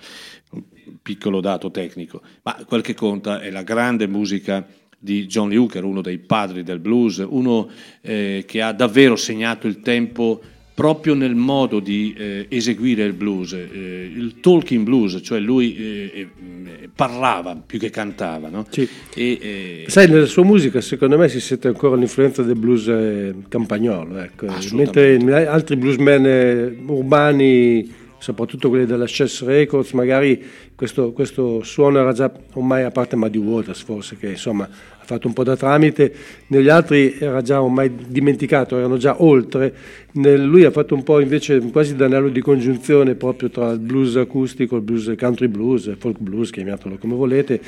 [0.51, 0.63] Un
[1.03, 4.67] piccolo dato tecnico, ma quel che conta è la grande musica
[4.99, 7.71] di John Lee Hooker, uno dei padri del blues, uno
[8.01, 10.41] eh, che ha davvero segnato il tempo
[10.81, 16.11] proprio nel modo di eh, eseguire il blues, eh, il talking blues, cioè lui eh,
[16.15, 18.49] eh, parlava più che cantava.
[18.49, 18.65] No?
[18.71, 18.89] Sì.
[19.15, 23.35] E, eh, Sai, nella sua musica secondo me si sente ancora l'influenza del blues eh,
[23.47, 24.47] campagnolo, ecco.
[24.73, 30.43] mentre altri bluesmen urbani, soprattutto quelli della Chess Records, magari
[30.75, 34.67] questo, questo suono era già ormai a parte Muddy Waters forse, che insomma
[35.01, 36.13] ha fatto un po' da tramite,
[36.49, 39.75] negli altri era già ormai dimenticato, erano già oltre,
[40.13, 44.17] Nel- lui ha fatto un po' invece quasi d'anello di congiunzione proprio tra il blues
[44.17, 47.61] acustico, il blues country blues, folk blues, chiamatelo come volete, e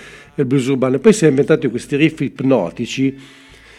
[0.43, 0.99] il blues urbano.
[0.99, 3.17] Poi si è inventato questi riff ipnotici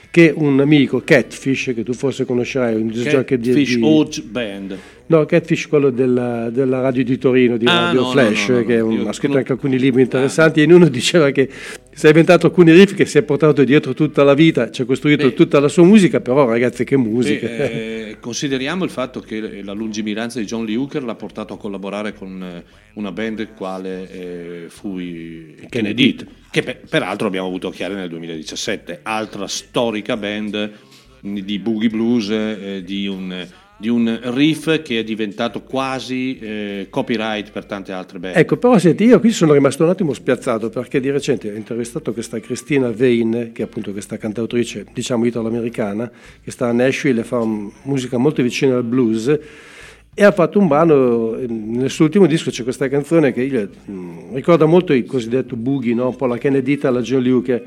[0.10, 3.48] che un amico, Catfish, che tu forse conoscerai, un jockey di...
[3.50, 4.78] Catfish Oge Band.
[5.08, 8.64] No, Catfish, quello della, della radio di Torino, di Ah, Radio no, Flash, no, no,
[8.66, 11.50] che un- ha scritto anche alcuni libri interessanti, e in uno diceva che
[11.94, 14.86] si è inventato alcuni riff che si è portato dietro tutta la vita, ci ha
[14.86, 15.34] costruito Beh.
[15.34, 17.48] tutta la sua musica, però ragazzi che musica.
[17.48, 22.14] Eh, consideriamo il fatto che la lungimiranza di John Lee Hooker l'ha portato a collaborare
[22.14, 22.64] con eh,
[22.94, 26.16] una band quale eh, fu i Kennedy,
[26.50, 30.72] che per- peraltro abbiamo avuto chiaro nel 2017, altra storica band
[31.22, 33.48] di boogie blues, eh, di un
[33.84, 38.38] di un riff che è diventato quasi eh, copyright per tante altre band.
[38.38, 42.14] Ecco, però senti, io qui sono rimasto un attimo spiazzato perché di recente ho intervistato
[42.14, 46.10] questa Cristina Vane, che è appunto questa cantautrice, diciamo italo-americana,
[46.42, 47.44] che sta a Nashville e fa
[47.82, 49.40] musica molto vicina al blues
[50.16, 53.68] e ha fatto un brano, eh, nel suo ultimo disco c'è questa canzone che io,
[53.84, 56.08] mh, ricorda molto il cosiddetto boogie, no?
[56.08, 57.66] un po' la Kennedy, la John Hooker.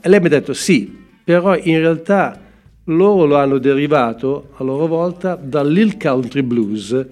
[0.00, 2.40] E lei mi ha detto sì, però in realtà
[2.88, 7.06] loro lo hanno derivato a loro volta dall'Hill Country Blues,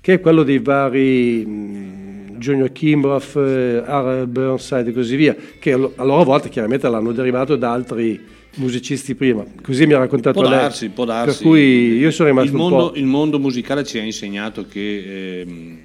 [0.00, 5.72] che è quello dei vari mh, Junior Kimbrough, eh, Harold Burnside e così via, che
[5.72, 8.18] a lo- a loro volta chiaramente l'hanno derivato da altri
[8.56, 9.44] musicisti prima.
[9.62, 10.58] Così mi ha raccontato Può lei.
[10.58, 11.38] darsi, può darsi.
[11.38, 12.98] Per cui io sono rimasto il un mondo, po'...
[12.98, 15.78] il mondo musicale ci ha insegnato che ehm,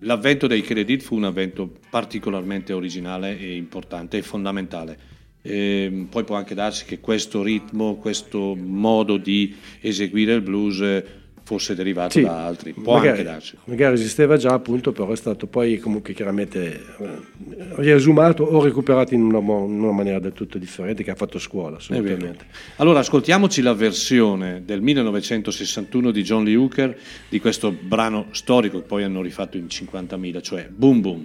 [0.00, 4.98] l'avvento dei credit fu un avvento particolarmente originale e importante e fondamentale.
[5.42, 11.04] Ehm, poi può anche darsi che questo ritmo, questo modo di eseguire il blues eh,
[11.44, 12.72] fosse derivato Sì, da altri.
[12.72, 13.56] Può magari, anche darsi.
[13.64, 17.08] magari esisteva già appunto, però è stato poi comunque chiaramente eh,
[17.76, 21.78] riesumato o recuperato in una, in una maniera del tutto differente che ha fatto scuola
[21.78, 22.46] assolutamente.
[22.76, 26.96] Allora, ascoltiamoci la versione del 1961 di John Lee Hooker
[27.28, 31.00] di questo brano storico che poi hanno rifatto in 50.000, cioè Boom.
[31.00, 31.24] Boom,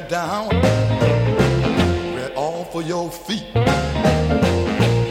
[0.00, 0.48] right down,
[2.14, 3.44] right off of your feet.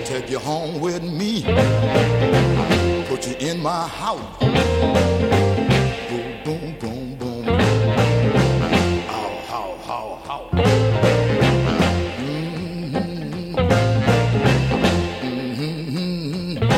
[0.06, 1.44] Take you home with me.
[3.10, 4.40] Put you in my house.
[6.10, 7.44] Boom, boom, boom, boom.
[9.12, 10.42] How, how, how, how.
[12.22, 12.94] Mhm.
[15.68, 16.72] Mhm.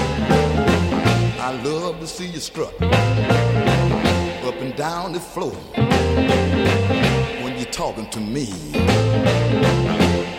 [1.40, 5.56] I love to see you strut up and down the floor
[7.80, 8.43] talking to me.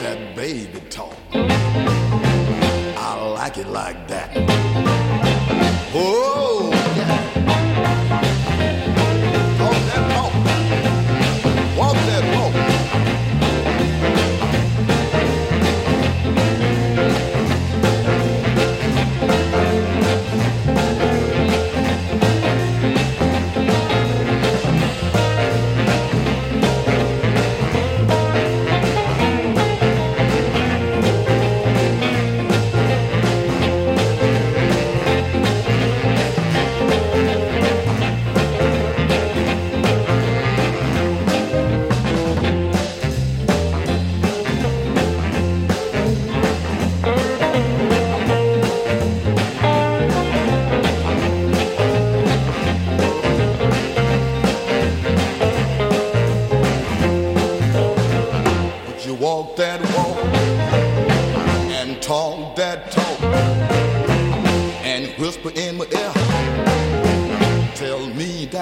[0.03, 1.17] That baby talk.
[1.33, 4.29] I like it like that.
[5.95, 6.80] Oh,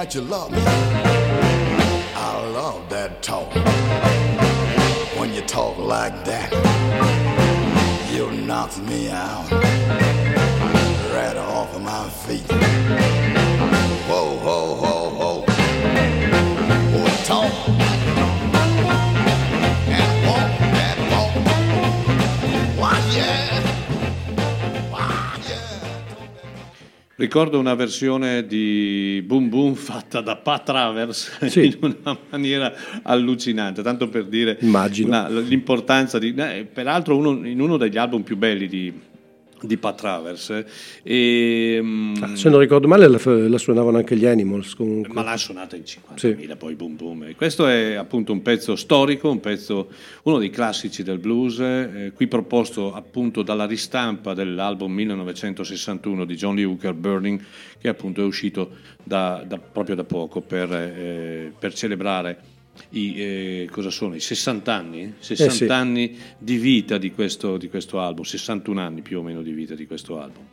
[0.09, 0.61] that you love me.
[2.15, 3.53] I love that talk.
[5.19, 6.51] When you talk like that,
[8.11, 9.51] you knock me out
[11.13, 12.51] right off of my feet.
[14.09, 14.98] Whoa, whoa, whoa,
[27.19, 31.65] Ricordo una versione di Boom Boom fatta da Pat Travers Sì.
[31.65, 32.73] in una maniera
[33.03, 34.57] allucinante, tanto per dire
[35.03, 36.33] una- l'importanza di...
[36.37, 38.93] eh, peraltro uno- in uno degli album più belli di,
[39.63, 40.63] di Pat Travers.
[41.03, 45.13] E, mm, Ah, Se non ricordo male la, la suonavano anche gli Animals comunque.
[45.13, 46.55] ma l'ha suonata in 50.000 Sì.
[46.57, 47.35] poi Boom Boom.
[47.35, 49.89] Questo è appunto un pezzo storico, un pezzo,
[50.23, 56.55] uno dei classici del blues, eh, qui proposto appunto dalla ristampa dell'album 1961 di John
[56.55, 57.41] Lee Hooker, Burning,
[57.79, 58.71] che appunto è uscito
[59.03, 62.37] da- da- proprio da poco per, eh, per celebrare
[62.91, 65.65] i, eh, cosa sono, i 60 anni, 60 Eh sì.
[65.65, 69.75] anni di vita di questo, di questo album, 61 anni più o meno di vita
[69.75, 70.43] di questo album.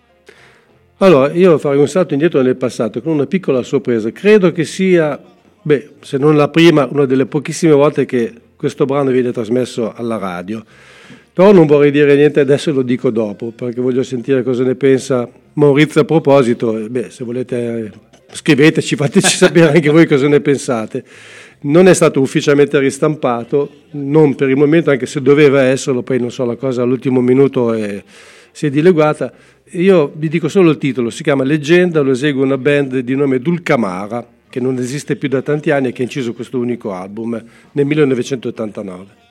[0.99, 4.11] Allora, io farei un salto indietro nel passato con una piccola sorpresa.
[4.13, 5.21] Credo che sia,
[5.61, 10.17] beh, se non la prima, una delle pochissime volte che questo brano viene trasmesso alla
[10.17, 10.65] radio.
[11.35, 15.29] Però non vorrei dire niente adesso, lo dico dopo, perché voglio sentire cosa ne pensa
[15.53, 16.73] Maurizio a proposito.
[16.89, 17.91] Beh, se volete eh,
[18.33, 21.05] scriveteci, fateci sapere anche voi cosa ne pensate.
[21.59, 26.31] Non è stato ufficialmente ristampato, non per il momento, anche se doveva esserlo, poi non
[26.31, 28.03] so, la cosa all'ultimo minuto è-
[28.53, 29.33] si è dileguata.
[29.73, 33.41] Io vi dico solo il titolo, si chiama Leggenda, lo esegue una band di nome
[33.41, 37.43] Dulcamara, che non esiste più da tanti anni e che ha inciso questo unico album
[37.73, 39.25] nel 1989.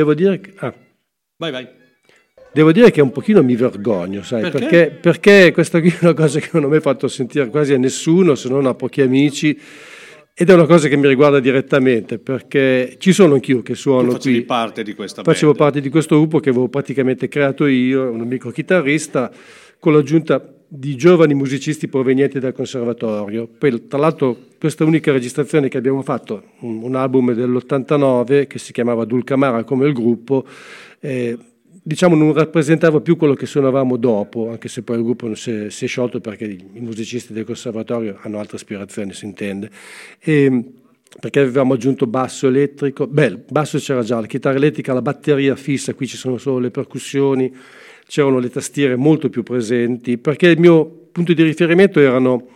[0.00, 0.52] Devo dire che...
[0.56, 0.74] Ah.
[1.36, 1.68] Vai, vai.
[2.52, 4.58] Devo dire che un pochino mi vergogno, sai, Perché?
[4.58, 7.78] perché, perché questa qui è una cosa che non ho mai fatto sentire quasi a
[7.78, 9.56] nessuno, se non a pochi amici,
[10.34, 14.10] ed è una cosa che mi riguarda direttamente, perché ci sono anch'io che Tu suono
[14.12, 14.44] facevi qui.
[14.44, 15.62] parte di questa Facevo band.
[15.62, 19.30] parte di questo gruppo che avevo praticamente creato io, un amico chitarrista,
[19.78, 23.48] con l'aggiunta di giovani musicisti provenienti dal conservatorio.
[23.48, 29.04] Poi, tra l'altro, questa unica registrazione che abbiamo fatto, un, album dell'89 che si chiamava
[29.04, 30.46] Dulcamara come il gruppo,
[31.00, 31.36] eh,
[31.82, 35.70] diciamo non rappresentava più quello che suonavamo dopo, anche se poi il gruppo si è,
[35.70, 39.70] si è sciolto perché i, musicisti del conservatorio hanno altre aspirazioni, si intende.
[40.20, 40.72] E,
[41.18, 45.94] perché avevamo aggiunto basso elettrico, beh, basso c'era già, la chitarra elettrica, la batteria fissa,
[45.94, 47.52] qui ci sono solo le percussioni,
[48.10, 52.48] c'erano le tastiere molto più presenti, perché il mio punto di riferimento erano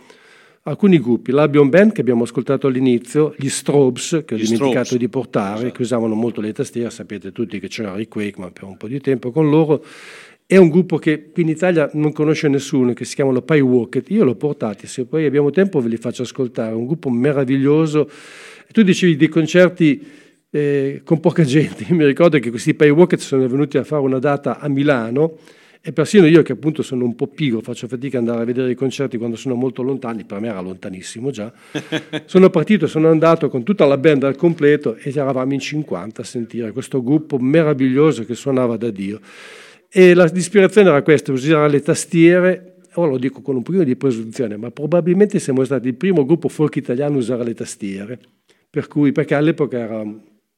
[0.63, 4.97] alcuni gruppi, l'Albion Band che abbiamo ascoltato all'inizio, gli Strobes che ho Gli dimenticato Strobes.
[4.97, 8.75] di portare, che usavano molto le tastiere, sapete tutti che c'era Rick Wakeman per un
[8.75, 9.81] po' di tempo con loro,
[10.45, 14.09] è un gruppo che qui in Italia non conosce nessuno, che si chiamano Pie Walket.
[14.09, 16.71] Io l'ho portati, se poi abbiamo tempo ve li faccio ascoltare.
[16.71, 18.09] È un gruppo meraviglioso.
[18.73, 20.05] Tu dicevi dei concerti
[20.55, 21.85] eh, con poca gente.
[21.93, 25.37] Mi ricordo che questi Pie Walket sono venuti a fare una data a Milano
[25.81, 28.71] e persino io che appunto sono un po' pigro, faccio fatica ad andare a vedere
[28.71, 31.53] i concerti quando sono molto lontani, per me era lontanissimo già,
[32.25, 36.25] sono partito, sono andato con tutta la band al completo e eravamo in 50 a
[36.25, 39.19] sentire questo gruppo meraviglioso che suonava da Dio.
[39.87, 43.95] E la- l'ispirazione era questa, usare le tastiere, ora lo dico con un pochino di
[43.95, 48.19] presunzione, ma probabilmente siamo stati il primo gruppo folk italiano a usare le tastiere,
[48.67, 50.03] per cui, perché all'epoca era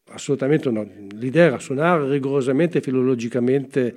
[0.09, 0.85] assolutamente una-
[1.17, 3.95] l'idea era suonare rigorosamente, filologicamente,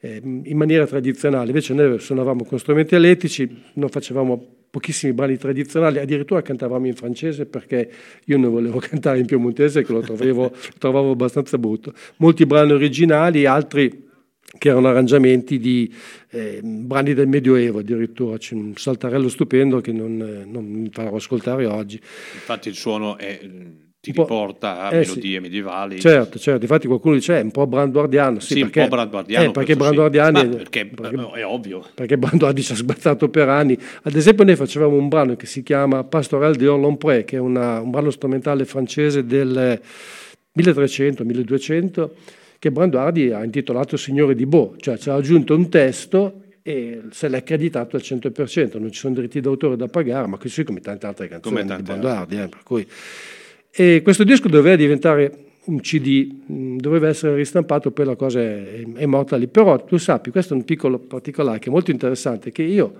[0.00, 5.98] eh, in maniera tradizionale, invece noi suonavamo con strumenti elettrici, non facevamo pochissimi brani tradizionali,
[5.98, 7.90] addirittura cantavamo in francese perché
[8.24, 11.92] io non volevo cantare in piemontese che lo trovavo, lo trovavo abbastanza brutto.
[12.16, 14.08] Molti brani originali, altri
[14.58, 15.92] che erano arrangiamenti di
[16.30, 21.96] eh, brani del Medioevo, addirittura c'è un saltarello stupendo che non, non farò ascoltare oggi.
[21.96, 23.38] Infatti il suono è,
[24.02, 25.10] ti riporta a eh, sì.
[25.10, 26.00] melodie medievali.
[26.00, 29.44] Certo, certo, infatti qualcuno dice è un po' branduardiano, sì, Sì, perché, un po' branduardiano.
[29.48, 30.18] eh, perché questo sì.
[30.46, 31.86] Ma perché, perché- è ovvio.
[31.94, 33.78] perché Branduardi ci ha sbazzato per anni.
[34.04, 37.80] Ad esempio noi facevamo un brano che si chiama Pastoral de Orlompré, che è una-
[37.80, 39.78] un brano strumentale francese del
[40.52, 42.10] 1300-1200,
[42.58, 47.28] che Branduardi ha intitolato Signore di Beau, cioè ci ha aggiunto un testo e se
[47.28, 51.06] l'è accreditato al 100%, non ci sono diritti d'autore da pagare, ma così come tante
[51.06, 52.36] altre canzoni Come di tante Branduardi.
[52.36, 52.86] eh, per cui-
[53.72, 58.82] E questo disco doveva diventare un CD, mh, doveva essere ristampato, poi la cosa è,
[58.94, 59.46] è morta lì.
[59.46, 62.98] Però tu sappi, questo è un piccolo particolare che è molto interessante, che io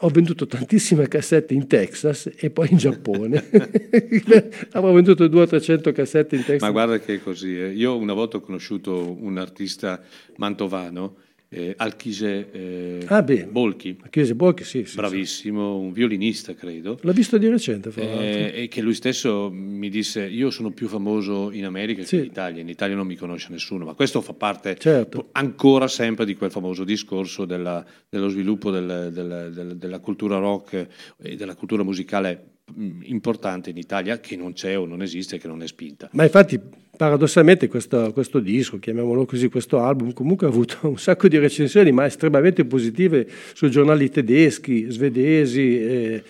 [0.00, 3.48] ho venduto tantissime cassette in Texas e poi in Giappone.
[4.72, 6.62] Avrò venduto 200-300 cassette in Texas.
[6.62, 7.58] Ma guarda che è così.
[7.58, 7.68] eh.
[7.72, 10.00] Io una volta ho conosciuto un artista
[10.36, 11.16] mantovano,
[11.50, 13.22] eh, Alchise eh, Ah.
[13.22, 14.96] Bolchi, Ma Chiese Borchi, sì, sì, sì.
[14.96, 16.98] bravissimo, un violinista credo.
[17.00, 18.20] L'ho visto di recente, fra l'altro.
[18.22, 22.16] Eh, e che lui stesso mi disse: Io sono più famoso in America Sì.
[22.16, 22.60] che in Italia.
[22.60, 25.28] In Italia non mi conosce nessuno, ma questo fa parte Certo.
[25.32, 30.86] ancora sempre di quel famoso discorso della- dello sviluppo del- del- del- della cultura rock
[31.22, 35.48] e della cultura musicale mh, importante in Italia che non c'è o non esiste, che
[35.48, 36.10] non è spinta.
[36.12, 36.60] Ma infatti,
[36.98, 41.92] paradossalmente, questo, questo disco, chiamiamolo così, questo album, comunque ha avuto un sacco di recensioni,
[41.92, 46.22] ma estremamente positive su giornali tedeschi, svedesi, eh,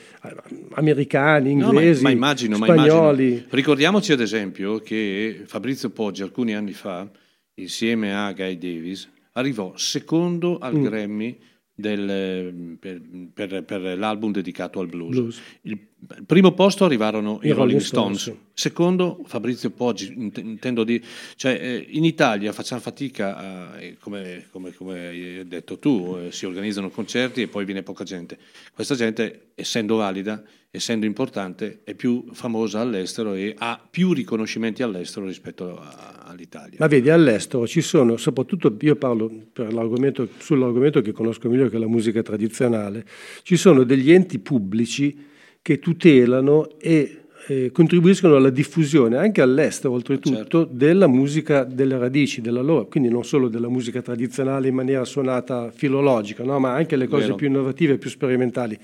[0.74, 3.24] americani, No, ma- inglesi, ma, immagino, ma spagnoli.
[3.27, 3.47] immagino.
[3.51, 7.09] Ricordiamoci ad esempio che Fabrizio Poggi alcuni anni fa,
[7.55, 10.82] insieme a Guy Davis, arrivò secondo al Mm.
[10.85, 11.39] Grammy
[11.74, 13.01] del- per,
[13.32, 15.16] per- per l'album dedicato al blues.
[15.16, 15.40] Blues.
[15.62, 15.78] Il,
[16.16, 21.02] il primo posto arrivarono i, I Rolling Stones, Stones, secondo Fabrizio Poggi, int- intendo di,
[21.34, 26.32] cioè, eh, in Italia facciamo fatica, a- eh, come, come- come hai detto tu, eh,
[26.32, 28.38] si organizzano concerti e poi viene poca gente.
[28.72, 35.26] Questa gente, essendo valida, essendo importante, è più famosa all'estero e ha più riconoscimenti all'estero
[35.26, 36.76] rispetto a- all'Italia.
[36.78, 41.76] Ma vedi, all'estero ci sono, soprattutto io parlo per l'argomento, sull'argomento che conosco meglio, che
[41.76, 43.04] è la musica tradizionale,
[43.42, 45.26] ci sono degli enti pubblici
[45.69, 50.66] che tutelano e eh, contribuiscono alla diffusione anche all'estero, oltretutto, Certo.
[50.70, 55.70] della musica delle radici, della loro, quindi non solo della musica tradizionale in maniera suonata
[55.70, 56.59] filologica, no?
[56.59, 57.35] ma anche le cose Vero.
[57.35, 58.78] più innovative e più sperimentali.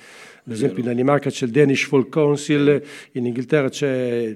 [0.44, 2.82] Ad esempio in Danimarca c'è il Danish Folk Council,
[3.12, 4.35] in Inghilterra c'è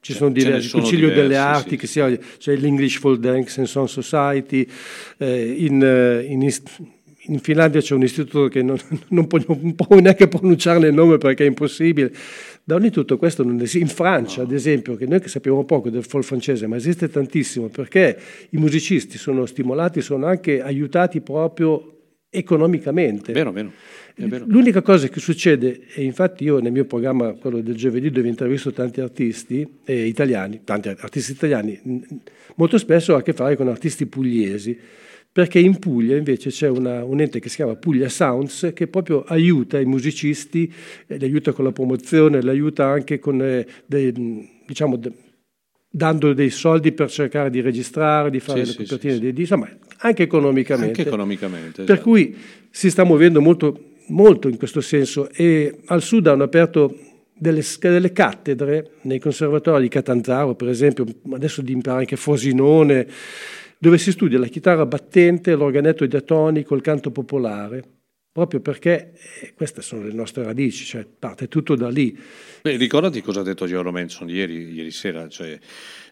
[0.00, 3.20] ci sono diversi, il sono Concilio diversi, delle Arti, sì, che si- c'è l'English Folk
[3.20, 4.66] Dance and Song Society,
[5.18, 6.42] eh, in, eh, in
[7.28, 8.76] in Finlandia c'è un istituto che non,
[9.08, 12.12] non, può, non può neanche pronunciarne il nome perché è impossibile.
[12.64, 13.78] Da ogni tutto questo non esiste.
[13.78, 17.68] In Francia, ad esempio, che noi che sappiamo poco del folk francese, ma esiste tantissimo
[17.68, 18.18] perché
[18.50, 21.92] i musicisti sono stimolati, sono anche aiutati proprio
[22.28, 23.32] economicamente.
[23.32, 23.70] Vero, vero.
[24.16, 24.44] vero.
[24.48, 28.72] L'unica cosa che succede, e infatti io nel mio programma, quello del giovedì, dove intervisto
[28.72, 31.80] tanti artisti eh, italiani, tanti artisti italiani,
[32.56, 34.78] molto spesso ha a che fare con artisti pugliesi
[35.36, 39.22] perché in Puglia invece c'è una, un ente che si chiama Puglia Sounds che proprio
[39.22, 40.72] aiuta i musicisti,
[41.06, 44.14] eh, li aiuta con la promozione, li aiuta anche con, eh, dei,
[44.66, 45.12] diciamo, de,
[45.90, 49.52] dando dei soldi per cercare di registrare, di fare sì, le copertine sì, dei dischi,
[49.52, 51.00] insomma anche economicamente.
[51.00, 52.08] Anche economicamente per esatto.
[52.08, 52.34] cui
[52.70, 56.98] si sta muovendo molto, molto in questo senso e al sud hanno aperto
[57.34, 63.06] delle, delle, cattedre nei conservatori di Catanzaro, per esempio, adesso di imparare anche Frosinone,
[63.78, 67.82] dove si studia la chitarra battente, l'organetto diatonico, il canto popolare,
[68.32, 72.18] proprio perché eh, queste sono le nostre radici, cioè parte tutto da lì.
[72.62, 75.58] Beh, ricordati cosa ha detto Gio Manson ieri, ieri sera, cioè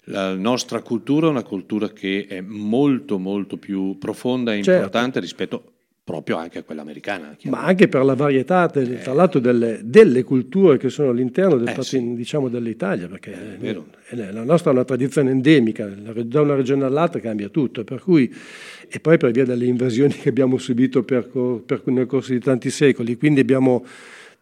[0.04, 4.72] la nostra cultura è una cultura che è molto molto più profonda e certo.
[4.72, 5.73] importante rispetto
[6.04, 7.34] proprio anche a quella americana.
[7.44, 8.98] Ma anche per la varietà, del, eh.
[8.98, 12.14] tra l'altro, delle, delle, culture che sono all'interno del, eh, sì.
[12.14, 17.20] diciamo, dell'Italia, perché eh, eh, la nostra è una tradizione endemica, da una regione all'altra
[17.20, 18.32] cambia tutto, per cui,
[18.86, 21.26] e poi per via delle invasioni che abbiamo subito per,
[21.64, 23.82] per, nel corso di tanti secoli, quindi abbiamo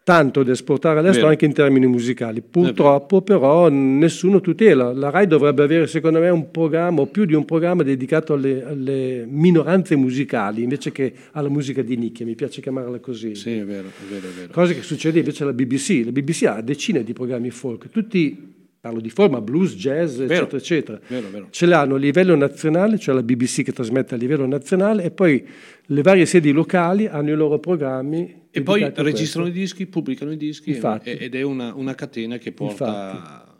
[0.04, 2.42] tanto da esportare all'estero anche in termini musicali.
[2.42, 4.92] Purtroppo però nessuno tutela.
[4.92, 8.64] La RAI dovrebbe avere secondo me un programma o più di un programma dedicato alle,
[8.64, 13.34] alle minoranze musicali invece che alla musica di nicchia, mi piace chiamarla così.
[13.34, 14.52] Sì, è vero, è vero, è vero.
[14.52, 16.02] Cosa che succede invece alla BBC.
[16.04, 20.56] La BBC ha decine di programmi folk, tutti parlo di forma, blues, jazz, vero, eccetera,
[20.56, 21.00] eccetera.
[21.06, 21.46] Vero, vero.
[21.50, 25.46] Ce l'hanno a livello nazionale, cioè la BBC che trasmette a livello nazionale, e poi
[25.86, 28.48] le varie sedi locali hanno i loro programmi.
[28.50, 31.10] E poi registrano i dischi, pubblicano i dischi, Infatti.
[31.10, 32.86] ed è una, una catena che porta...
[32.86, 33.50] Infatti.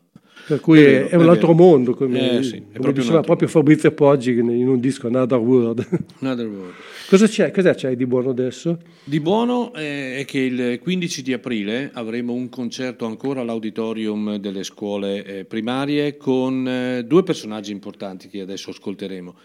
[0.45, 1.67] Per cui è, vero, è un altro vero.
[1.67, 5.87] mondo, come, eh, sì, come proprio diceva proprio Fabrizio Poggi in un disco Another World.
[6.19, 6.73] Another World.
[7.07, 8.79] Cosa c'è, cosa c'è di buono adesso?
[9.03, 14.63] Di buono eh, è che il 15 di aprile avremo un concerto ancora all'auditorium delle
[14.63, 19.35] scuole eh, primarie con eh, due personaggi importanti che adesso ascolteremo.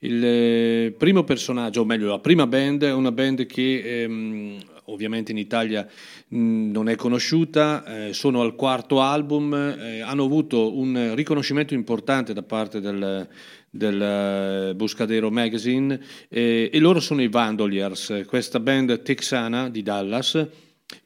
[0.00, 4.58] Il primo personaggio, o meglio la prima band, è una band che ehm,
[4.88, 5.86] ovviamente in Italia
[6.30, 12.42] non è conosciuta, eh, sono al quarto album, eh, hanno avuto un riconoscimento importante da
[12.42, 13.26] parte del,
[13.70, 15.98] del uh, Buscadero Magazine
[16.28, 20.46] eh, e loro sono i Vandoliers, questa band texana di Dallas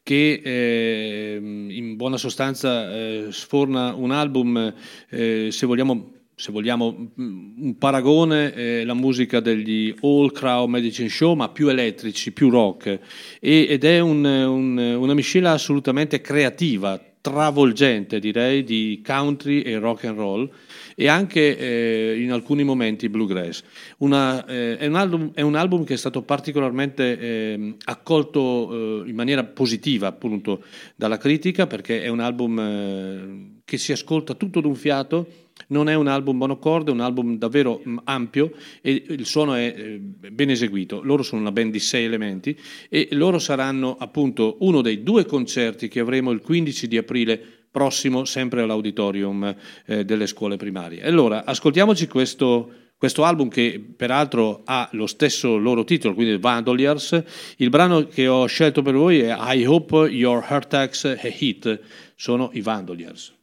[0.02, 4.74] che eh, in buona sostanza eh, sforna un album,
[5.08, 11.34] eh, se vogliamo se vogliamo un paragone, eh, la musica degli All Crow Medicine Show,
[11.34, 12.98] ma più elettrici, più rock,
[13.40, 20.04] e, ed è un, un, una miscela assolutamente creativa, travolgente direi, di country e rock
[20.04, 20.50] and roll
[20.96, 23.62] e anche eh, in alcuni momenti bluegrass.
[23.98, 29.14] Una, eh, è, un album, è, un album, che è stato particolarmente eh, accolto in
[29.14, 30.64] maniera positiva appunto
[30.96, 35.94] dalla critica perché è un album eh, che si ascolta tutto d'un fiato non è
[35.94, 40.50] un album monocorde, è un album davvero mm, ampio e il suono è eh, ben
[40.50, 41.02] eseguito.
[41.02, 42.56] Loro sono una band di sei elementi
[42.88, 48.24] e loro saranno appunto uno dei due concerti che avremo il 15 di aprile prossimo,
[48.24, 49.56] sempre all'auditorium
[49.86, 51.02] eh, delle scuole primarie.
[51.02, 57.22] Allora, ascoltiamoci questo, questo album che peraltro ha lo stesso loro titolo, quindi Vandoliers.
[57.56, 61.80] Il brano che ho scelto per voi è I Hope Your Heart Tax a Hit,
[62.14, 63.40] sono i Vandoliers.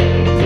[0.00, 0.39] Thank you.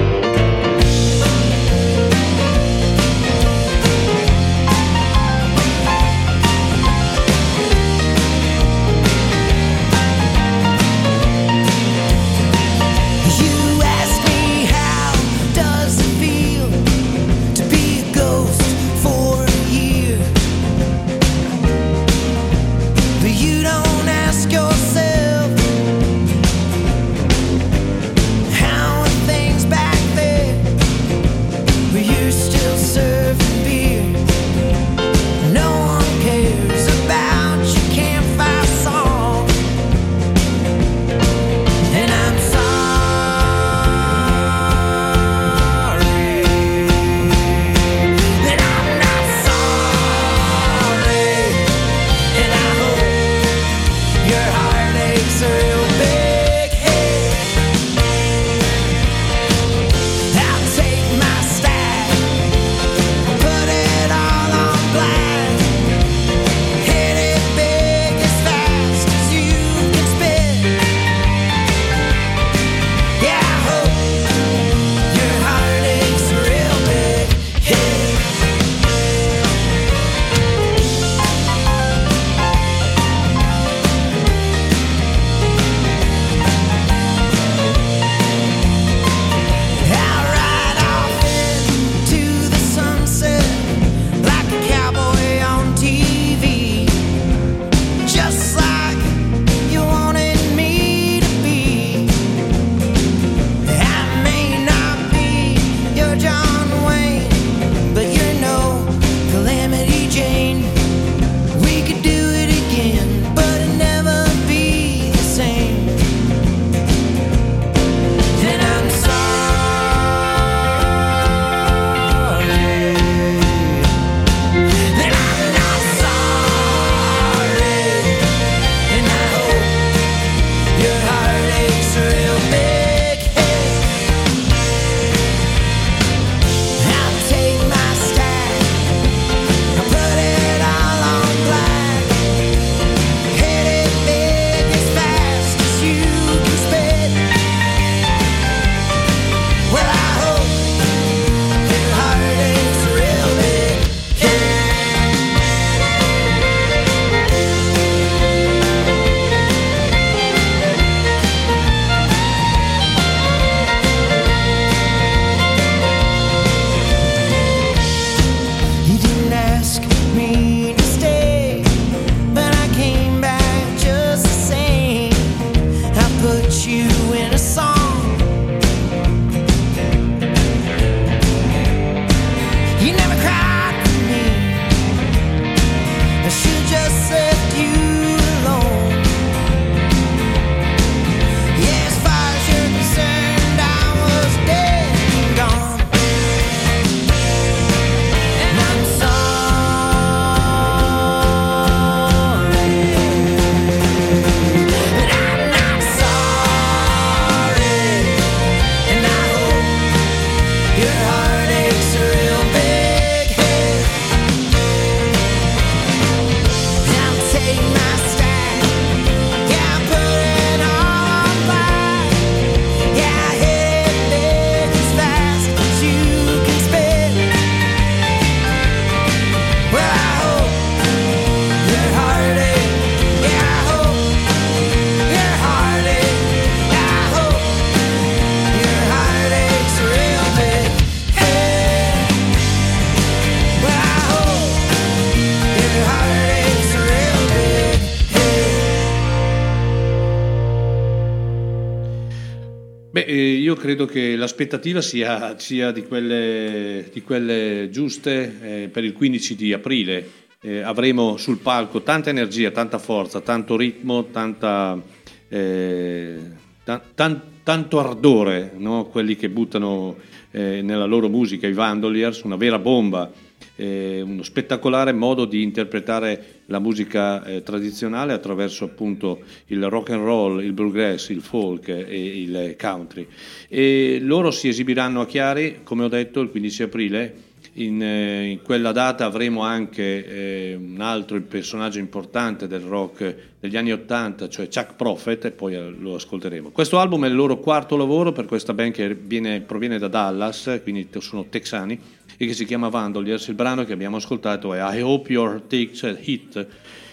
[253.84, 259.52] Credo che l'aspettativa sia, sia di, quelle, di quelle giuste eh, per il 15 di
[259.52, 260.22] aprile.
[260.40, 264.80] Eh, avremo sul palco tanta energia, tanta forza, tanto ritmo, tanta,
[265.28, 266.18] eh,
[266.64, 268.86] ta- tan- tanto ardore, no?
[268.86, 269.96] quelli che buttano
[270.30, 273.10] eh, nella loro musica i Vandoliers, una vera bomba,
[273.56, 280.04] eh, uno spettacolare modo di interpretare la musica eh, tradizionale attraverso appunto il rock and
[280.04, 283.06] roll, il bluegrass, il folk e il country.
[283.48, 287.14] E loro si esibiranno a Chiari, come ho detto, il 15 aprile.
[287.56, 293.56] In, eh, in quella data avremo anche eh, un altro personaggio importante del rock degli
[293.56, 296.50] anni 80, cioè Chuck Prophet, e poi eh, lo ascolteremo.
[296.50, 300.60] Questo album è il loro quarto lavoro per questa band che viene- proviene da Dallas,
[300.62, 301.78] quindi sono texani,
[302.16, 303.28] e che si chiama Vandoliers.
[303.28, 306.46] Il brano che abbiamo ascoltato è I Hope Your Takes Hit,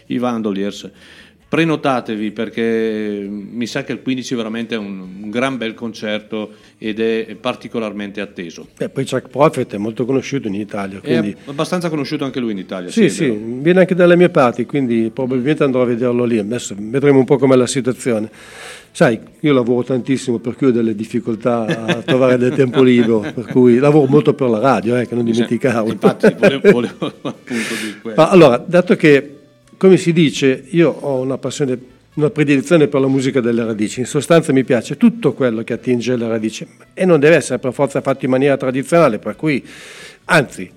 [0.07, 0.89] i Vandoliers.
[1.47, 6.99] Prenotatevi perché mi sa che il 15 è veramente un, un gran bel concerto ed
[6.99, 8.65] è particolarmente atteso.
[8.75, 11.29] Beh, poi Chuck Prophet è molto conosciuto in Italia, quindi...
[11.29, 12.89] È abbastanza conosciuto anche lui in Italia.
[12.89, 16.39] Sì, sì, viene anche dalle mie parti, quindi probabilmente andrò a vederlo lì.
[16.39, 18.31] Adesso vedremo un po' com'è la situazione.
[18.89, 23.45] Sai, io lavoro tantissimo, per cui ho delle difficoltà a trovare del tempo libero, per
[23.45, 25.91] cui lavoro molto per la radio, eh, che non dimenticavo.
[25.91, 28.15] Infatti, volevo, volevo appunto dire quello.
[28.17, 29.35] Ma allora, dato che,
[29.77, 31.77] come si dice, io ho una passione,
[32.15, 36.15] una predilezione per la musica delle radici, in sostanza mi piace tutto quello che attinge
[36.17, 39.65] le radici e non deve essere per forza fatto in maniera tradizionale, per cui,
[40.25, 40.69] anzi,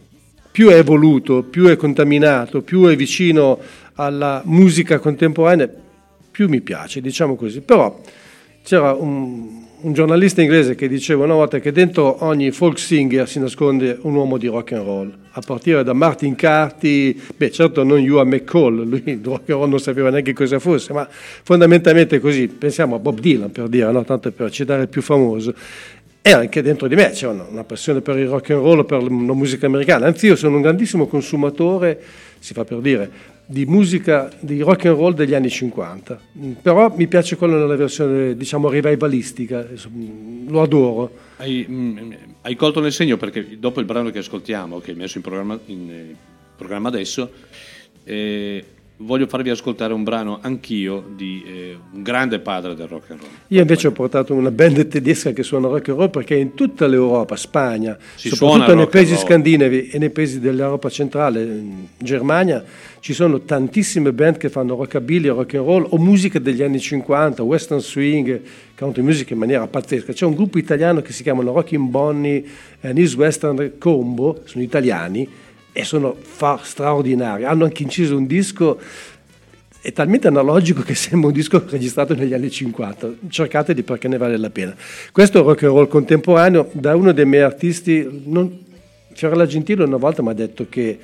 [0.53, 3.59] più è evoluto, più è contaminato, più è vicino
[3.95, 5.69] alla musica contemporanea,
[6.31, 7.61] più mi piace, diciamo così.
[7.61, 8.01] Però
[8.63, 13.39] c'era un, un giornalista inglese che diceva una volta che dentro ogni folk singer si
[13.39, 17.99] nasconde un uomo di rock and roll, a partire da Martin Carty, beh certo non
[17.99, 22.49] Ewan McCall, lui il rock and roll non sapeva neanche cosa fosse, ma fondamentalmente così,
[22.49, 24.03] pensiamo a Bob Dylan per dire, no?
[24.05, 25.55] tanto per citare il più famoso,
[26.23, 29.03] e anche dentro di me c'è una, una passione per il rock and roll, per
[29.03, 32.01] la musica americana, anzi io sono un grandissimo consumatore,
[32.39, 33.11] si fa per dire,
[33.47, 37.77] di musica di rock and roll degli anni 50, Mm, però mi piace quello nella
[37.77, 41.11] versione diciamo revivalistica, mm, lo adoro.
[41.37, 42.13] Hai, mm,
[42.43, 45.59] hai colto nel segno perché dopo il brano che ascoltiamo, che è messo in programma,
[45.67, 46.17] in, eh,
[46.57, 47.31] programma adesso,
[48.05, 48.65] eh,
[49.05, 53.31] voglio farvi ascoltare un brano anch'io di eh, un grande padre del rock and roll.
[53.49, 56.87] Io invece ho portato una band tedesca che suona rock and roll perché in tutta
[56.87, 62.65] l'Europa, Spagna, Si soprattutto nei rock paesi scandinavi e nei paesi dell'Europa centrale, in Germania,
[63.01, 67.43] ci sono tantissime band che fanno rockabilly, rock and roll o musica degli anni 50,
[67.43, 68.41] western swing,
[68.75, 70.13] country music in maniera pazzesca.
[70.13, 72.45] C'è un gruppo italiano che si chiamano Rockin' Bonnie
[72.81, 75.43] and His Western Combo, sono italiani
[75.77, 77.45] e sono fa- straordinari.
[77.45, 78.79] Hanno anche inciso un disco
[79.85, 83.17] è talmente analogico che sembra un disco registrato negli anni 50.
[83.29, 84.75] Cercateli perché ne vale la pena.
[85.13, 88.23] Questo rock and roll contemporaneo da uno dei miei artisti.
[88.25, 88.65] Non,
[89.13, 90.99] Fiorella Gentile una volta mi ha detto che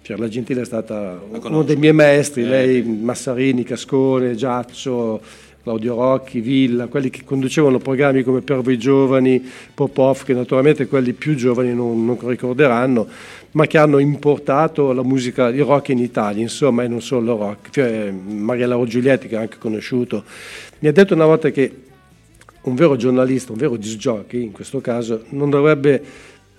[0.00, 5.20] Fiorella Gentile è stata uno dei miei maestri, Eh, lei, Massarini, Cascone, Giaccio,
[5.62, 9.42] Claudio Rocchi, Villa, quelli che conducevano programmi come Per voi giovani,
[9.72, 13.06] Popov, che naturalmente quelli più giovani non, non ricorderanno,
[13.54, 17.70] ma che hanno importato la musica di rock in Italia, insomma, e non solo rock.
[17.70, 20.24] Cioè, Maria Lauro Giulietti, che ho anche conosciuto,
[20.80, 21.72] mi ha detto una volta che
[22.62, 26.02] un vero giornalista, un vero disc jockey, in questo caso, dovrebbe,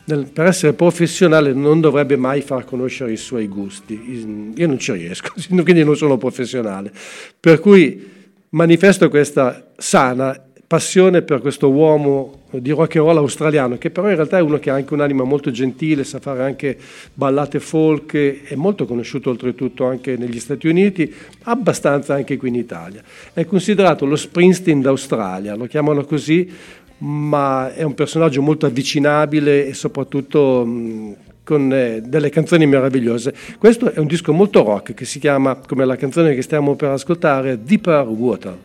[0.05, 4.53] per essere professionale, non dovrebbe mai far conoscere i suoi gusti.
[4.55, 6.93] Io non ci riesco, quindi non sono professionale.
[7.37, 8.13] Per cui
[8.49, 14.15] manifesto questa sana passione per questo uomo di rock and roll australiano, che però in
[14.15, 16.77] realtà è uno che ha anche un'anima molto gentile, sa fare anche
[17.13, 21.13] ballate folk, è molto conosciuto oltretutto anche negli Stati Uniti,
[21.43, 23.03] abbastanza anche qui in Italia.
[23.33, 26.51] È considerato lo Springsteen d'Australia, lo chiamano così,
[26.99, 33.33] ma è un personaggio molto avvicinabile e soprattutto mh, con eh, delle canzoni meravigliose.
[33.59, 36.89] Questo è un disco molto rock che si chiama, come la canzone che stiamo per
[36.89, 38.57] ascoltare, Deeper Water.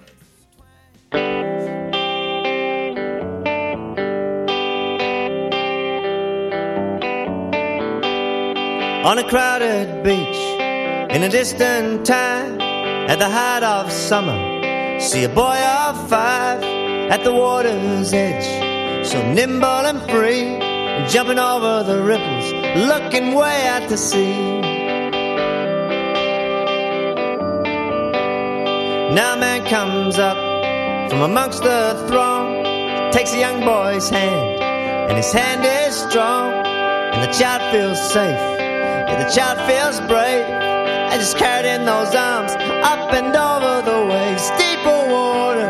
[9.05, 10.37] On a crowded beach
[11.11, 15.01] in a distant time at the height of summer.
[15.01, 20.59] See a boy of five at the water's edge, so nimble and free,
[21.09, 24.61] jumping over the ripples, looking way out to sea.
[29.15, 30.37] Now a man comes up
[31.09, 32.63] from amongst the throng,
[33.13, 34.61] takes a young boy's hand,
[35.09, 38.60] and his hand is strong, and the child feels safe
[39.19, 40.47] the child feels brave
[41.11, 42.53] as he's carried in those arms
[42.85, 44.51] up and over the waves.
[44.59, 45.69] Deeper water,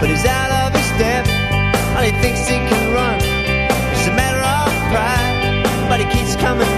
[0.00, 3.16] but he's out of his depth, and he thinks he can run.
[3.92, 6.77] It's a matter of pride, but he keeps coming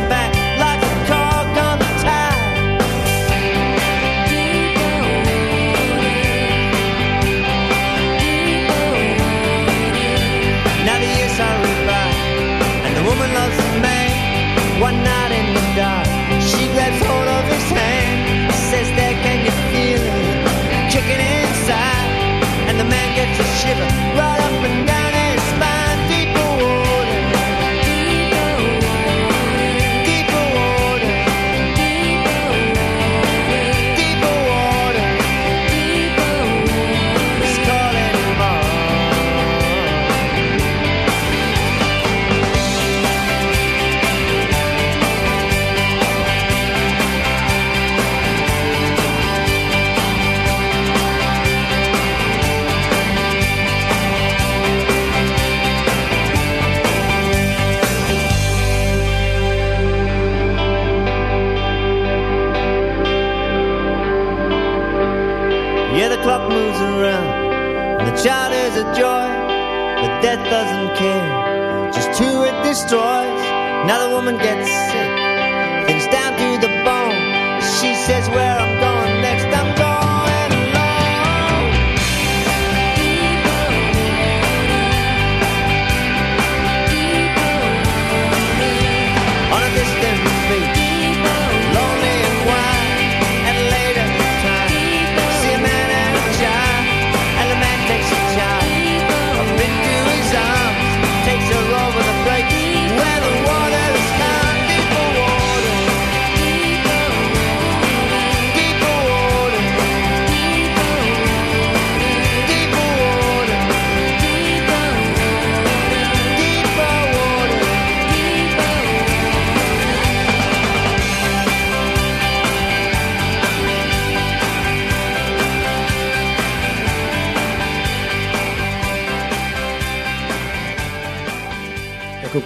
[72.70, 73.42] destroys.
[73.88, 74.70] Now the woman gets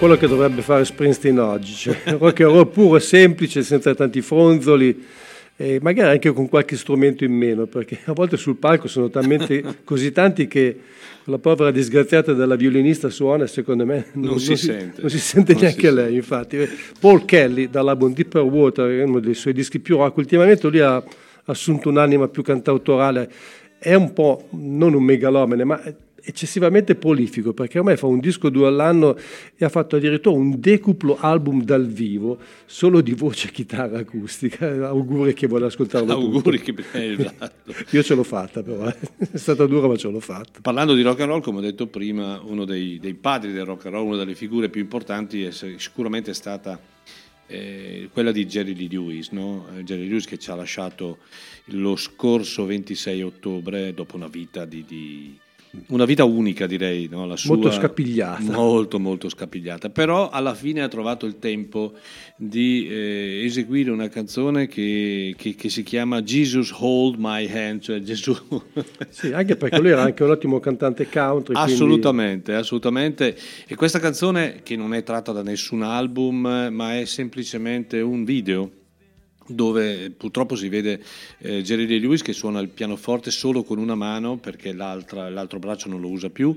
[0.04, 5.02] quello che dovrebbe fare Springsteen oggi, cioè rock and roll puro, semplice, senza tanti fronzoli,
[5.56, 9.64] e magari anche con qualche strumento in meno, perché a volte sul palco sono talmente
[9.82, 10.78] così tanti che
[11.24, 15.00] la povera disgraziata della violinista suona e secondo me non, Non si sente.
[15.00, 16.58] non si sente Non si neanche lei, infatti.
[17.00, 21.02] Paul Kelly dall'album Deeper Water, uno dei suoi dischi più rock, ultimamente lui ha
[21.46, 23.30] assunto un'anima più cantautorale,
[23.78, 25.80] è un po' non un megalomane, ma
[26.24, 29.16] eccessivamente prolifico perché ormai fa un disco due all'anno
[29.56, 35.34] e ha fatto addirittura un decuplo album dal vivo solo di voce chitarra acustica auguri
[35.34, 36.82] che vuole ascoltarlo Auguri tutto.
[36.90, 37.74] che eh, esatto.
[37.90, 38.96] io ce l'ho fatta però eh.
[39.32, 41.86] è stata dura ma ce l'ho fatta Parlando di rock and roll, come ho detto
[41.86, 45.50] prima, uno dei, dei padri del rock and roll, una delle figure più importanti è
[45.50, 46.80] sicuramente stata
[47.46, 49.66] eh, quella di Jerry Lee Lewis, no?
[49.76, 51.18] Eh, Jerry Lewis che ci ha lasciato
[51.66, 55.38] lo scorso 26 ottobre dopo una vita di, di-
[55.88, 57.26] una vita unica direi, no?
[57.26, 58.52] La sua- Molto scapigliata.
[58.52, 61.92] Molto molto scapigliata, però alla fine ha trovato il tempo
[62.36, 68.00] di eh, eseguire una canzone che, che- che si chiama Jesus Hold My Hand, cioè
[68.00, 68.34] Gesù
[69.10, 73.36] sì, anche perché lui era anche un ottimo cantante country quindi- Assolutamente, assolutamente.
[73.66, 78.70] E questa canzone, che non è tratta da nessun album, ma è semplicemente un video
[79.46, 81.02] dove purtroppo si vede
[81.38, 85.88] eh, Jerry Lee Lewis che suona il pianoforte solo con una mano perché l'altro braccio
[85.88, 86.56] non lo usa più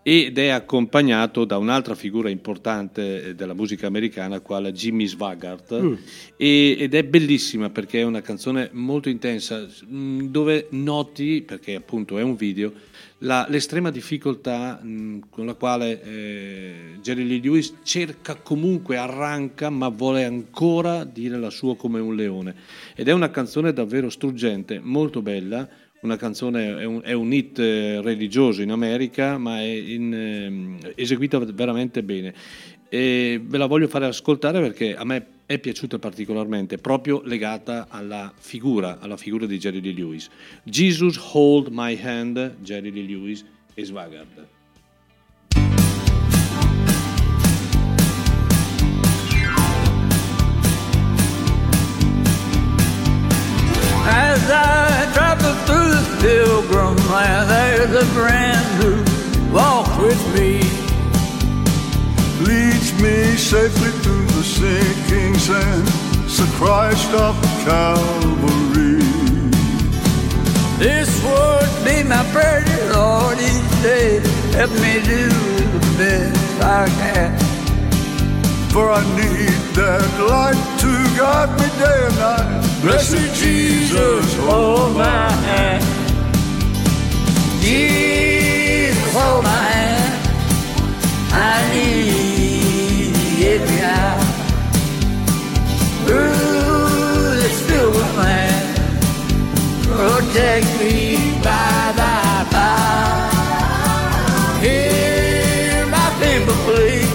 [0.00, 5.94] ed è accompagnato da un'altra figura importante eh, della musica americana quale Jimmy Swaggart Mm.
[6.36, 12.16] e- ed è bellissima perché è una canzone molto intensa mh, dove noti, perché appunto
[12.16, 12.72] è un video,
[13.18, 19.88] la- l'estrema difficoltà mh, con la quale eh, Jerry Lee Lewis cerca comunque, arranca, ma
[19.88, 22.54] vuole ancora dire la sua come un leone.
[22.94, 25.68] Ed è una canzone davvero struggente, molto bella.
[26.00, 30.78] Una canzone è un, è un hit eh, religioso in America, ma è in, ehm,
[30.94, 32.32] eseguita veramente bene.
[32.88, 38.30] E ve la voglio fare ascoltare perché a me è piaciuta particolarmente, proprio legata alla
[38.38, 40.28] figura, alla figura di Jerry Lee Lewis.
[40.62, 43.42] Jesus Hold My Hand, Jerry Lee Lewis
[43.72, 44.46] e Swaggart.
[54.04, 59.02] As I travel through this pilgrim land, there's a friend who
[59.50, 60.60] walks with me.
[62.44, 64.97] Leads me safely through the sinking
[65.48, 65.88] sand.
[66.28, 67.34] So Christ of
[67.64, 69.00] Calvary.
[70.84, 74.20] This would be my prayer, Lord, each day.
[74.58, 75.24] Help me do
[75.74, 77.30] the best I can.
[78.72, 82.82] For I need that light to guide me day and night.
[82.82, 85.84] Blessed Jesus, hold my hand.
[87.62, 90.14] Jesus, hold my hand.
[91.32, 92.27] I need
[96.08, 98.68] Through this pilgrim land,
[99.82, 100.94] protect me
[101.44, 103.28] by thy power.
[104.64, 107.08] Hear my people plead.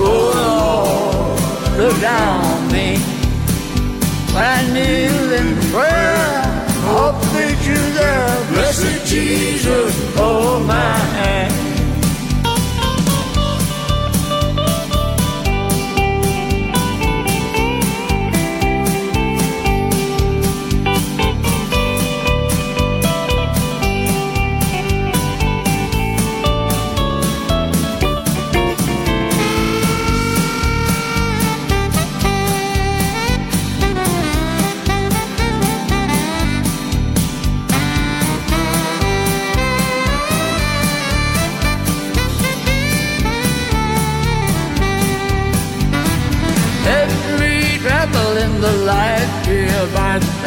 [0.00, 2.88] Oh Lord, look down on me.
[4.34, 6.26] When I kneel in prayer,
[6.90, 8.34] hope that you're there.
[8.52, 11.47] Blessed Jesus, hold my hand.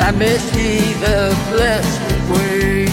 [0.07, 1.19] I, may see the
[1.51, 2.01] blessed
[2.31, 2.85] way.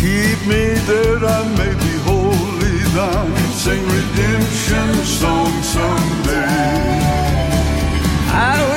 [0.00, 3.36] Keep me that I may be holy thine.
[3.52, 6.90] Sing redemption song someday.
[8.32, 8.69] I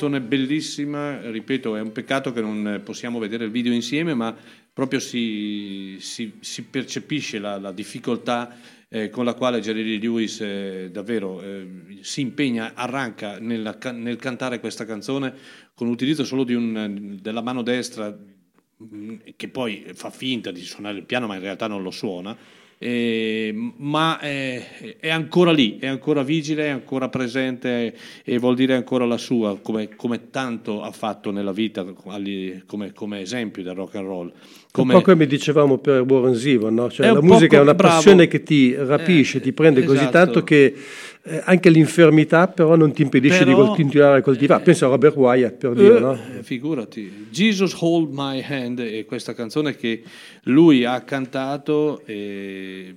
[0.00, 4.34] canzone bellissima, ripeto, è un peccato che non possiamo vedere il video insieme, ma
[4.72, 8.56] proprio si, si- si percepisce la, la difficoltà
[8.88, 14.58] eh, con la quale Jerry Lewis eh, davvero eh, si impegna, arranca nella nel cantare
[14.58, 15.34] questa canzone
[15.74, 21.04] con l'utilizzo solo un- della mano destra mh, che poi fa finta di suonare il
[21.04, 22.34] piano ma in realtà non lo suona
[22.82, 27.94] eh, ma è, è ancora lì, è ancora vigile, è ancora presente
[28.24, 33.20] e vuol dire ancora la sua, come, come tanto ha fatto nella vita come, come
[33.20, 34.32] esempio del rock and roll.
[34.72, 36.90] Come- Un po' come dicevamo per Warren Zevon, no?
[36.90, 37.96] Cioè la musica è una bravo.
[37.96, 40.12] passione che ti rapisce, Eh, ti prende così esatto.
[40.12, 40.74] tanto che
[41.22, 44.62] eh, anche l'infermità però non ti impedisce di Però- col- continuare a coltivare.
[44.62, 46.12] Pensa a Robert Wyatt per dire, Eh, no?
[46.38, 50.02] eh, figurati, Jesus Hold My Hand è questa canzone che
[50.44, 52.94] lui ha cantato e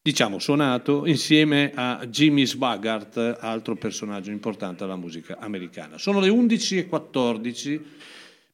[0.00, 5.98] diciamo suonato insieme a Jimmy Swaggart, altro personaggio importante della musica americana.
[5.98, 7.80] Sono le 11.14,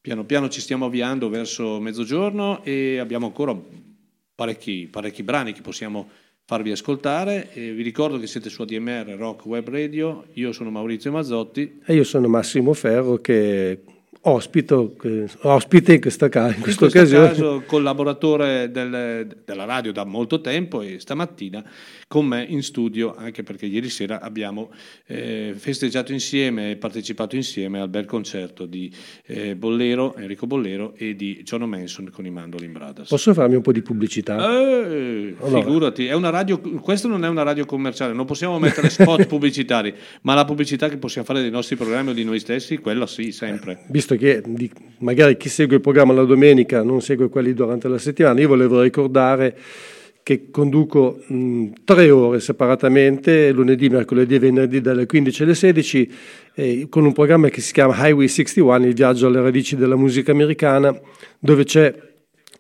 [0.01, 3.55] piano piano ci stiamo avviando verso mezzogiorno e abbiamo ancora
[4.35, 6.09] parecchi, parecchi brani che possiamo
[6.45, 7.51] farvi ascoltare.
[7.53, 11.81] E vi ricordo che siete su ADMR Rock Web Radio, io sono Maurizio Mazzotti.
[11.85, 13.83] E io sono Massimo Ferro che
[14.25, 17.29] ospito, che- ospite in questa, in In questa questo occasione.
[17.29, 21.65] caso collaboratore del- della radio da molto tempo e stamattina
[22.13, 24.71] con me in studio, anche perché ieri sera abbiamo
[25.07, 28.93] eh, festeggiato insieme e partecipato insieme al bel concerto di
[29.25, 33.09] eh, Bollero, Enrico Bollero e di John Manson con i Mandolin Brothers.
[33.09, 34.37] Posso farmi un po' di pubblicità?
[34.37, 35.63] Eh, Allora.
[35.63, 39.95] figurati, è una radio, questo non è una radio commerciale, non possiamo mettere spot pubblicitari,
[40.21, 43.33] ma la pubblicità che possiamo fare dei nostri programmi o di noi stessi, quella sì,
[43.33, 43.85] sempre.
[43.89, 47.97] Visto che di- magari chi segue il programma la domenica non segue quelli durante la
[47.97, 49.57] settimana, io volevo ricordare
[50.23, 56.13] che conduco mh, tre ore separatamente, lunedì, mercoledì e venerdì dalle 15 alle 16,
[56.55, 60.33] eh, con un programma che si chiama Highway 61, il viaggio alle radici della musica
[60.33, 60.97] americana,
[61.39, 62.11] dove c'è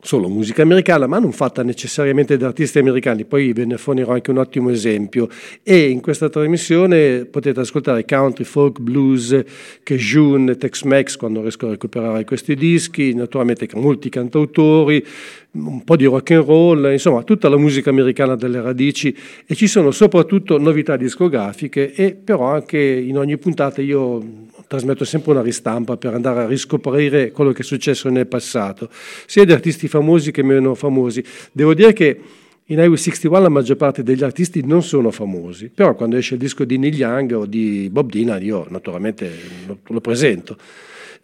[0.04, 3.24] solo musica americana, ma non fatta necessariamente da artisti americani.
[3.24, 5.28] Poi ve ne fornirò anche un ottimo esempio.
[5.62, 9.40] E in questa trasmissione potete ascoltare country, folk, blues,
[9.84, 15.06] Cajun, Tex-Mex quando riesco a recuperare questi dischi, naturalmente molti cantautori,
[15.52, 19.14] un po' di rock and roll, insomma tutta la musica americana delle radici
[19.46, 25.32] e ci sono soprattutto novità discografiche e però anche in ogni puntata io trasmetto sempre
[25.32, 28.88] una ristampa per andare a riscoprire quello che è successo nel passato,
[29.26, 31.22] sia di artisti famosi che meno famosi.
[31.52, 32.20] Devo dire che
[32.66, 36.40] in Highway 61 la maggior parte degli artisti non sono famosi, però quando esce il
[36.40, 39.30] disco di Neil Young o di Bob Dylan io naturalmente
[39.66, 40.56] lo, presento.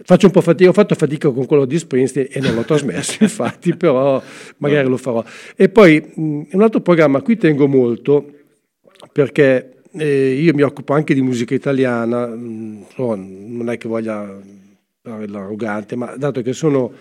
[0.04, 3.22] Faccio un po' fatica, ho fatto fatica con quello di Springsteen e non l'ho trasmesso,
[3.24, 4.22] infatti, però
[4.58, 5.24] magari lo farò.
[5.56, 8.30] E poi un altro programma a cui tengo molto
[9.10, 14.38] perché eh, io mi occupo anche di musica italiana, insomma, non è che voglia
[15.02, 16.92] l'arrogante, ma dato che sono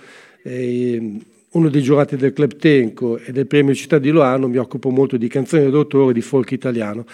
[0.44, 1.20] eh,
[1.52, 5.16] uno dei giurati del Club Tenco e del Premio Città di Loano, mi occupo molto
[5.16, 7.06] di canzoni d'autore e di folk italiano.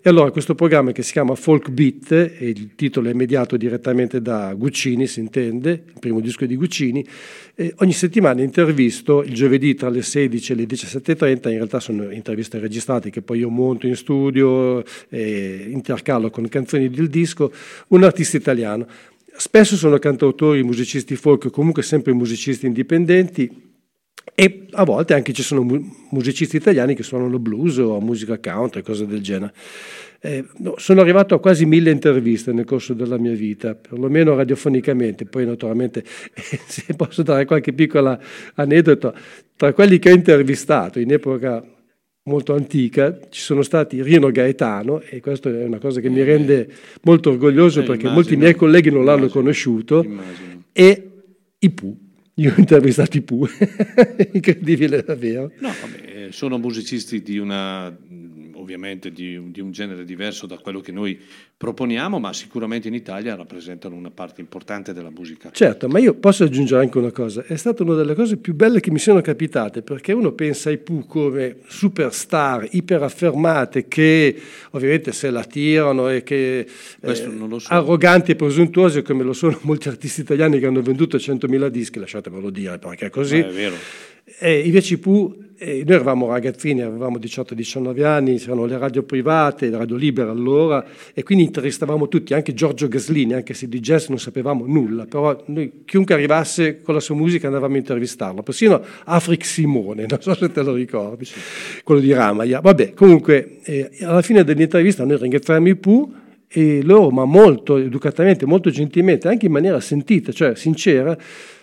[0.00, 4.22] E allora questo programma che si chiama Folk Beat, e il titolo è mediato direttamente
[4.22, 7.04] da Guccini, si intende, il primo disco di Guccini,
[7.76, 12.58] ogni settimana intervisto il giovedì tra le 16 e le 17.30, in realtà sono interviste
[12.58, 17.52] registrate che poi io monto in studio e intercalo con canzoni del disco,
[17.88, 18.86] un artista italiano.
[19.34, 23.70] Spesso sono cantautori, musicisti folk, comunque sempre musicisti indipendenti
[24.34, 28.82] e a volte anche ci sono mu- musicisti italiani che suonano blues o musica country,
[28.82, 29.52] cose del genere.
[30.24, 35.24] Eh, no, sono arrivato a quasi mille interviste nel corso della mia vita, perlomeno radiofonicamente,
[35.26, 38.18] poi naturalmente se posso dare qualche piccola
[38.54, 39.12] aneddoto,
[39.56, 41.62] tra quelli che ho intervistato in epoca
[42.24, 46.68] molto antica ci sono stati Rino Gaetano e questa è una cosa che mi rende
[47.02, 48.14] molto orgoglioso Eh, perché immagino.
[48.14, 49.40] molti miei colleghi non l'hanno Immagino.
[49.40, 50.62] conosciuto Immagino.
[50.72, 51.10] e
[51.58, 51.70] i
[52.36, 53.46] Io ho intervistato i Pooh,
[54.32, 55.52] incredibile davvero.
[55.58, 57.94] No, vabbè, sono musicisti di una,
[58.62, 61.20] ovviamente di, di un genere diverso da quello che noi
[61.56, 65.50] proponiamo, ma sicuramente in Italia rappresentano una parte importante della musica.
[65.52, 68.80] Certo, ma io posso aggiungere anche una cosa, è stata una delle cose più belle
[68.80, 75.30] che mi sono capitate, perché uno pensa ai Pooh come superstar, iperaffermate, che ovviamente se
[75.30, 76.66] la tirano e che eh,
[77.00, 77.72] Questo non lo so.
[77.72, 82.50] arroganti e presuntuosi come lo sono molti artisti italiani che hanno venduto 100.000 dischi, lasciatemelo
[82.50, 83.40] dire, perché è così.
[83.40, 83.74] Ma è vero.
[84.24, 84.98] E invece i
[85.62, 90.84] eh, noi eravamo ragazzini, avevamo 18-19 anni, c'erano le radio private, la radio libera allora,
[91.14, 95.40] e quindi intervistavamo tutti, anche Giorgio Gaslini, anche se di jazz non sapevamo nulla, però
[95.46, 100.34] noi, chiunque arrivasse con la sua musica andavamo a intervistarlo, persino Afric Simone, non so
[100.34, 101.26] se te lo ricordi,
[101.84, 102.60] quello di Ramaya.
[102.60, 106.14] Vabbè, comunque, eh, alla fine dell'intervista noi ringraziamo i Pooh,
[106.54, 111.16] e loro, ma molto educatamente, molto gentilmente, anche in maniera sentita, cioè sincera,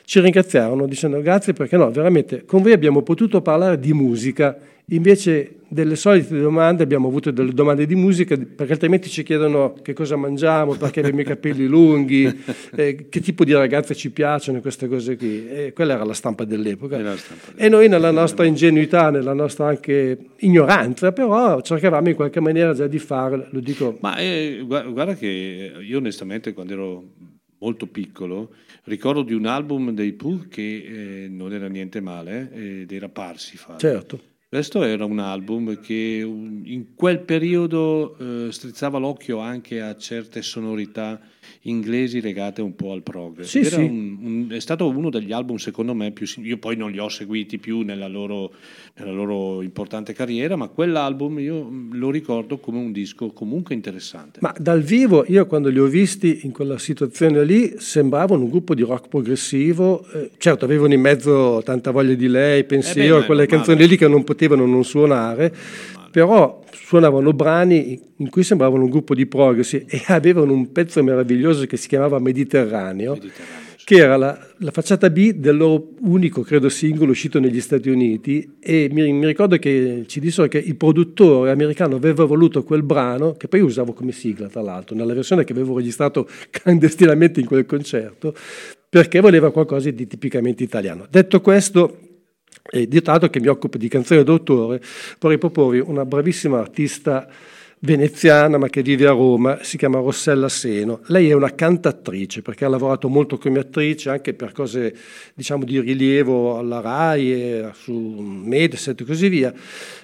[0.09, 5.57] ci ringraziarono dicendo grazie perché no, veramente con voi abbiamo potuto parlare di musica, invece
[5.67, 10.15] delle solite domande abbiamo avuto delle domande di musica perché altrimenti ci chiedono che cosa
[10.15, 12.25] mangiamo, perché abbiamo i capelli lunghi,
[12.75, 15.47] eh, che tipo di ragazze ci piacciono, queste cose qui.
[15.47, 16.99] E quella era la stampa dell'epoca.
[17.55, 22.87] E noi nella nostra ingenuità, nella nostra anche ignoranza, però cercavamo in qualche maniera già
[22.87, 23.99] di fare, lo dico...
[23.99, 27.03] Ma eh, gua- guarda che io onestamente quando ero
[27.59, 28.49] molto piccolo
[28.85, 33.77] ricordo di un album dei Pooh che eh, non era niente male, eh, dei Raparsifal.
[33.77, 34.21] Certo.
[34.49, 41.21] Questo era un album che in quel periodo eh, strizzava l'occhio anche a certe sonorità
[41.63, 43.41] inglesi legate un po' al prog.
[43.41, 43.75] Sì, sì.
[43.75, 46.25] un- un- è stato uno degli album secondo me più...
[46.43, 48.51] Io poi non li ho seguiti più nella loro,
[48.97, 54.39] nella loro importante carriera, ma quell'album io mm, lo ricordo come un disco comunque interessante.
[54.41, 58.73] Ma dal vivo, io quando li ho visti in quella situazione lì, sembravano un gruppo
[58.73, 60.05] di rock progressivo.
[60.13, 63.97] eh, certo, avevano in mezzo tanta voglia di lei, pensiero, ma è quelle canzoni lì
[63.97, 65.53] che non potevano non suonare,
[66.11, 71.65] però suonavano brani in cui sembravano un gruppo di progressi e avevano un pezzo meraviglioso
[71.65, 73.17] che si chiamava Mediterraneo,
[73.83, 78.57] che era la, la facciata B del loro unico, credo, singolo uscito negli Stati Uniti
[78.59, 83.33] e mi, mi ricordo che ci dissero che il produttore americano aveva voluto quel brano,
[83.33, 87.65] che poi usavo come sigla tra l'altro, nella versione che avevo registrato clandestinamente in quel
[87.65, 88.35] concerto,
[88.87, 91.07] perché voleva qualcosa di tipicamente italiano.
[91.09, 92.08] Detto questo,
[92.69, 94.81] e dato che mi occupo di canzoni d'autore,
[95.19, 97.27] vorrei proporvi una bravissima artista
[97.81, 101.01] veneziana ma che vive a Roma, si chiama Rossella Seno.
[101.07, 104.95] Lei è una cantatrice perché ha lavorato molto come attrice anche per cose
[105.33, 109.53] diciamo di rilievo alla RAI, su Mediaset e così via.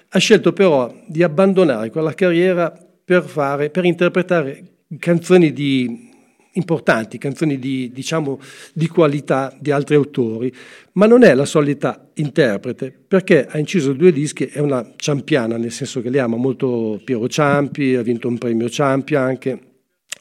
[0.10, 4.64] Ha scelto però di abbandonare quella carriera per, fare, per interpretare
[4.98, 6.14] canzoni di
[6.56, 8.40] importanti, canzoni di, diciamo,
[8.74, 10.54] di qualità di altri autori,
[10.94, 15.72] ma non è la solita interprete, perché ha inciso due dischi, è una ciampiana, nel
[15.72, 19.60] senso che lei ama molto Piero Ciampi, ha vinto un premio Ciampi anche,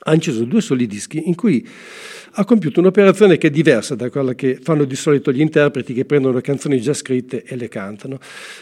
[0.04, 1.66] ha inciso due soli dischi in cui
[2.36, 6.04] ha compiuto un'operazione che è diversa da quella che fanno di solito gli interpreti che
[6.04, 8.18] prendono canzoni già scritte e le cantano.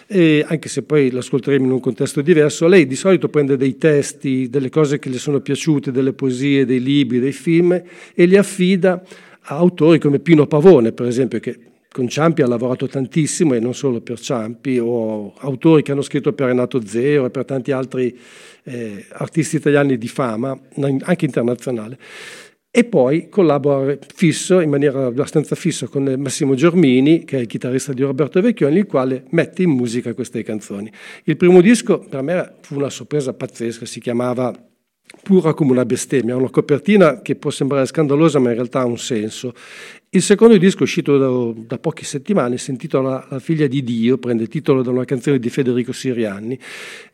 [0.06, 4.50] E anche se poi l'ascolteremo in un contesto diverso, lei di solito prende dei testi,
[4.50, 7.72] delle cose che le sono piaciute, delle poesie, dei libri, dei film
[8.14, 9.02] e li affida
[9.44, 11.58] a autori come Pino Pavone, per esempio, che
[11.92, 16.32] con Ciampi ha lavorato tantissimo e non solo per Ciampi, o autori che hanno scritto
[16.32, 18.18] per Renato Zero e per tanti altri
[18.64, 20.58] eh, artisti italiani di fama,
[21.02, 21.98] anche internazionale.
[22.74, 27.92] E poi collabora fisso, in maniera abbastanza fissa, con Massimo Germini, che è il chitarrista
[27.92, 30.90] di Roberto Vecchioni, il quale mette in musica queste canzoni.
[31.24, 34.54] Il primo disco per me fu una sorpresa pazzesca, si chiamava
[35.22, 38.98] Pura come una bestemmia, una copertina che può sembrare scandalosa, ma in realtà ha un
[38.98, 39.54] senso.
[40.10, 44.46] Il secondo disco, uscito da, da poche settimane, si intitola La figlia di Dio, prende
[44.46, 46.58] titolo da una canzone di Federico Sirianni.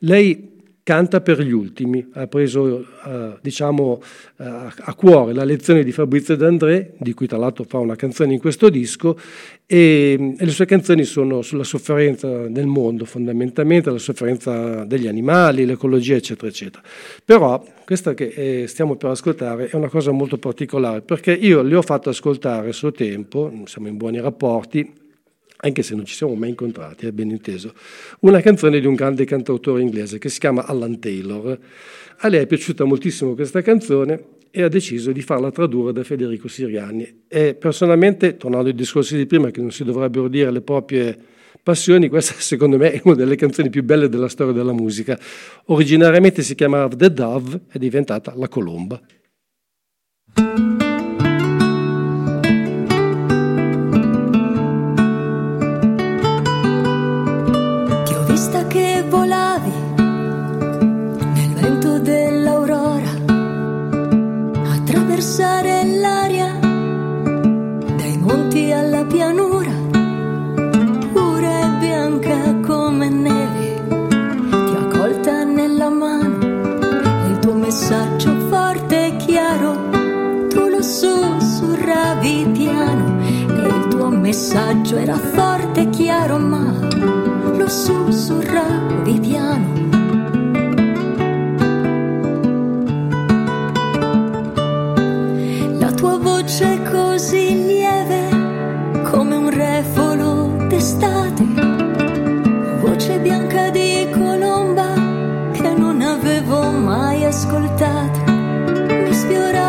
[0.00, 0.56] Lei
[0.88, 4.00] canta per gli ultimi, ha preso eh, diciamo,
[4.38, 8.32] eh, a cuore la lezione di Fabrizio D'André, di cui tra l'altro fa una canzone
[8.32, 9.18] in questo disco,
[9.66, 15.66] e, e le sue canzoni sono sulla sofferenza del mondo fondamentalmente, la sofferenza degli animali,
[15.66, 16.82] l'ecologia eccetera eccetera.
[17.22, 21.76] Però questa che eh, stiamo per ascoltare è una cosa molto particolare perché io le
[21.76, 24.90] ho fatto ascoltare a suo tempo, siamo in buoni rapporti,
[25.60, 27.72] anche se non ci siamo mai incontrati, è ben inteso,
[28.20, 31.58] una canzone di un grande cantautore inglese che si chiama Alan Taylor.
[32.18, 36.48] A lei è piaciuta moltissimo questa canzone e ha deciso di farla tradurre da Federico
[36.48, 37.24] Siriani.
[37.28, 41.16] E personalmente, tornando ai discorsi di prima, che non si dovrebbero dire le proprie
[41.62, 45.18] passioni, questa secondo me è una delle canzoni più belle della storia della musica.
[45.66, 49.00] Originariamente si chiamava The Dove, è diventata La Colomba.
[65.38, 66.58] Attraversare l'aria
[67.96, 69.70] dai monti alla pianura,
[71.12, 73.82] pura e bianca come neve.
[73.86, 76.38] Ti ho colta nella mano
[77.28, 79.90] il tuo messaggio forte e chiaro,
[80.48, 86.72] tu lo sussurravi piano e il tuo messaggio era forte e chiaro, ma
[87.56, 89.87] lo sussurravi piano.
[95.98, 98.28] Tua voce così lieve
[99.10, 101.44] come un refolo d'estate,
[102.80, 104.94] voce bianca di colomba
[105.52, 108.28] che non avevo mai ascoltato.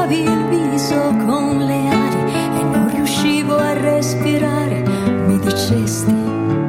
[0.10, 4.84] toccavi il viso con le ali e non riuscivo a respirare.
[5.28, 6.14] Mi dicesti,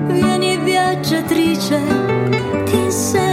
[0.08, 1.80] vieni viaggiatrice,
[2.64, 3.29] ti insegnerò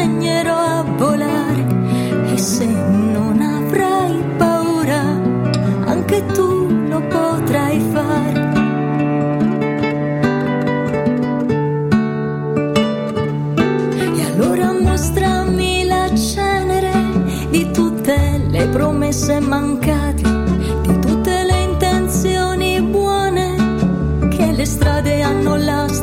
[19.08, 20.22] promesse mancate,
[20.82, 23.56] di tutte le intenzioni buone
[24.30, 25.97] che le strade hanno lastricate.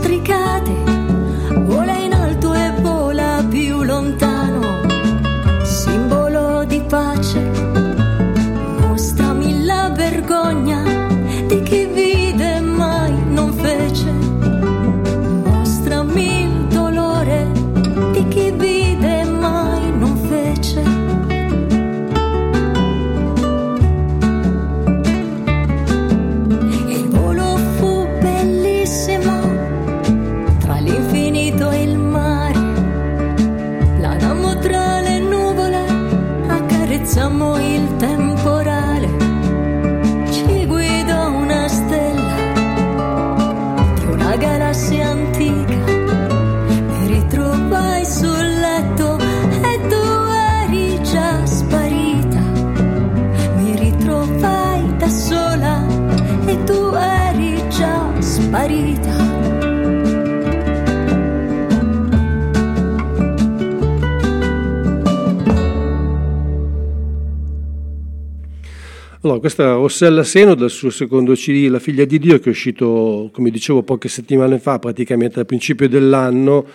[69.24, 72.48] Allora, questa era Rossella Seno dal suo secondo CD, La figlia di Dio, che è
[72.50, 76.66] uscito, come dicevo, poche settimane fa, praticamente al principio dell'anno.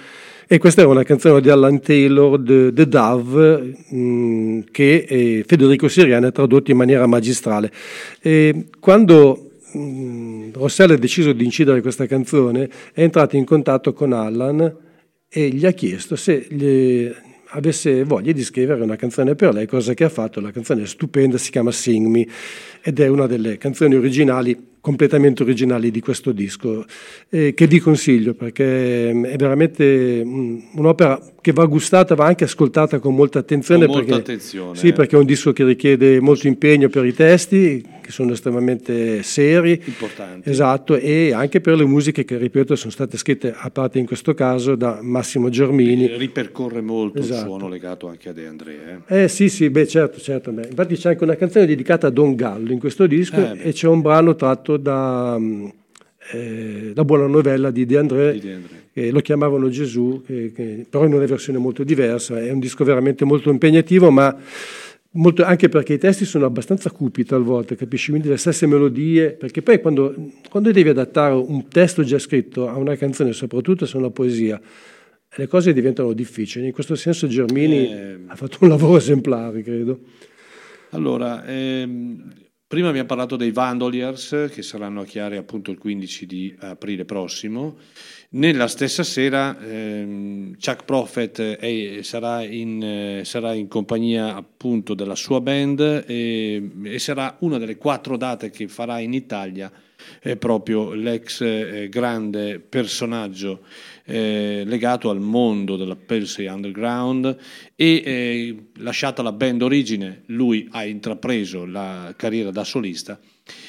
[0.48, 5.88] E questa era una canzone di Alan Taylor, The, The Dove, mh, che eh, Federico
[5.88, 7.72] Siriani ha tradotto in maniera magistrale.
[8.20, 14.12] E quando mh, Rossella ha deciso di incidere questa canzone, è entrato in contatto con
[14.12, 14.76] Alan
[15.30, 17.12] e gli ha chiesto se gli
[17.52, 20.40] avesse voglia di scrivere una canzone per lei, cosa che ha fatto.
[20.40, 22.28] La canzone è stupenda, si chiama Sing Me
[22.82, 26.86] ed è una delle canzoni originali, completamente originali di questo disco,
[27.30, 33.00] eh, che vi consiglio perché è veramente mm, un'opera che va gustata, va anche ascoltata
[33.00, 33.86] con molta attenzione.
[33.86, 37.14] Con molta perché, attenzione, Sì, perché è un disco che richiede molto impegno per i
[37.14, 39.80] testi, che sono estremamente seri.
[39.86, 40.50] Importanti.
[40.50, 44.34] Esatto, e anche per le musiche che, ripeto, sono state scritte, a parte in questo
[44.34, 46.08] caso, da Massimo Germini.
[46.18, 47.40] Ripercorre molto Esatto.
[47.40, 49.04] il suono legato anche a De André.
[49.08, 49.24] eh.
[49.24, 50.52] Eh sì, sì, beh certo, certo.
[50.52, 50.68] beh.
[50.70, 53.88] Infatti c'è anche una canzone dedicata a Don Gallo in questo disco Eh, e c'è
[53.88, 55.66] un brano tratto da mm,
[56.34, 58.76] eh, La buona novella di De André, Di De André.
[58.94, 62.40] che lo chiamavano Gesù, che- che- però in una versione molto diversa.
[62.40, 64.36] È un disco veramente molto impegnativo, ma
[65.14, 68.10] molto- anche perché i testi sono abbastanza cupi talvolta, capisci?
[68.12, 70.14] Quindi le stesse melodie, perché poi quando,
[70.50, 74.60] quando devi adattare un testo già scritto a una canzone, soprattutto se è una poesia,
[75.36, 76.66] le cose diventano difficili.
[76.68, 80.00] In questo senso Germini Eh, ha fatto un lavoro esemplare, credo.
[80.92, 82.34] Allora, ehm,
[82.70, 87.78] prima abbiamo parlato dei Vandoliers che saranno a Chiare appunto il 15 di aprile prossimo.
[88.30, 95.16] Nella stessa sera ehm, Chuck Prophet è- sarà, in, eh, sarà in compagnia appunto della
[95.16, 99.72] sua band e, e sarà una delle quattro date che farà in Italia
[100.20, 103.62] è proprio l'ex eh, grande personaggio
[104.10, 107.38] eh, legato al mondo della Pelsey Underground
[107.76, 113.20] e eh, lasciata la band origine lui ha intrapreso la carriera da solista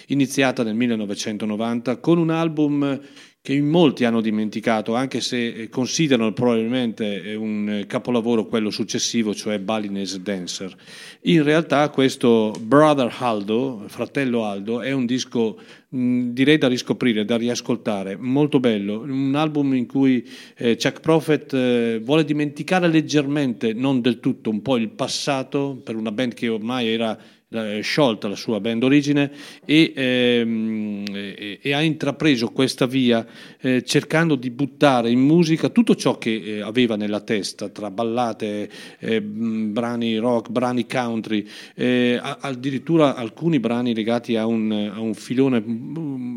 [0.09, 3.01] iniziata nel 1990 con un album
[3.43, 8.69] che in molti hanno dimenticato, anche se eh, considerano probabilmente eh, un eh, capolavoro quello
[8.69, 10.77] successivo, cioè Balinese Dancer.
[11.23, 15.59] In realtà questo Brother Aldo, fratello Aldo, è un disco
[15.93, 20.25] direi da riscoprire, da riascoltare, molto bello, un album in cui
[20.57, 26.35] Chuck Prophet vuole dimenticare leggermente, non del tutto, un po' il passato per una band
[26.35, 27.19] che ormai era
[27.53, 29.31] eh, sciolta la sua band origine
[29.65, 33.27] e, ehm, e- e ha intrapreso questa via
[33.61, 38.71] eh, cercando di buttare in musica tutto ciò che eh, aveva nella testa tra ballate,
[38.99, 45.63] eh, brani rock, brani country, eh, addirittura alcuni brani legati a un, a un filone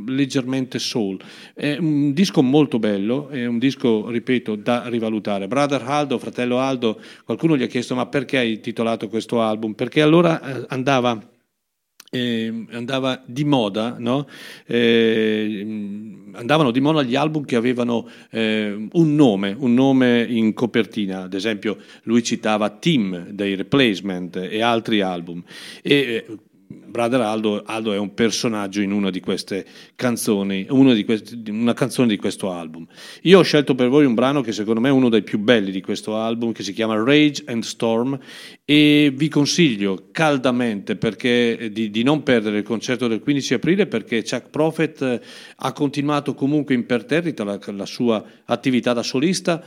[0.08, 1.20] leggermente soul.
[1.54, 5.48] È un disco molto bello, è un disco, ripeto, da rivalutare.
[5.48, 9.74] Brother Aldo, fratello Aldo, qualcuno gli ha chiesto ma perché hai titolato questo album?
[9.74, 10.66] Perché allora eh,
[11.04, 11.32] andava
[12.14, 14.28] eh, andava di moda, no?
[14.68, 15.62] Eh,
[16.34, 21.34] andavano di moda gli album che avevano eh, un nome, un nome in copertina, ad
[21.34, 25.44] esempio lui citava Tim dei Replacement e altri album.
[25.82, 26.26] E, eh,
[26.74, 32.08] Brother Aldo, Aldo è un personaggio in una di queste canzoni, di questi, una canzone
[32.08, 32.86] di questo album.
[33.24, 35.72] Io ho scelto per voi un brano che secondo me è uno dei più belli
[35.72, 38.18] di questo album, che si chiama Rage and Storm,
[38.66, 44.22] e vi consiglio caldamente perché, di, di non perdere il concerto del 15 aprile perché
[44.22, 45.22] Chuck Prophet eh,
[45.58, 49.64] ha continuato comunque imperterrita la, la sua attività da solista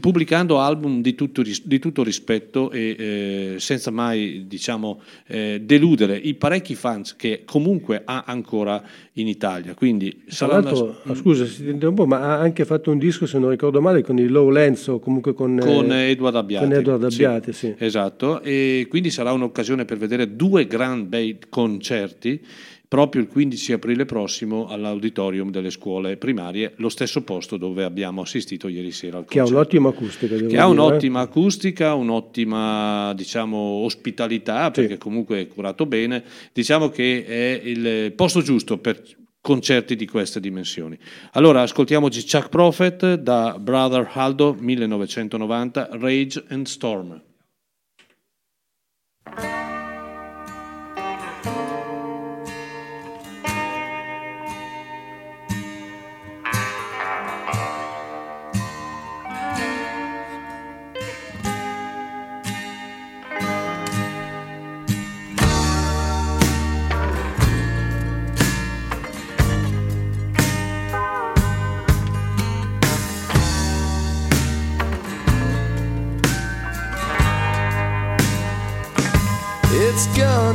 [0.00, 6.32] pubblicando album di tutto, di tutto rispetto e eh, senza mai diciamo, eh, deludere i
[6.32, 8.82] parecchi fans che comunque ha ancora
[9.14, 9.74] in Italia.
[9.74, 10.70] Quindi sarà una-
[11.04, 14.02] ah, scusa se ti interrompo, ma ha anche fatto un disco, se non ricordo male,
[14.02, 16.66] con il Low Lenzo, o comunque con, con eh, Edward Abbiati.
[16.66, 17.74] Con Edward Sì, Abbiati, sì.
[17.76, 22.40] Esatto, e quindi sarà un'occasione per vedere due gran bei concerti
[22.88, 28.68] proprio il 15 aprile prossimo all'auditorium delle scuole primarie, lo stesso posto dove abbiamo assistito
[28.68, 29.60] ieri sera al che ha concerto.
[29.60, 30.36] un'ottima acustica.
[30.36, 30.70] che ha eh.
[30.70, 36.22] un'ottima acustica, un'ottima diciamo, ospitalità, perché comunque è curato bene.
[36.52, 39.02] Diciamo che è il posto giusto per
[39.40, 40.98] concerti di queste dimensioni.
[41.32, 47.22] Allora ascoltiamoci Chuck Prophet da Brother Aldo 1990, Rage and Storm.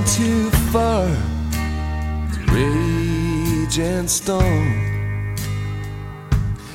[0.02, 1.06] Gone too far
[2.54, 4.68] rage and storm.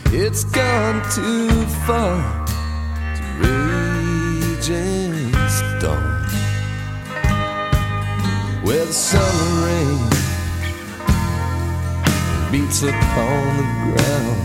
[0.07, 1.51] It's gone too
[1.87, 2.47] far
[3.17, 6.25] to rage and storm.
[8.65, 9.99] Where the summer rain
[12.53, 14.39] beats upon the ground.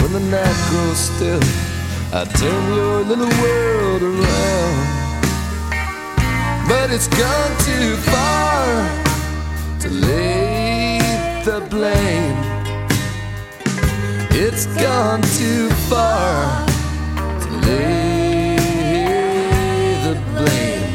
[0.00, 1.42] When the night grows still,
[2.12, 5.07] I turn your little world around.
[6.68, 8.66] But it's gone too far
[9.80, 10.98] to lay
[11.42, 12.36] the blame.
[14.30, 16.66] It's gone too far
[17.40, 18.56] to lay
[20.04, 20.92] the blame.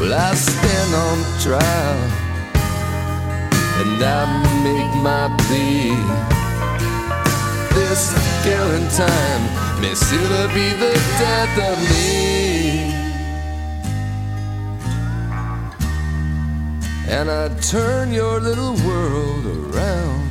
[0.00, 2.00] Well, I stand on trial
[3.82, 4.22] and I
[4.66, 5.94] make my plea.
[7.76, 8.02] This
[8.42, 9.42] killing time
[9.80, 12.51] may sooner be the death of me.
[17.08, 20.28] And I'd turn your little world around.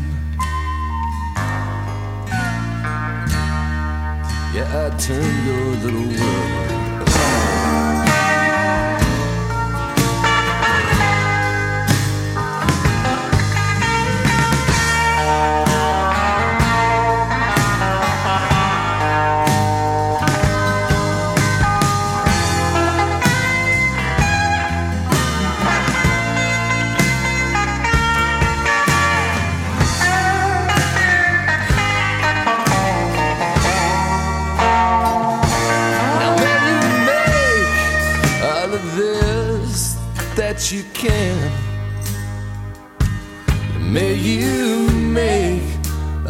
[4.53, 6.80] Yeah, I'd turn your little world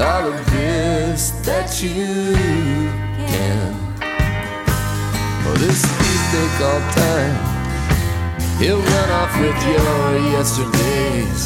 [0.01, 2.35] all of this that you
[3.29, 3.73] can.
[5.43, 7.37] For this thief they call time,
[8.59, 11.41] he'll run off with your yesterdays.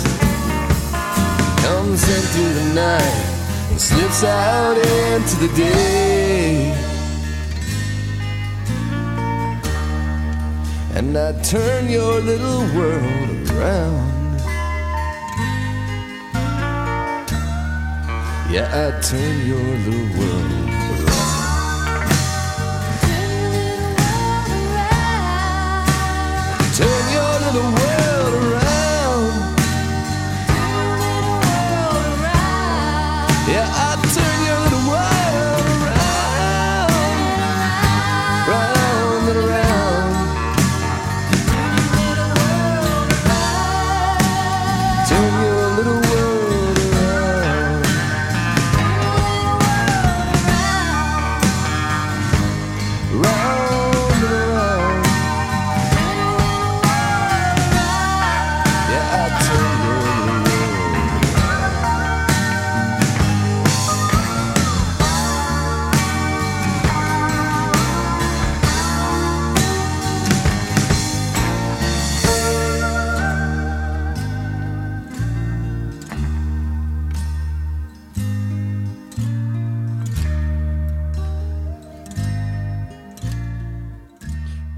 [1.64, 3.17] Comes into the night
[3.69, 6.85] and slips out into the day.
[10.95, 14.25] and I turn your little world around.
[18.48, 20.65] Yeah, I turn your little world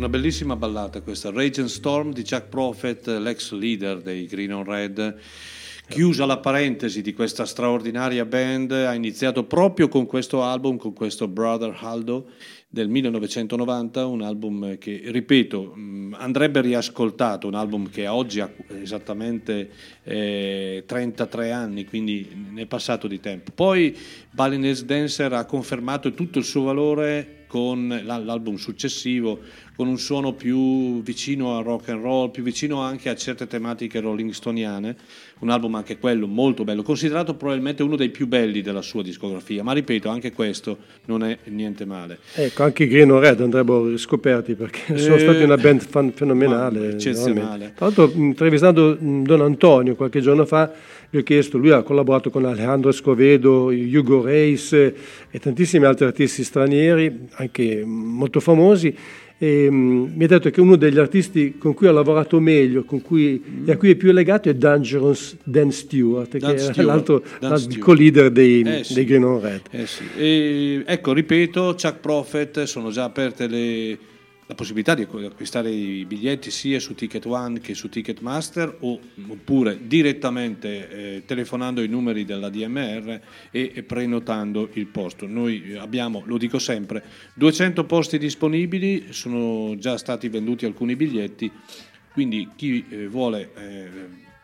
[0.07, 4.63] una bellissima ballata questa, Rage and Storm di Jack Prophet, l'ex leader dei Green on
[4.63, 5.17] Red.
[5.89, 11.27] Chiusa la parentesi di questa straordinaria band, ha iniziato proprio con questo album, con questo
[11.27, 12.27] Brother Aldo
[12.69, 18.49] del 1990, un album che, ripeto, mh, andrebbe riascoltato, un album che oggi ha
[18.81, 19.69] esattamente
[20.03, 23.51] eh, 33 anni, quindi ne è passato di tempo.
[23.53, 23.95] Poi
[24.31, 29.39] Balinese Dancer ha confermato tutto il suo valore con la- l'album successivo,
[29.77, 33.99] con un suono più vicino al rock and roll, più vicino anche a certe tematiche
[33.99, 34.95] rolling stoniane,
[35.41, 39.61] un album anche quello molto bello, considerato probabilmente uno dei più belli della sua discografia,
[39.61, 42.17] ma ripeto, anche questo non è niente male.
[42.33, 46.93] Ecco, anche i Green Red andrebbero riscoperti perché sono Eh, stati una band fan- fenomenale.
[46.93, 47.73] eccezionale.
[47.75, 50.73] Tra l'altro, intervistando Don Antonio qualche giorno fa,
[51.07, 54.93] gli ho chiesto, lui ha collaborato con Alejandro Escovedo, Hugo Reis eh,
[55.29, 58.95] e tantissimi altri artisti stranieri, anche molto famosi.
[59.39, 63.01] E, mh, mi ha detto che uno degli artisti con cui ha lavorato meglio con
[63.03, 66.83] cui, e a cui è più legato è Dangerous Dan Stewart, Dan che Stewart, è
[66.83, 68.95] l'altro, l'altro co-leader dei, Eh sì.
[68.95, 69.61] dei Green on Red.
[69.69, 70.03] Eh sì.
[70.17, 73.97] E, ecco, ripeto, Chuck Prophet sono già aperte le-
[74.47, 79.79] la possibilità di acqu- acquistare i biglietti sia su Ticket One che su Ticketmaster oppure
[79.87, 83.19] direttamente eh, telefonando i numeri della DMR
[83.51, 85.27] e, prenotando il posto.
[85.27, 87.03] Noi abbiamo, lo dico sempre,
[87.35, 91.51] 200 posti disponibili, sono già stati venduti alcuni biglietti,
[92.13, 93.89] quindi chi eh, vuole eh,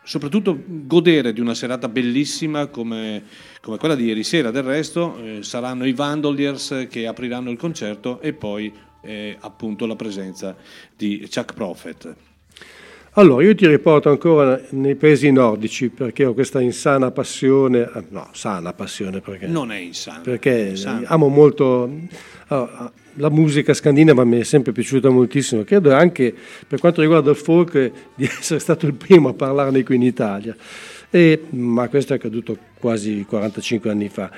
[0.03, 3.23] soprattutto godere di una serata bellissima come,
[3.61, 4.51] come quella di ieri sera.
[4.51, 9.95] Del resto eh, saranno i Vandoliers che apriranno il concerto e poi eh, appunto la
[9.95, 10.55] presenza
[10.95, 12.15] di Chuck Prophet.
[13.15, 18.29] Allora, io ti riporto ancora nei paesi nordici perché ho questa insana passione, eh, no,
[18.31, 20.21] sana passione perché, Non è insano.
[20.23, 21.03] perché Insano.
[21.05, 21.87] amo molto
[22.47, 26.33] allora, la musica scandinava, mi è sempre piaciuta moltissimo, credo anche
[26.67, 30.55] per quanto riguarda il folk di essere stato il primo a parlarne qui in Italia,
[31.11, 34.31] E- ma questo è accaduto quasi 45 anni fa.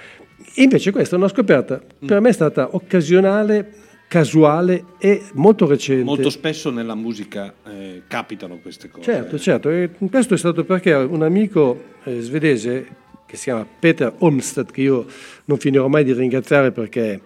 [0.54, 3.72] E invece questa è una scoperta, per me è stata occasionale,
[4.08, 6.04] casuale e molto recente.
[6.04, 9.04] Molto spesso nella musica eh, capitano queste cose.
[9.04, 14.14] Certo, certo, e questo è stato perché un amico eh, svedese che si chiama Peter
[14.20, 15.06] Olmsted, che io
[15.46, 17.20] non finirò mai di ringraziare perché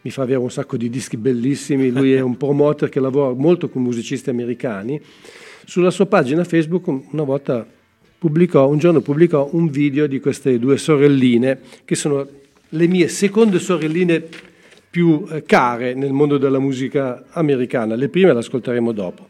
[0.00, 3.68] mi fa avere un sacco di dischi bellissimi, lui è un promoter che lavora molto
[3.68, 5.00] con musicisti americani,
[5.66, 7.66] sulla sua pagina Facebook una volta
[8.18, 12.26] pubblicò, un giorno pubblicò un video di queste due sorelline che sono
[12.70, 14.28] le mie seconde sorelline
[14.94, 17.96] più eh, care nel mondo della musica americana.
[17.96, 19.26] Le prime le ascolteremo dopo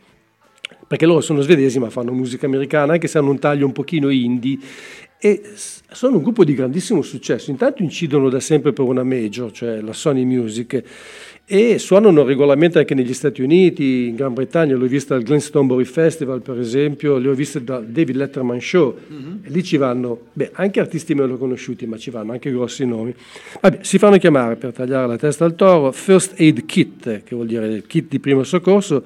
[0.86, 4.10] perché loro sono svedesi ma fanno musica americana, anche se hanno un taglio un pochino
[4.10, 4.58] indie
[5.18, 7.50] e sono un gruppo di grandissimo successo.
[7.50, 10.82] Intanto incidono da sempre per una major, cioè la Sony Music,
[11.46, 16.40] e suonano regolarmente anche negli Stati Uniti, in Gran Bretagna, l'ho vista al Glastonbury Festival
[16.40, 18.96] per esempio, le ho viste dal David Letterman Show,
[19.42, 23.14] e lì ci vanno, beh, anche artisti meno conosciuti, ma ci vanno anche grossi nomi.
[23.60, 27.46] Vabbè, si fanno chiamare per tagliare la testa al toro First Aid Kit, che vuol
[27.46, 29.02] dire kit di primo soccorso,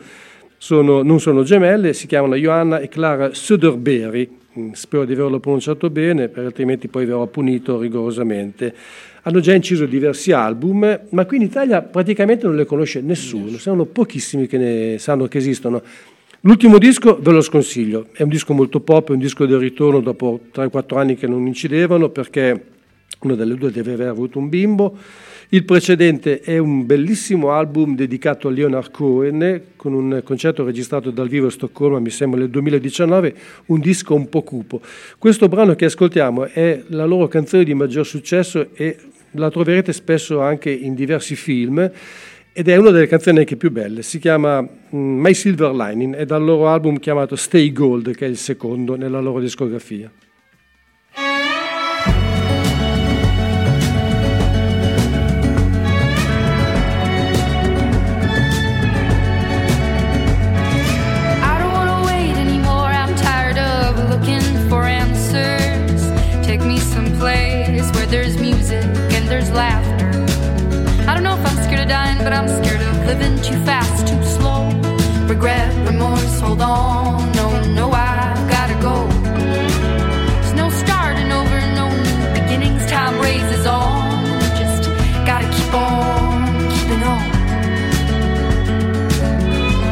[0.56, 5.90] sono- non sono gemelle, si chiamano Johanna e Clara Söderberg, Mm, spero di averlo pronunciato
[5.90, 8.74] bene, altrimenti poi verrò punito rigorosamente.
[9.22, 13.84] Hanno già inciso diversi album, ma qui in Italia praticamente non le conosce nessuno, sono
[13.84, 15.82] pochissimi che ne sanno che esistono.
[16.42, 20.00] L'ultimo disco ve lo sconsiglio, è un disco molto pop, è un disco del ritorno
[20.00, 22.62] dopo 3-4 anni che non incidevano perché
[23.20, 24.96] una delle due deve aver avuto un bimbo.
[25.50, 31.26] Il precedente è un bellissimo album dedicato a Leonard Cohen con un concerto registrato dal
[31.26, 33.34] vivo a Stoccolma, mi sembra nel 2019,
[33.68, 34.82] un disco un po' cupo.
[35.16, 38.98] Questo brano che ascoltiamo è la loro canzone di maggior successo e
[39.32, 41.90] la troverete spesso anche in diversi film
[42.52, 44.02] ed è una delle canzoni anche più belle.
[44.02, 48.28] Si chiama mm, My Silver Lining, è dal loro album chiamato Stay Gold, che è
[48.28, 50.12] il secondo nella loro discografia.
[72.28, 74.68] But I'm scared of living too fast, too slow.
[75.26, 77.32] Regret, remorse, hold on.
[77.32, 78.96] No, no, I've gotta go.
[80.42, 82.84] There's no starting over, no new beginnings.
[82.90, 84.12] Time raises on.
[84.60, 84.90] Just
[85.24, 87.24] gotta keep on keeping on.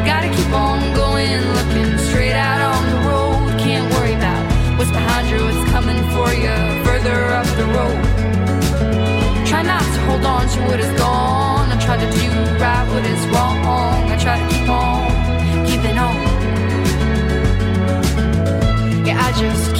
[0.05, 3.59] Gotta keep on going, looking straight out on the road.
[3.65, 4.43] Can't worry about
[4.77, 7.99] what's behind you, what's coming for you further up the road.
[9.47, 11.71] Try not to hold on to what is gone.
[11.71, 12.26] I try to do
[12.59, 13.57] right what is wrong.
[14.09, 16.15] I try to keep on keeping on.
[19.05, 19.76] Yeah, I just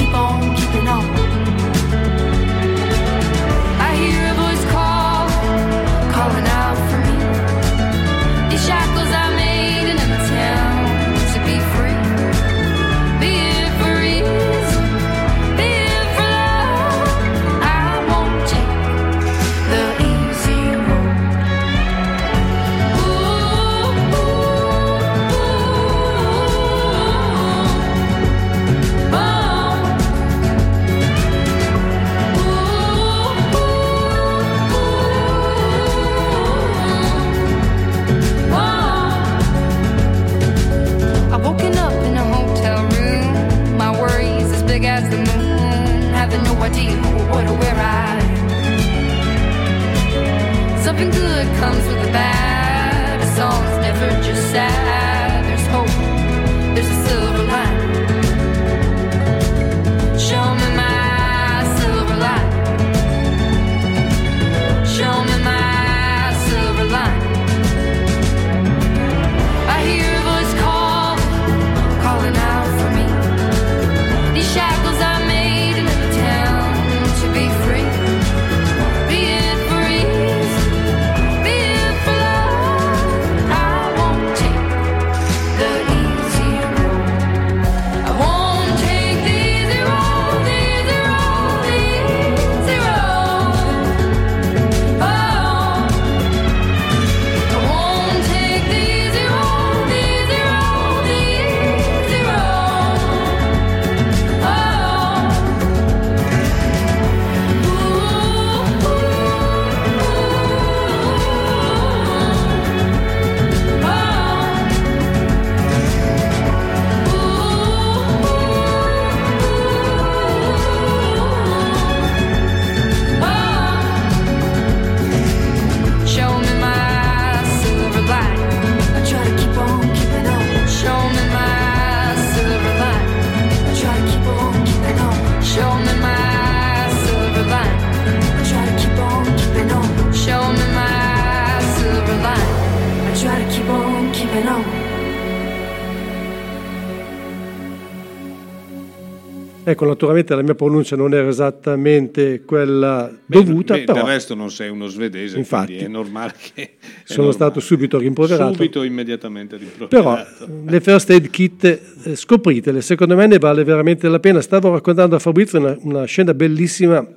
[149.77, 154.49] Ecco, naturalmente la mia pronuncia non era esattamente quella dovuta, Beh, però del resto non
[154.49, 155.75] sei uno svedese, Infatti.
[155.75, 156.61] è normale che...
[156.63, 156.69] è
[157.03, 157.33] sono normale.
[157.33, 158.53] stato subito rimproverato.
[158.53, 160.45] Subito, immediatamente rimproverato.
[160.45, 164.41] Però le first aid kit, eh, scopritele, secondo me ne vale veramente la pena.
[164.41, 167.07] Stavo raccontando a Fabrizio una, una scena bellissima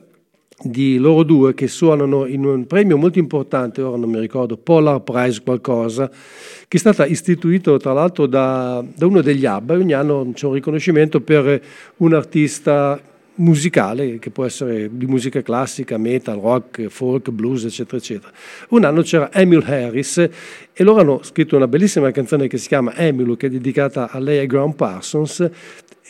[0.62, 5.00] di loro due che suonano in un premio molto importante, ora non mi ricordo, Polar
[5.00, 10.30] Prize qualcosa, che è stata istituito tra l'altro da, da uno degli ABBA ogni anno
[10.34, 11.62] c'è un riconoscimento per
[11.96, 13.00] un artista
[13.40, 18.32] musicale, che può essere di musica classica, metal, rock, folk, blues, eccetera, eccetera.
[18.70, 22.94] Un anno c'era Emil Harris e loro hanno scritto una bellissima canzone che si chiama
[22.96, 25.50] Emily, che è dedicata a lei e Graham Parsons,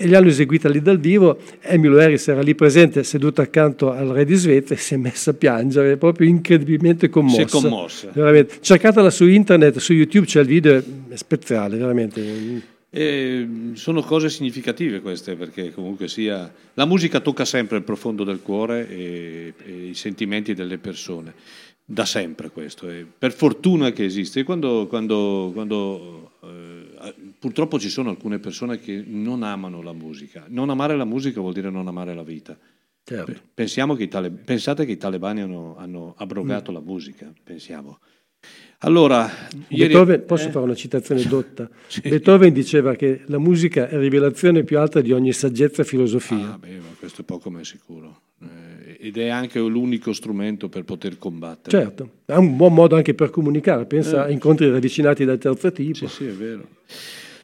[0.01, 1.39] e li hanno eseguita lì dal vivo.
[1.61, 5.33] Emily Harris era lì presente, seduta accanto al re di Svezia, e si è messa
[5.33, 7.47] a piangere, proprio incredibilmente commossa.
[7.47, 8.11] Si è commossa.
[8.11, 8.57] Veramente.
[8.63, 12.63] Cercatela su internet, su YouTube c'è il video, è speziale, veramente.
[12.89, 18.41] E sono cose significative queste perché comunque sia la musica tocca sempre il profondo del
[18.41, 21.35] cuore e, e i sentimenti delle persone
[21.85, 26.30] da sempre questo e per fortuna che esiste quando, quando, quando
[27.41, 31.55] purtroppo ci sono alcune persone che non amano la musica non amare la musica vuol
[31.55, 32.57] dire non amare la vita
[33.03, 33.33] Certo.
[33.55, 37.99] Che i tale- pensate che i talebani hanno, hanno abrogato la musica pensiamo
[38.83, 39.29] allora
[39.69, 40.51] ieri- Beethoven, posso eh?
[40.51, 41.69] fare una citazione dotta?
[42.03, 46.55] Beethoven diceva che la musica è rivelazione più alta di ogni saggezza e filosofia.
[46.55, 48.21] Ah, beh, ma questo è poco ma è sicuro.
[48.41, 51.77] Eh, ed è anche l'unico strumento per poter combattere.
[51.85, 54.29] Certo, è un buon modo anche per comunicare, pensa Eh.
[54.29, 55.95] a incontri ravvicinati dal terzo tipo.
[55.95, 56.67] Sì, sì, è vero.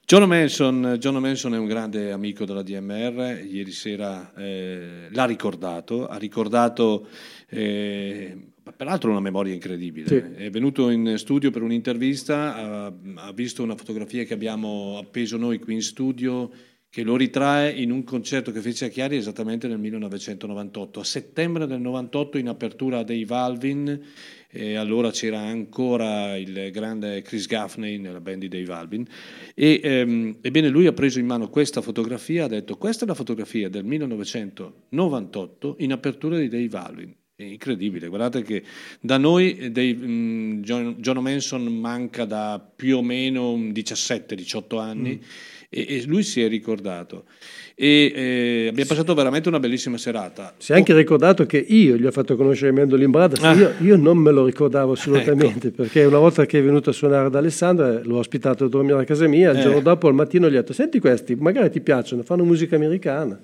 [0.06, 6.06] John Manson, John Manson è un grande amico della DMR, ieri sera eh, l'ha ricordato,
[6.06, 7.08] ha ricordato
[7.48, 10.06] eh, peraltro una memoria incredibile.
[10.06, 10.14] Sì.
[10.44, 15.58] È venuto in studio per un'intervista, ha, ha visto una fotografia che abbiamo appeso noi
[15.58, 16.52] qui in studio
[16.88, 21.00] che lo ritrae in un concerto che fece a Chiari esattamente nel 1998.
[21.00, 24.00] A settembre del 98 in apertura dei Valvin,
[24.50, 29.06] e allora c'era ancora il grande Chris Gaffney nella band di Dave Alvin
[29.54, 33.14] e ehm, ebbene lui ha preso in mano questa fotografia ha detto questa è la
[33.14, 38.62] fotografia del 1998 in apertura di Dave Alvin è incredibile, guardate che
[38.98, 45.22] da noi dei, mh, John, John Manson manca da più o meno 17-18 anni
[45.68, 47.26] e, e lui si è ricordato.
[47.78, 50.54] E eh, abbiamo passato veramente una bellissima serata.
[50.56, 53.52] Si è anche ricordato che io gli ho fatto conoscere Mandolin Brothers, Ah.
[53.52, 55.82] io, io non me lo ricordavo assolutamente, Ecco.
[55.82, 59.04] perché una volta che è venuto a suonare ad Alessandra l'ho ospitato a dormire a
[59.04, 59.60] casa mia, il Eh.
[59.60, 63.38] giorno dopo al mattino gli ho detto senti questi, magari ti piacciono, fanno musica americana.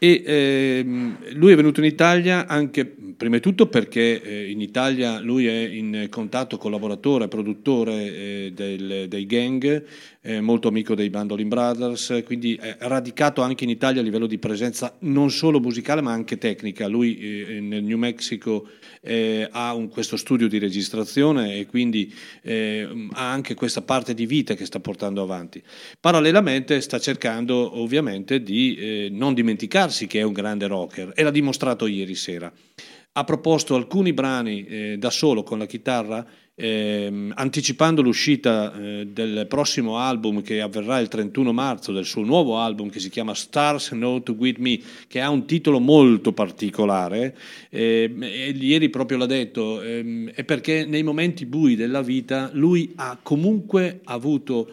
[0.00, 5.18] E ehm, lui è venuto in Italia anche, prima di tutto perché eh, in Italia
[5.18, 9.82] lui è in contatto, collaboratore, produttore eh, del- dei gang,
[10.20, 14.38] è molto amico dei Bandolin Brothers, quindi è radicato anche in Italia a livello di
[14.38, 16.88] presenza non solo musicale ma anche tecnica.
[16.88, 18.68] Lui eh, nel New Mexico
[19.00, 24.26] eh, ha un- questo studio di registrazione e quindi eh, ha anche questa parte di
[24.26, 25.62] vita che sta portando avanti.
[26.00, 31.30] Parallelamente sta cercando ovviamente di eh, non dimenticarsi che è un grande rocker e l'ha
[31.30, 32.52] dimostrato ieri sera.
[33.12, 36.24] Ha proposto alcuni brani eh, da solo con la chitarra,
[36.58, 42.58] ehm, anticipando l'uscita eh, del prossimo album che avverrà il 31 marzo, del suo nuovo
[42.58, 47.36] album che si chiama Stars Note With Me, che ha un titolo molto particolare.
[47.70, 52.92] ehm, e ieri proprio l'ha detto, ehm, è perché nei momenti bui della vita lui
[52.96, 54.72] ha comunque avuto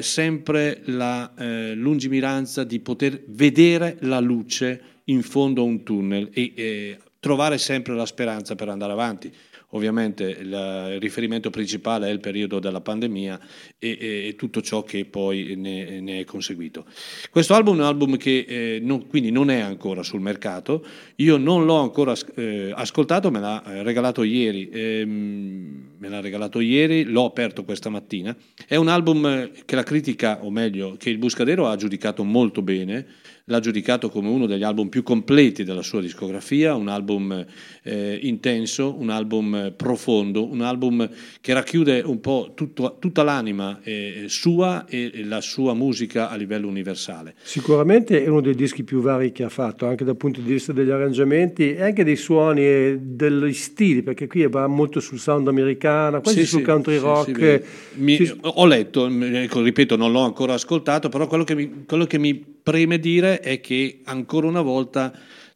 [0.00, 6.52] sempre la eh, lungimiranza di poter vedere la luce in fondo a un tunnel e
[6.54, 9.32] eh, trovare sempre la speranza per andare avanti.
[9.72, 10.46] Ovviamente il
[10.94, 13.38] il riferimento principale è il periodo della pandemia
[13.78, 16.86] e, e- e tutto ciò che poi ne, ne è conseguito.
[17.30, 20.84] Questo album è un album che eh, non- quindi non è ancora sul mercato,
[21.16, 26.60] io non l'ho ancora eh, ascoltato, me l'ha eh, regalato ieri, ehm, me l'ha regalato
[26.60, 28.34] ieri, l'ho aperto questa mattina.
[28.66, 32.62] È un album eh, che la critica, o meglio, che il Buscadero ha giudicato molto
[32.62, 33.06] bene,
[33.48, 37.44] l'ha giudicato come uno degli album più completi della sua discografia, un album
[37.82, 41.08] eh, intenso, un album eh, profondo, un album
[41.40, 46.36] che racchiude un po' tutto- tutta l'anima eh, sua e e la sua musica a
[46.36, 47.34] livello universale.
[47.42, 50.72] Sicuramente è uno dei dischi più vari che ha fatto, anche dal punto di vista
[50.72, 55.48] degli arrangiamenti e anche dei suoni e degli stili, perché qui va molto sul sound
[55.48, 57.62] americano, quasi Sì, sul sì, country sì, rock.
[57.94, 62.18] Mi- Ho letto, ecco, ripeto, non l'ho ancora ascoltato, però quello che, mi, quello che
[62.18, 65.10] mi preme dire è che ancora una volta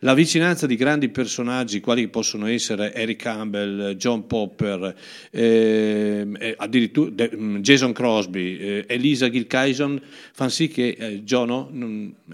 [0.05, 4.95] la vicinanza di grandi personaggi, quali possono essere Eric Campbell, John Popper,
[5.31, 6.57] eh,
[7.61, 10.01] Jason Crosby, eh, Elisa Gilkyson,
[10.33, 11.71] fanno sì che eh, Giono,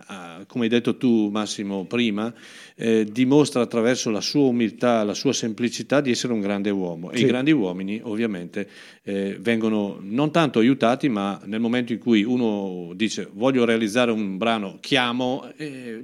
[0.06, 2.32] ah, come hai detto tu Massimo prima,
[2.74, 7.10] eh, dimostra attraverso la sua umiltà, la sua semplicità di essere un grande uomo.
[7.10, 7.24] E Sì.
[7.24, 8.66] i grandi uomini ovviamente
[9.02, 14.38] eh, vengono non tanto aiutati, ma nel momento in cui uno dice voglio realizzare un
[14.38, 16.02] brano, chiamo, eh,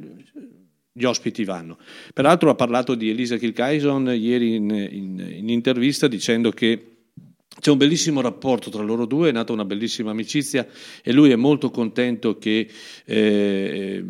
[0.97, 1.77] gli ospiti vanno.
[2.13, 6.91] Peraltro ha parlato di Elisa Kilkyson ieri in, in- in intervista dicendo che
[7.61, 10.67] c'è un bellissimo rapporto tra loro due, è nata una bellissima amicizia
[11.03, 12.69] e lui è molto contento che,
[13.05, 14.05] eh,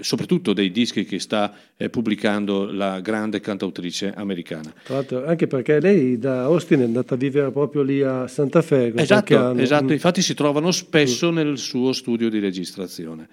[0.00, 4.72] soprattutto dei dischi che sta eh, pubblicando la grande cantautrice americana.
[4.82, 8.62] Tra l'altro, anche perché lei da Austin è andata a vivere proprio lì a Santa
[8.62, 8.92] Fe.
[8.96, 9.90] Esatto, esatto, Mm.
[9.92, 13.28] infatti si trovano spesso nel suo studio di registrazione.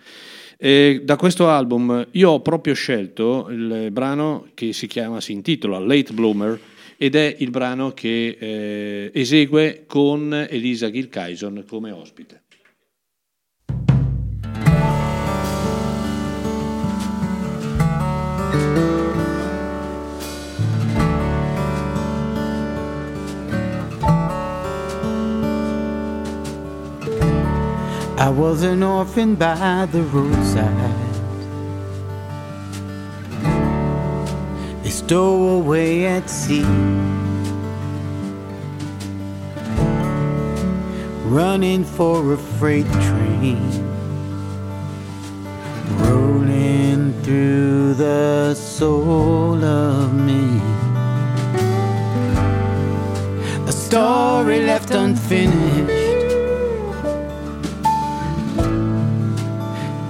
[0.66, 5.78] E da questo album io ho proprio scelto il brano che si chiama, si intitola
[5.78, 6.58] Late Bloomer
[6.96, 12.43] ed è il brano che eh, esegue con Elisa Gilkyson come ospite.
[28.24, 30.96] I was an orphan by the roadside.
[34.86, 36.64] A stowaway at sea.
[41.26, 43.60] Running for a freight train.
[45.98, 50.62] Rolling through the soul of me.
[53.68, 56.03] A story left unfinished.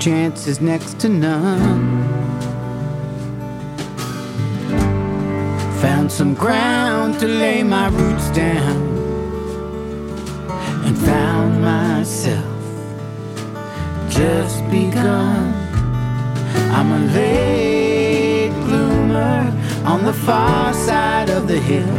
[0.03, 2.03] Chances next to none.
[5.79, 8.81] Found some ground to lay my roots down
[10.83, 12.43] and found myself
[14.09, 15.53] just begun.
[16.75, 19.53] I'm a late bloomer
[19.85, 21.97] on the far side of the hill.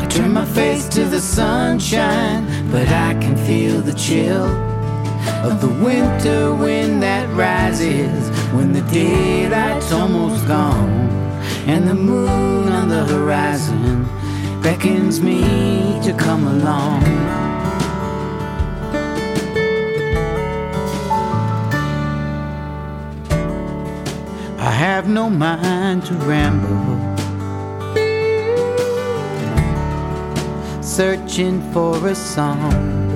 [0.00, 4.67] I turn my face to the sunshine, but I can feel the chill
[5.44, 11.08] of the winter wind that rises when the daylight's almost gone
[11.66, 14.04] and the moon on the horizon
[14.62, 15.42] beckons me
[16.02, 17.02] to come along.
[24.58, 26.98] I have no mind to ramble.
[30.82, 33.07] Searching for a song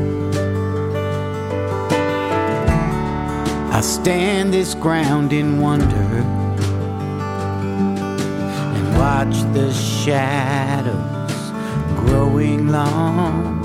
[3.75, 5.97] I stand this ground in wonder
[8.77, 11.33] and watch the shadows
[11.97, 13.63] growing long.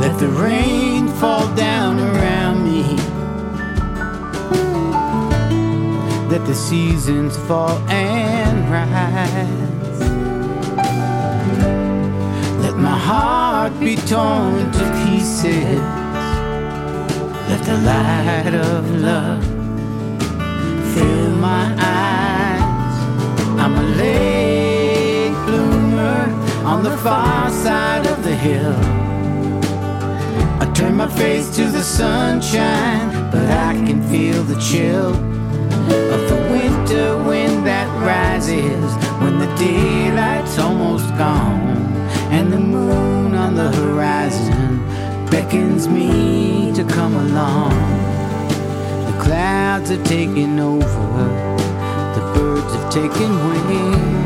[0.00, 2.82] Let the rain fall down around me.
[6.28, 10.00] Let the seasons fall and rise.
[12.64, 15.93] Let my heart be torn to pieces.
[17.48, 19.44] Let the light of love
[20.94, 22.96] fill my eyes.
[23.60, 26.22] I'm a late bloomer
[26.64, 28.74] on the far side of the hill.
[30.62, 35.12] I turn my face to the sunshine, but I can feel the chill
[36.14, 38.88] of the winter wind that rises
[39.20, 41.76] when the daylight's almost gone
[42.32, 44.80] and the moon on the horizon
[45.34, 47.74] beckons me to come along.
[49.08, 51.24] The clouds are taking over,
[52.14, 54.23] the birds have taken wing.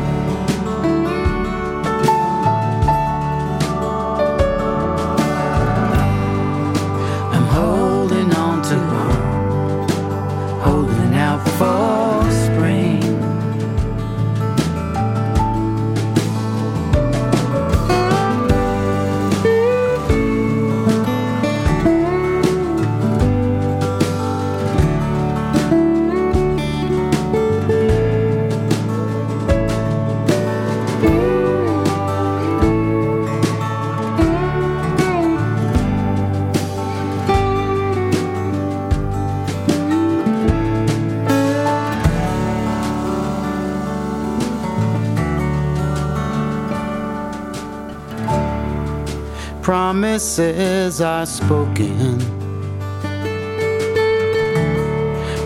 [49.69, 52.17] Promises are spoken,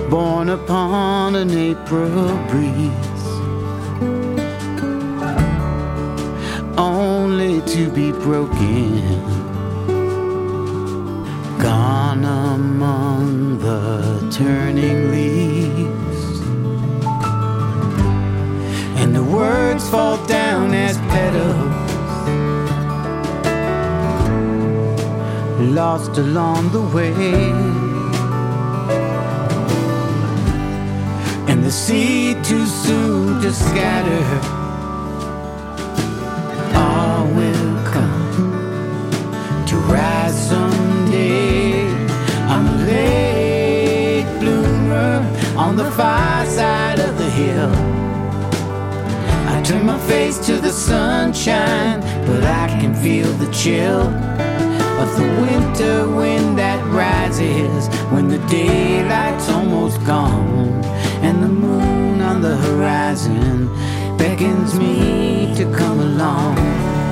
[0.09, 3.21] born upon an April breeze,
[6.77, 9.01] only to be broken.
[11.59, 16.39] Gone among the turning leaves,
[19.01, 20.97] and the words fall down as
[25.73, 27.13] lost along the way.
[31.49, 34.23] And the seed too soon to scatter.
[36.75, 41.87] All will come to rise someday.
[42.53, 45.25] I'm a late bloomer
[45.57, 47.71] on the far side of the hill.
[49.47, 54.32] I turn my face to the sunshine, but I can feel the chill
[55.03, 60.81] of the winter wind that rises when the daylight's almost gone
[61.25, 63.67] and the moon on the horizon
[64.17, 67.02] beckons me to come along.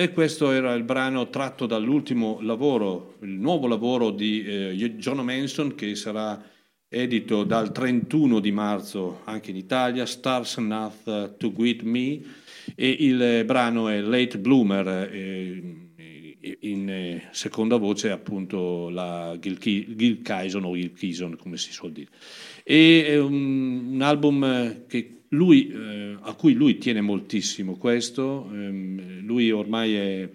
[0.00, 5.74] E questo era il brano tratto dall'ultimo lavoro, il nuovo lavoro di eh, John Manson
[5.74, 6.42] che sarà
[6.88, 12.18] edito dal 31 di marzo anche in Italia, Stars Enough to Greet Me,
[12.74, 15.90] e il brano è Late Bloomer, eh,
[16.60, 21.92] in eh, seconda voce appunto la Gil, Gil Kison o Gil Kison come si suol
[21.92, 22.08] dire.
[22.64, 29.24] E è un, un album che lui, eh, a cui lui tiene moltissimo questo, ehm,
[29.24, 30.30] lui ormai è,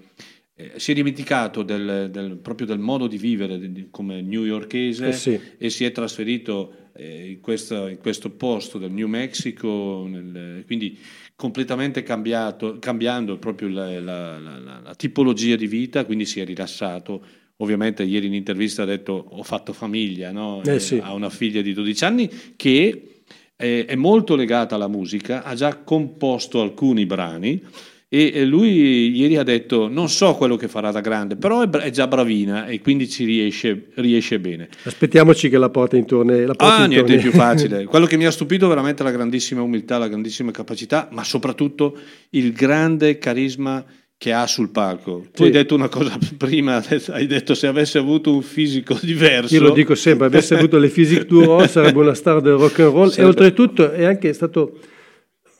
[0.55, 5.13] eh, si è dimenticato del, del, proprio del modo di vivere di, come newyorkese Eh
[5.13, 5.39] sì.
[5.57, 10.97] e si è trasferito eh, in, questo, in questo posto del New Mexico, nel- quindi
[11.35, 17.25] completamente cambiato, cambiando proprio la, la- la- la- tipologia di vita, quindi si è rilassato.
[17.57, 20.61] Ovviamente ieri in intervista ha detto ho fatto famiglia, no?
[20.63, 20.99] Eh, sì.
[21.01, 23.14] ha una figlia di 12 anni che
[23.55, 27.61] è, è molto legata alla musica, ha già composto alcuni brani
[28.07, 32.07] e lui ieri ha detto non so quello che farà da grande, però è, già
[32.07, 34.69] bravina e quindi ci riesce, riesce bene.
[34.83, 36.45] Aspettiamoci che la porta in tournée.
[36.45, 37.83] La porti Ah, niente più facile.
[37.85, 41.97] Quello che mi ha stupito veramente è la grandissima umiltà, la grandissima capacità, ma soprattutto
[42.29, 43.83] il grande carisma
[44.17, 45.25] che ha sul palco.
[45.33, 45.43] Tu Sì.
[45.43, 49.53] hai detto una cosa prima, hai detto se avesse avuto un fisico diverso.
[49.55, 52.79] Io lo dico sempre, avesse avuto le physique du rock sarebbe una star del rock
[52.79, 54.79] and roll e Sarebbe- oltretutto è anche stato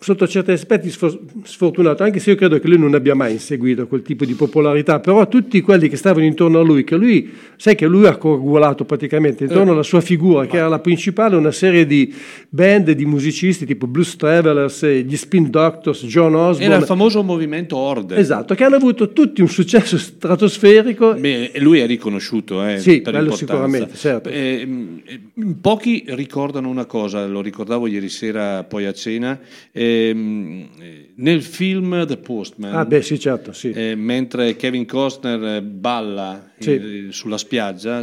[0.06, 3.88] sotto certi aspetti sfor- sfortunato, anche se io credo che lui non abbia mai inseguito
[3.88, 7.74] quel tipo di popolarità, però tutti quelli che stavano intorno a lui, che lui, sai
[7.74, 9.74] che lui ha coagulato praticamente intorno Eh.
[9.74, 12.14] alla sua figura, che era la principale, una serie di
[12.50, 16.66] band di musicisti tipo Blues Travelers, eh, gli Spin Doctors, John Osborne.
[16.66, 18.16] Era il famoso movimento Horde.
[18.16, 21.16] Esatto, che hanno avuto tutti un successo stratosferico.
[21.16, 24.30] Beh, e lui è riconosciuto eh, Sì, per sicuramente, certo.
[24.30, 25.20] Eh, mh, eh,
[25.60, 29.40] pochi ricordano una cosa, lo ricordavo ieri sera poi a cena,
[29.72, 33.72] ehm, eh, nel film The Postman, Ah, beh, sì, certo, sì.
[33.72, 36.72] eh, mentre Kevin Costner eh, balla Sì.
[36.74, 38.02] eh, sulla spiaggia,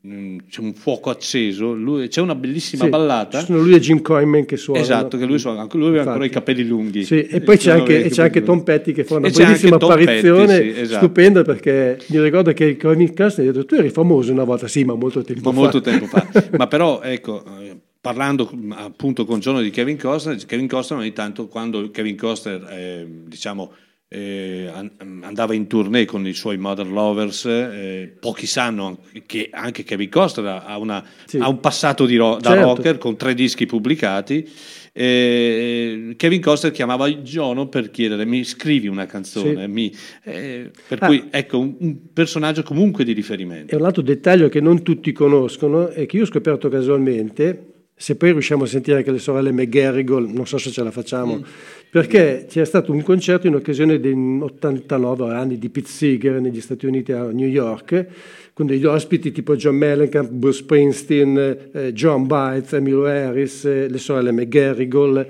[0.00, 3.40] mh, c'è un fuoco acceso, lui- c'è una bellissima ballata.
[3.44, 4.84] Sono lui e Jim Coyman che suonano.
[4.84, 7.04] Esatto, che lui suona, lui aveva ancora i capelli lunghi.
[7.04, 8.42] Sì, e poi c'è anche, c'è anche.
[8.42, 11.04] Tom Petty che fa una E bellissima apparizione Petty, esatto.
[11.04, 14.84] stupenda perché mi ricordo che Kevin Costner ha detto tu eri famoso una volta, sì
[14.84, 15.60] ma molto tempo Ma fa.
[15.60, 16.26] molto tempo fa.
[16.56, 21.12] Ma però, ecco, eh, parlando mh, appunto con Giorno di Kevin Costner, Kevin Costner ogni
[21.12, 23.72] tanto quando Kevin Costner, eh, diciamo,
[24.08, 24.90] eh, an-
[25.22, 30.62] andava in tournée con i suoi Mother Lovers, eh, pochi sanno che anche Kevin Costner
[30.66, 31.38] ha, una- Sì.
[31.38, 32.64] ha un passato ro- da Certo.
[32.66, 34.46] rocker con tre dischi pubblicati.
[34.94, 39.70] Eh, Kevin Costner chiamava Giono per chiedere mi scrivi una canzone Sì.
[39.70, 41.06] mi- eh, per Ah.
[41.06, 45.12] cui ecco un, un personaggio comunque di riferimento E un altro dettaglio che non tutti
[45.12, 47.68] conoscono è che io ho scoperto casualmente,
[48.02, 51.36] se poi riusciamo a sentire anche le sorelle McGarrigle, non so se ce la facciamo,
[51.36, 51.42] Mm.
[51.88, 56.86] perché c'era stato un concerto in occasione dei 89 anni di Pete Seeger negli Stati
[56.86, 58.06] Uniti a New York,
[58.54, 63.98] con degli ospiti tipo John Mellencamp, Bruce Springsteen, eh, John Bites, Emilio Harris, eh, le
[63.98, 65.28] sorelle McGarrigle,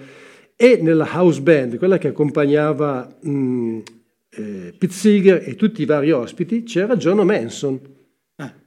[0.57, 3.78] e nella house band, quella che accompagnava mh,
[4.31, 7.78] eh, Pete Seeger e tutti i vari ospiti, c'era John Manson.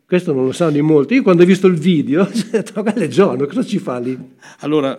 [0.07, 1.15] Questo non lo sanno in molti.
[1.15, 3.97] Io quando ho visto il video ho detto, ma quello è John, cosa ci fa
[3.99, 4.17] lì?
[4.59, 4.97] Allora,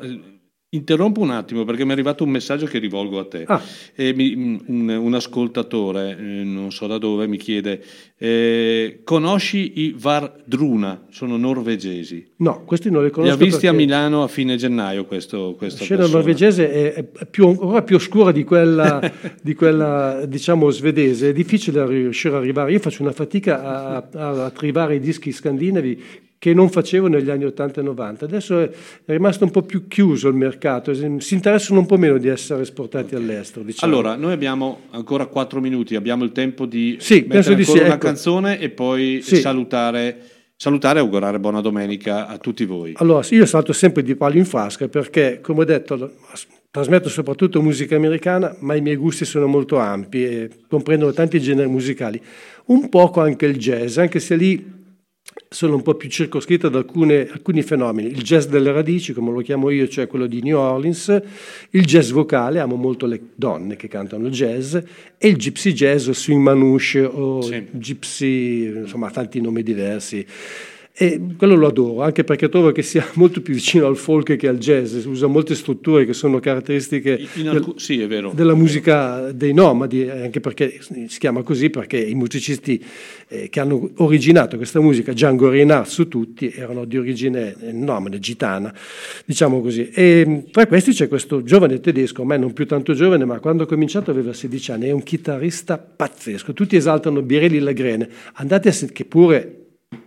[0.70, 3.44] interrompo un attimo perché mi è arrivato un messaggio che rivolgo a te.
[3.46, 3.62] Ah.
[3.96, 7.82] Mi- un, un ascoltatore, eh, non so da dove, mi chiede,
[8.18, 11.06] eh, conosci i Vardruna?
[11.10, 12.32] Sono norvegesi.
[12.38, 13.34] No, questi non li Li conosco.
[13.34, 16.18] ha visti a Milano a fine gennaio questo, La questa scena persona.
[16.18, 19.00] norvegese è, è più, ancora più oscura di quella,
[19.40, 21.30] di quella, diciamo, svedese.
[21.30, 22.72] È difficile riuscire ad arrivare.
[22.72, 26.02] Io faccio una fatica a, a, a trovare i dischi scandinavi
[26.38, 28.24] che non facevo negli anni 80 e 90.
[28.26, 28.70] Adesso è,
[29.06, 33.14] rimasto un po' più chiuso il mercato, si interessano un po' meno di essere esportati
[33.14, 33.64] all'estero.
[33.64, 33.90] Diciamo.
[33.92, 37.78] Allora, noi abbiamo ancora quattro minuti, abbiamo il tempo di Sì, penso mettere di sì,
[37.78, 37.98] una ecco.
[37.98, 39.36] canzone e poi Sì.
[39.36, 40.18] salutare,
[40.56, 42.92] salutare e augurare buona domenica a tutti voi.
[42.96, 46.12] Allora, io salto sempre di palo in frasca perché, come ho detto,
[46.70, 51.68] trasmetto soprattutto musica americana, ma i miei gusti sono molto ampi e comprendono tanti generi
[51.68, 52.20] musicali.
[52.66, 54.75] Un poco anche il jazz, anche se lì
[55.48, 58.08] sono un po' più circoscritto da alcune- alcuni fenomeni.
[58.08, 61.22] Il jazz delle radici, come lo chiamo io, cioè quello di New Orleans,
[61.70, 66.12] il jazz vocale, amo molto le donne che cantano jazz, e il gypsy jazz o
[66.12, 67.40] swing manouche o
[67.70, 70.26] gypsy, insomma tanti nomi diversi.
[70.98, 74.48] E quello lo adoro, anche perché trovo che sia molto più vicino al folk che
[74.48, 78.32] al jazz, usa molte strutture che sono caratteristiche In del- sì, vero.
[78.34, 82.82] della musica dei nomadi, anche perché si chiama così perché i musicisti
[83.28, 85.52] eh, che hanno originato questa musica, Django
[85.84, 88.74] su tutti, erano di origine eh, nomade, gitana,
[89.26, 89.90] diciamo così.
[89.90, 93.64] E mh, tra questi c'è questo giovane tedesco, ormai non più tanto giovane, ma quando
[93.64, 98.72] ha cominciato aveva 16 anni, è un chitarrista pazzesco, tutti esaltano Birelli Lagrene, andate a
[98.72, 99.55] sentire, che pure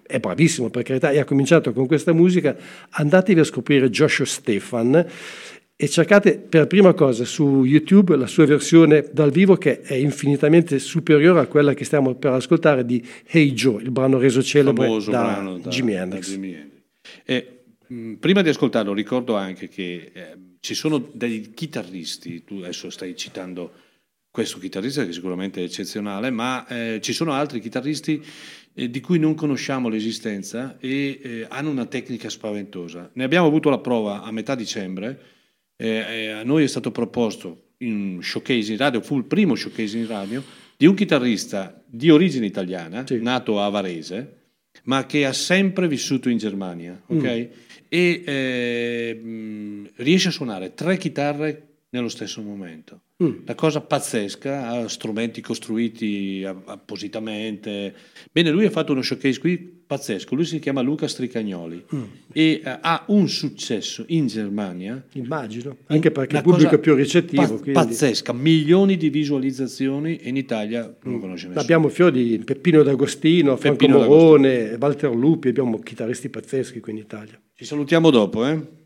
[0.09, 2.55] è bravissimo per carità e ha cominciato con questa musica,
[2.89, 5.05] andatevi a scoprire Joshua Stefan
[5.81, 10.77] e cercate per prima cosa su YouTube la sua versione dal vivo che è infinitamente
[10.79, 15.11] superiore a quella che stiamo per ascoltare di Hey Joe, il brano reso celebre famoso
[15.11, 16.37] da da- Jimi Hendrix.
[17.23, 22.89] E, mh, prima di ascoltarlo ricordo anche che eh, ci sono dei chitarristi, tu adesso
[22.89, 23.71] stai citando
[24.31, 28.21] questo chitarrista che sicuramente è eccezionale, ma eh, ci sono altri chitarristi
[28.79, 33.11] eh, di cui non conosciamo l'esistenza e eh, hanno una tecnica spaventosa.
[33.13, 35.21] Ne abbiamo avuto la prova a metà dicembre,
[35.75, 39.55] eh, eh, a noi è stato proposto in un showcase in radio, fu il primo
[39.55, 40.41] showcase in radio,
[40.77, 44.37] di un chitarrista di origine italiana, nato a Varese,
[44.83, 47.23] ma che ha sempre vissuto in Germania, ok?
[47.23, 47.45] Mm.
[47.89, 53.01] E eh, riesce a suonare tre chitarre nello stesso momento.
[53.23, 53.39] Mm.
[53.45, 57.93] La cosa pazzesca, ha strumenti costruiti appositamente.
[58.31, 62.03] Bene, lui ha fatto uno showcase qui pazzesco, lui si chiama Luca Stricagnoli Mm.
[62.31, 65.03] e eh, ha un successo in Germania.
[65.13, 67.59] Immagino, anche perché il pubblico è più ricettivo.
[67.59, 71.61] pa- pazzesca, milioni di visualizzazioni e in Italia non lo conosce nessuno.
[71.63, 76.99] Abbiamo fiori di Peppino D'Agostino, Franco Peppino Morone, Walter Lupi, abbiamo chitarristi pazzeschi qui in
[76.99, 77.41] Italia.
[77.55, 78.77] Ci salutiamo dopo, eh?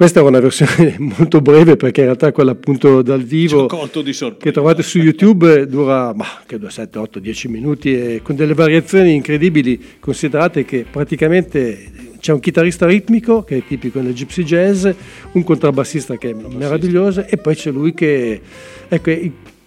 [0.00, 3.66] Questa è una versione molto breve perché in realtà quella appunto dal vivo
[4.38, 9.12] che trovate su YouTube dura bah, credo 7, 8, 10 minuti e con delle variazioni
[9.12, 9.98] incredibili.
[10.00, 14.88] Considerate che praticamente c'è un chitarrista ritmico che è tipico nel gypsy jazz,
[15.32, 18.40] un contrabbassista che è meraviglioso e poi c'è lui che
[18.88, 19.10] ecco,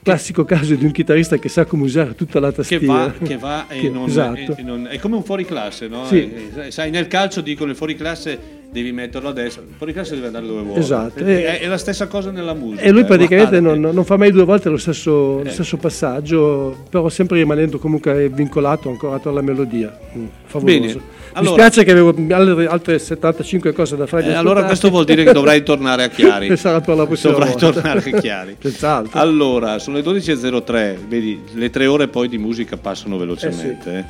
[0.04, 2.86] classico caso di un chitarrista che sa come usare tutta la Che tastiera.
[2.86, 4.38] va, che va e, Che- non, esatto.
[4.40, 6.06] e- e non- è come un fuoriclasse, no?
[6.06, 6.32] Sì.
[6.56, 10.46] Eh, sai, nel calcio dicono il fuoriclasse devi metterlo a destra, il podcast deve andare
[10.48, 10.80] dove vuole.
[10.80, 11.24] Esatto.
[11.24, 12.82] È, è- è la stessa cosa nella musica.
[12.82, 15.50] E lui eh, praticamente non, non fa mai due volte lo stesso, lo Eh.
[15.52, 19.96] stesso passaggio, però sempre rimanendo comunque vincolato ancora alla melodia.
[20.18, 20.80] Mm, favoloso.
[20.98, 21.02] Bene.
[21.34, 24.26] Mi Allora- spiace che avevo altre, altre 75 cose da fare.
[24.28, 26.48] Eh, allora questo vuol dire che dovrai tornare a Chiari.
[26.48, 27.72] E sarà per la prossima Dovrai volta.
[27.72, 28.56] tornare a Chiari.
[28.62, 29.20] Senz'altro.
[29.20, 33.98] Allora, sono le 12.03, vedi, le tre ore poi di musica passano velocemente.
[33.98, 34.04] eh.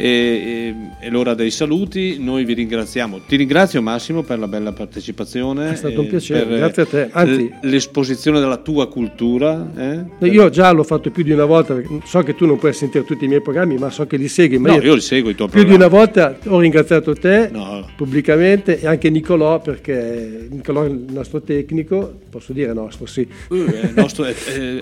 [0.00, 3.20] E, e- è l'ora dei saluti, noi vi ringraziamo.
[3.26, 5.70] Ti ringrazio Massimo per la bella partecipazione.
[5.72, 7.08] È stato un eh, piacere, grazie a te.
[7.10, 9.68] Anzi- l- l'esposizione della tua cultura.
[10.20, 10.26] eh.
[10.28, 13.24] Io già l'ho fatto più di una volta, so che tu non puoi sentire tutti
[13.24, 14.58] i miei programmi, ma so che li segui.
[14.58, 15.92] Ma No, io li seguo i tuoi Più di programmi.
[15.92, 17.84] una volta ho ringraziato te No.
[17.96, 23.26] pubblicamente e anche Nicolò, perché Nicolò è il nostro tecnico, posso dire nostro, sì.
[23.50, 24.34] Eh, è, nostro- è-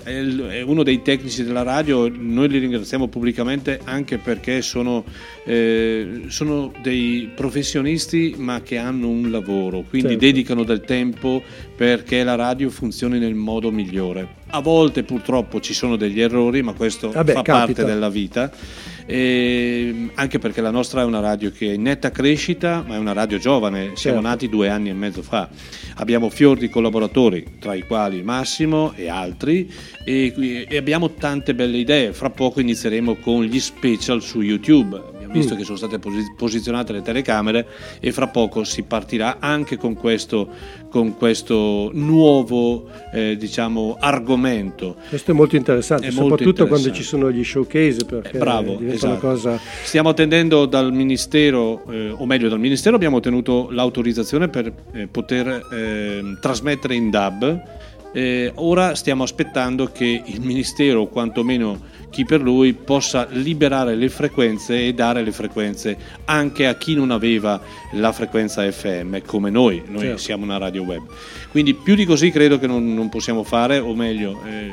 [0.03, 5.05] è- è uno dei tecnici della radio, noi li ringraziamo pubblicamente anche perché sono,
[5.45, 10.25] eh, sono dei professionisti ma che hanno un lavoro, quindi Certo.
[10.25, 11.43] dedicano del tempo
[11.77, 14.45] perché la radio funzioni nel modo migliore.
[14.49, 17.83] A volte purtroppo ci sono degli errori, ma questo Vabbè, fa capita.
[17.83, 18.51] parte della vita.
[19.07, 22.99] E anche perché la nostra è una radio che è in netta crescita, ma è
[22.99, 24.21] una radio giovane, siamo Certo.
[24.21, 25.49] nati due anni e mezzo fa.
[25.97, 29.73] Abbiamo fior di collaboratori, tra i quali Massimo e altri,
[30.05, 32.13] e, e abbiamo tante belle idee.
[32.13, 35.16] Fra poco inizieremo con gli special su YouTube.
[35.27, 35.59] Abbiamo visto Mm.
[35.59, 37.67] che sono state posi- posizionate le telecamere
[38.01, 40.49] e fra poco si partirà anche con questo,
[40.89, 44.97] con questo nuovo eh, diciamo, argomento.
[45.09, 47.03] Questo è molto interessante, È molto soprattutto quando interessante.
[47.03, 49.19] ci sono gli showcase, perché Eh, bravo, esatto.
[49.21, 49.59] cosa...
[49.83, 55.67] Stiamo attendendo dal Ministero, eh, o meglio dal Ministero abbiamo ottenuto l'autorizzazione per eh, poter
[55.73, 57.63] ehm, trasmettere in DAB.
[58.13, 61.79] Eh, ora stiamo aspettando che il Ministero, o quantomeno
[62.17, 67.11] chi per lui, possa liberare le frequenze e dare le frequenze anche a chi non
[67.11, 67.61] aveva
[67.93, 70.17] la frequenza FM come noi, noi Certo.
[70.17, 71.03] siamo una radio web.
[71.51, 74.73] Quindi più di così credo che non, non possiamo fare, o meglio, eh,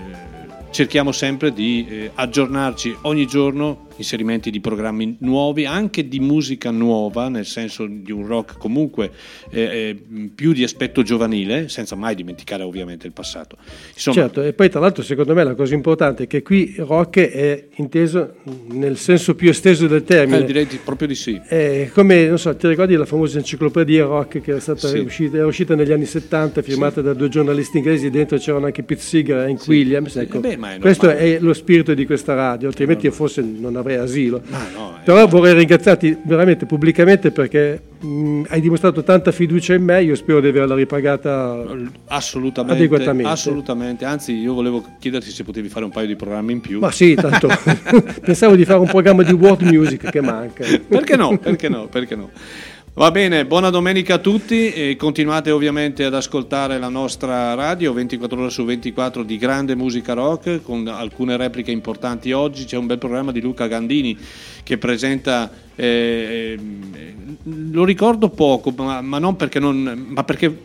[0.72, 7.30] cerchiamo sempre di eh, aggiornarci ogni giorno, inserimenti di programmi nuovi, anche di musica nuova,
[7.30, 9.12] nel senso di un rock comunque
[9.52, 13.58] eh, eh, più di aspetto giovanile, senza mai dimenticare ovviamente il passato.
[13.94, 17.20] Insomma, Certo, e poi tra l'altro secondo me la cosa importante è che qui rock
[17.20, 18.36] è inteso
[18.70, 20.40] nel senso più esteso del termine.
[20.40, 21.40] eh, direi di- proprio di sì.
[21.46, 24.98] È come, non so, ti ricordi la famosa enciclopedia rock che era stata Sì.
[25.00, 29.02] uscita, era uscita negli anni 70, firmata da due giornalisti inglesi, dentro c'erano anche Pete
[29.02, 29.70] Seeger e Hank Sì.
[29.70, 30.16] Williams.
[30.16, 33.98] Ecco, Eh beh, è questo è lo spirito di questa radio, altrimenti forse non avrei
[33.98, 34.42] asilo.
[34.74, 40.02] no, è Però vorrei ringraziarti veramente pubblicamente perché mh, hai dimostrato tanta fiducia in me,
[40.04, 41.64] io spero di averla ripagata
[42.08, 43.32] Assolutamente, adeguatamente.
[43.32, 44.06] assolutamente.
[44.06, 46.80] Anzi, io volevo chiederti se potevi fare un paio di programmi in più.
[46.80, 47.48] Ma sì, tanto
[48.24, 50.66] pensavo di fare un programma di world music che manca.
[50.88, 51.38] Perché no?
[51.38, 51.88] Perché no?
[51.88, 52.30] Perché no?
[52.96, 58.40] Va bene, buona domenica a tutti e continuate ovviamente ad ascoltare la nostra radio 24
[58.40, 62.66] ore su 24 di grande musica rock con alcune repliche importanti oggi.
[62.66, 64.16] C'è un bel programma di Luca Gandini
[64.62, 67.20] che presenta, eh, eh,
[67.72, 70.56] lo ricordo poco, ma, ma non perché non, ma perché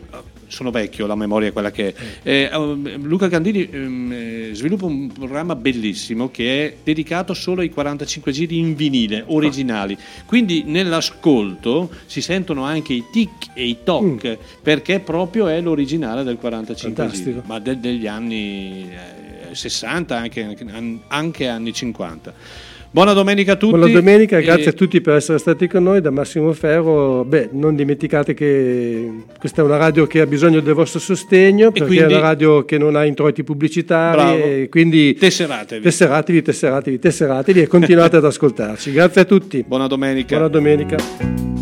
[0.49, 1.95] sono vecchio, la memoria è quella che è.
[2.23, 7.71] Eh, eh, Luca Gandini ehm, eh, sviluppa un programma bellissimo che è dedicato solo ai
[7.71, 9.97] 45 giri in vinile originali.
[10.27, 16.37] Quindi nell'ascolto si sentono anche i tic e i toc perché proprio è l'originale del
[16.37, 17.31] 45 Fantastico.
[17.31, 20.57] giri, ma del- degli anni eh, 60, anche,
[21.09, 22.35] anche anni 50.
[22.91, 23.77] Buona domenica a tutti.
[23.77, 27.23] Buona domenica, e- grazie a tutti per essere stati con noi da Massimo Ferro.
[27.25, 31.87] Beh, non dimenticate che questa è una radio che ha bisogno del vostro sostegno perché
[31.87, 34.37] quindi- è una radio che non ha introiti pubblicitari Bravo.
[34.45, 35.83] e quindi Tesseratevi.
[35.83, 38.91] tesseratevi, tesseratevi, tesseratevi e continuate ad ascoltarci.
[38.91, 39.63] Grazie a tutti.
[39.67, 40.35] Buona domenica.
[40.37, 41.58] Buona domenica.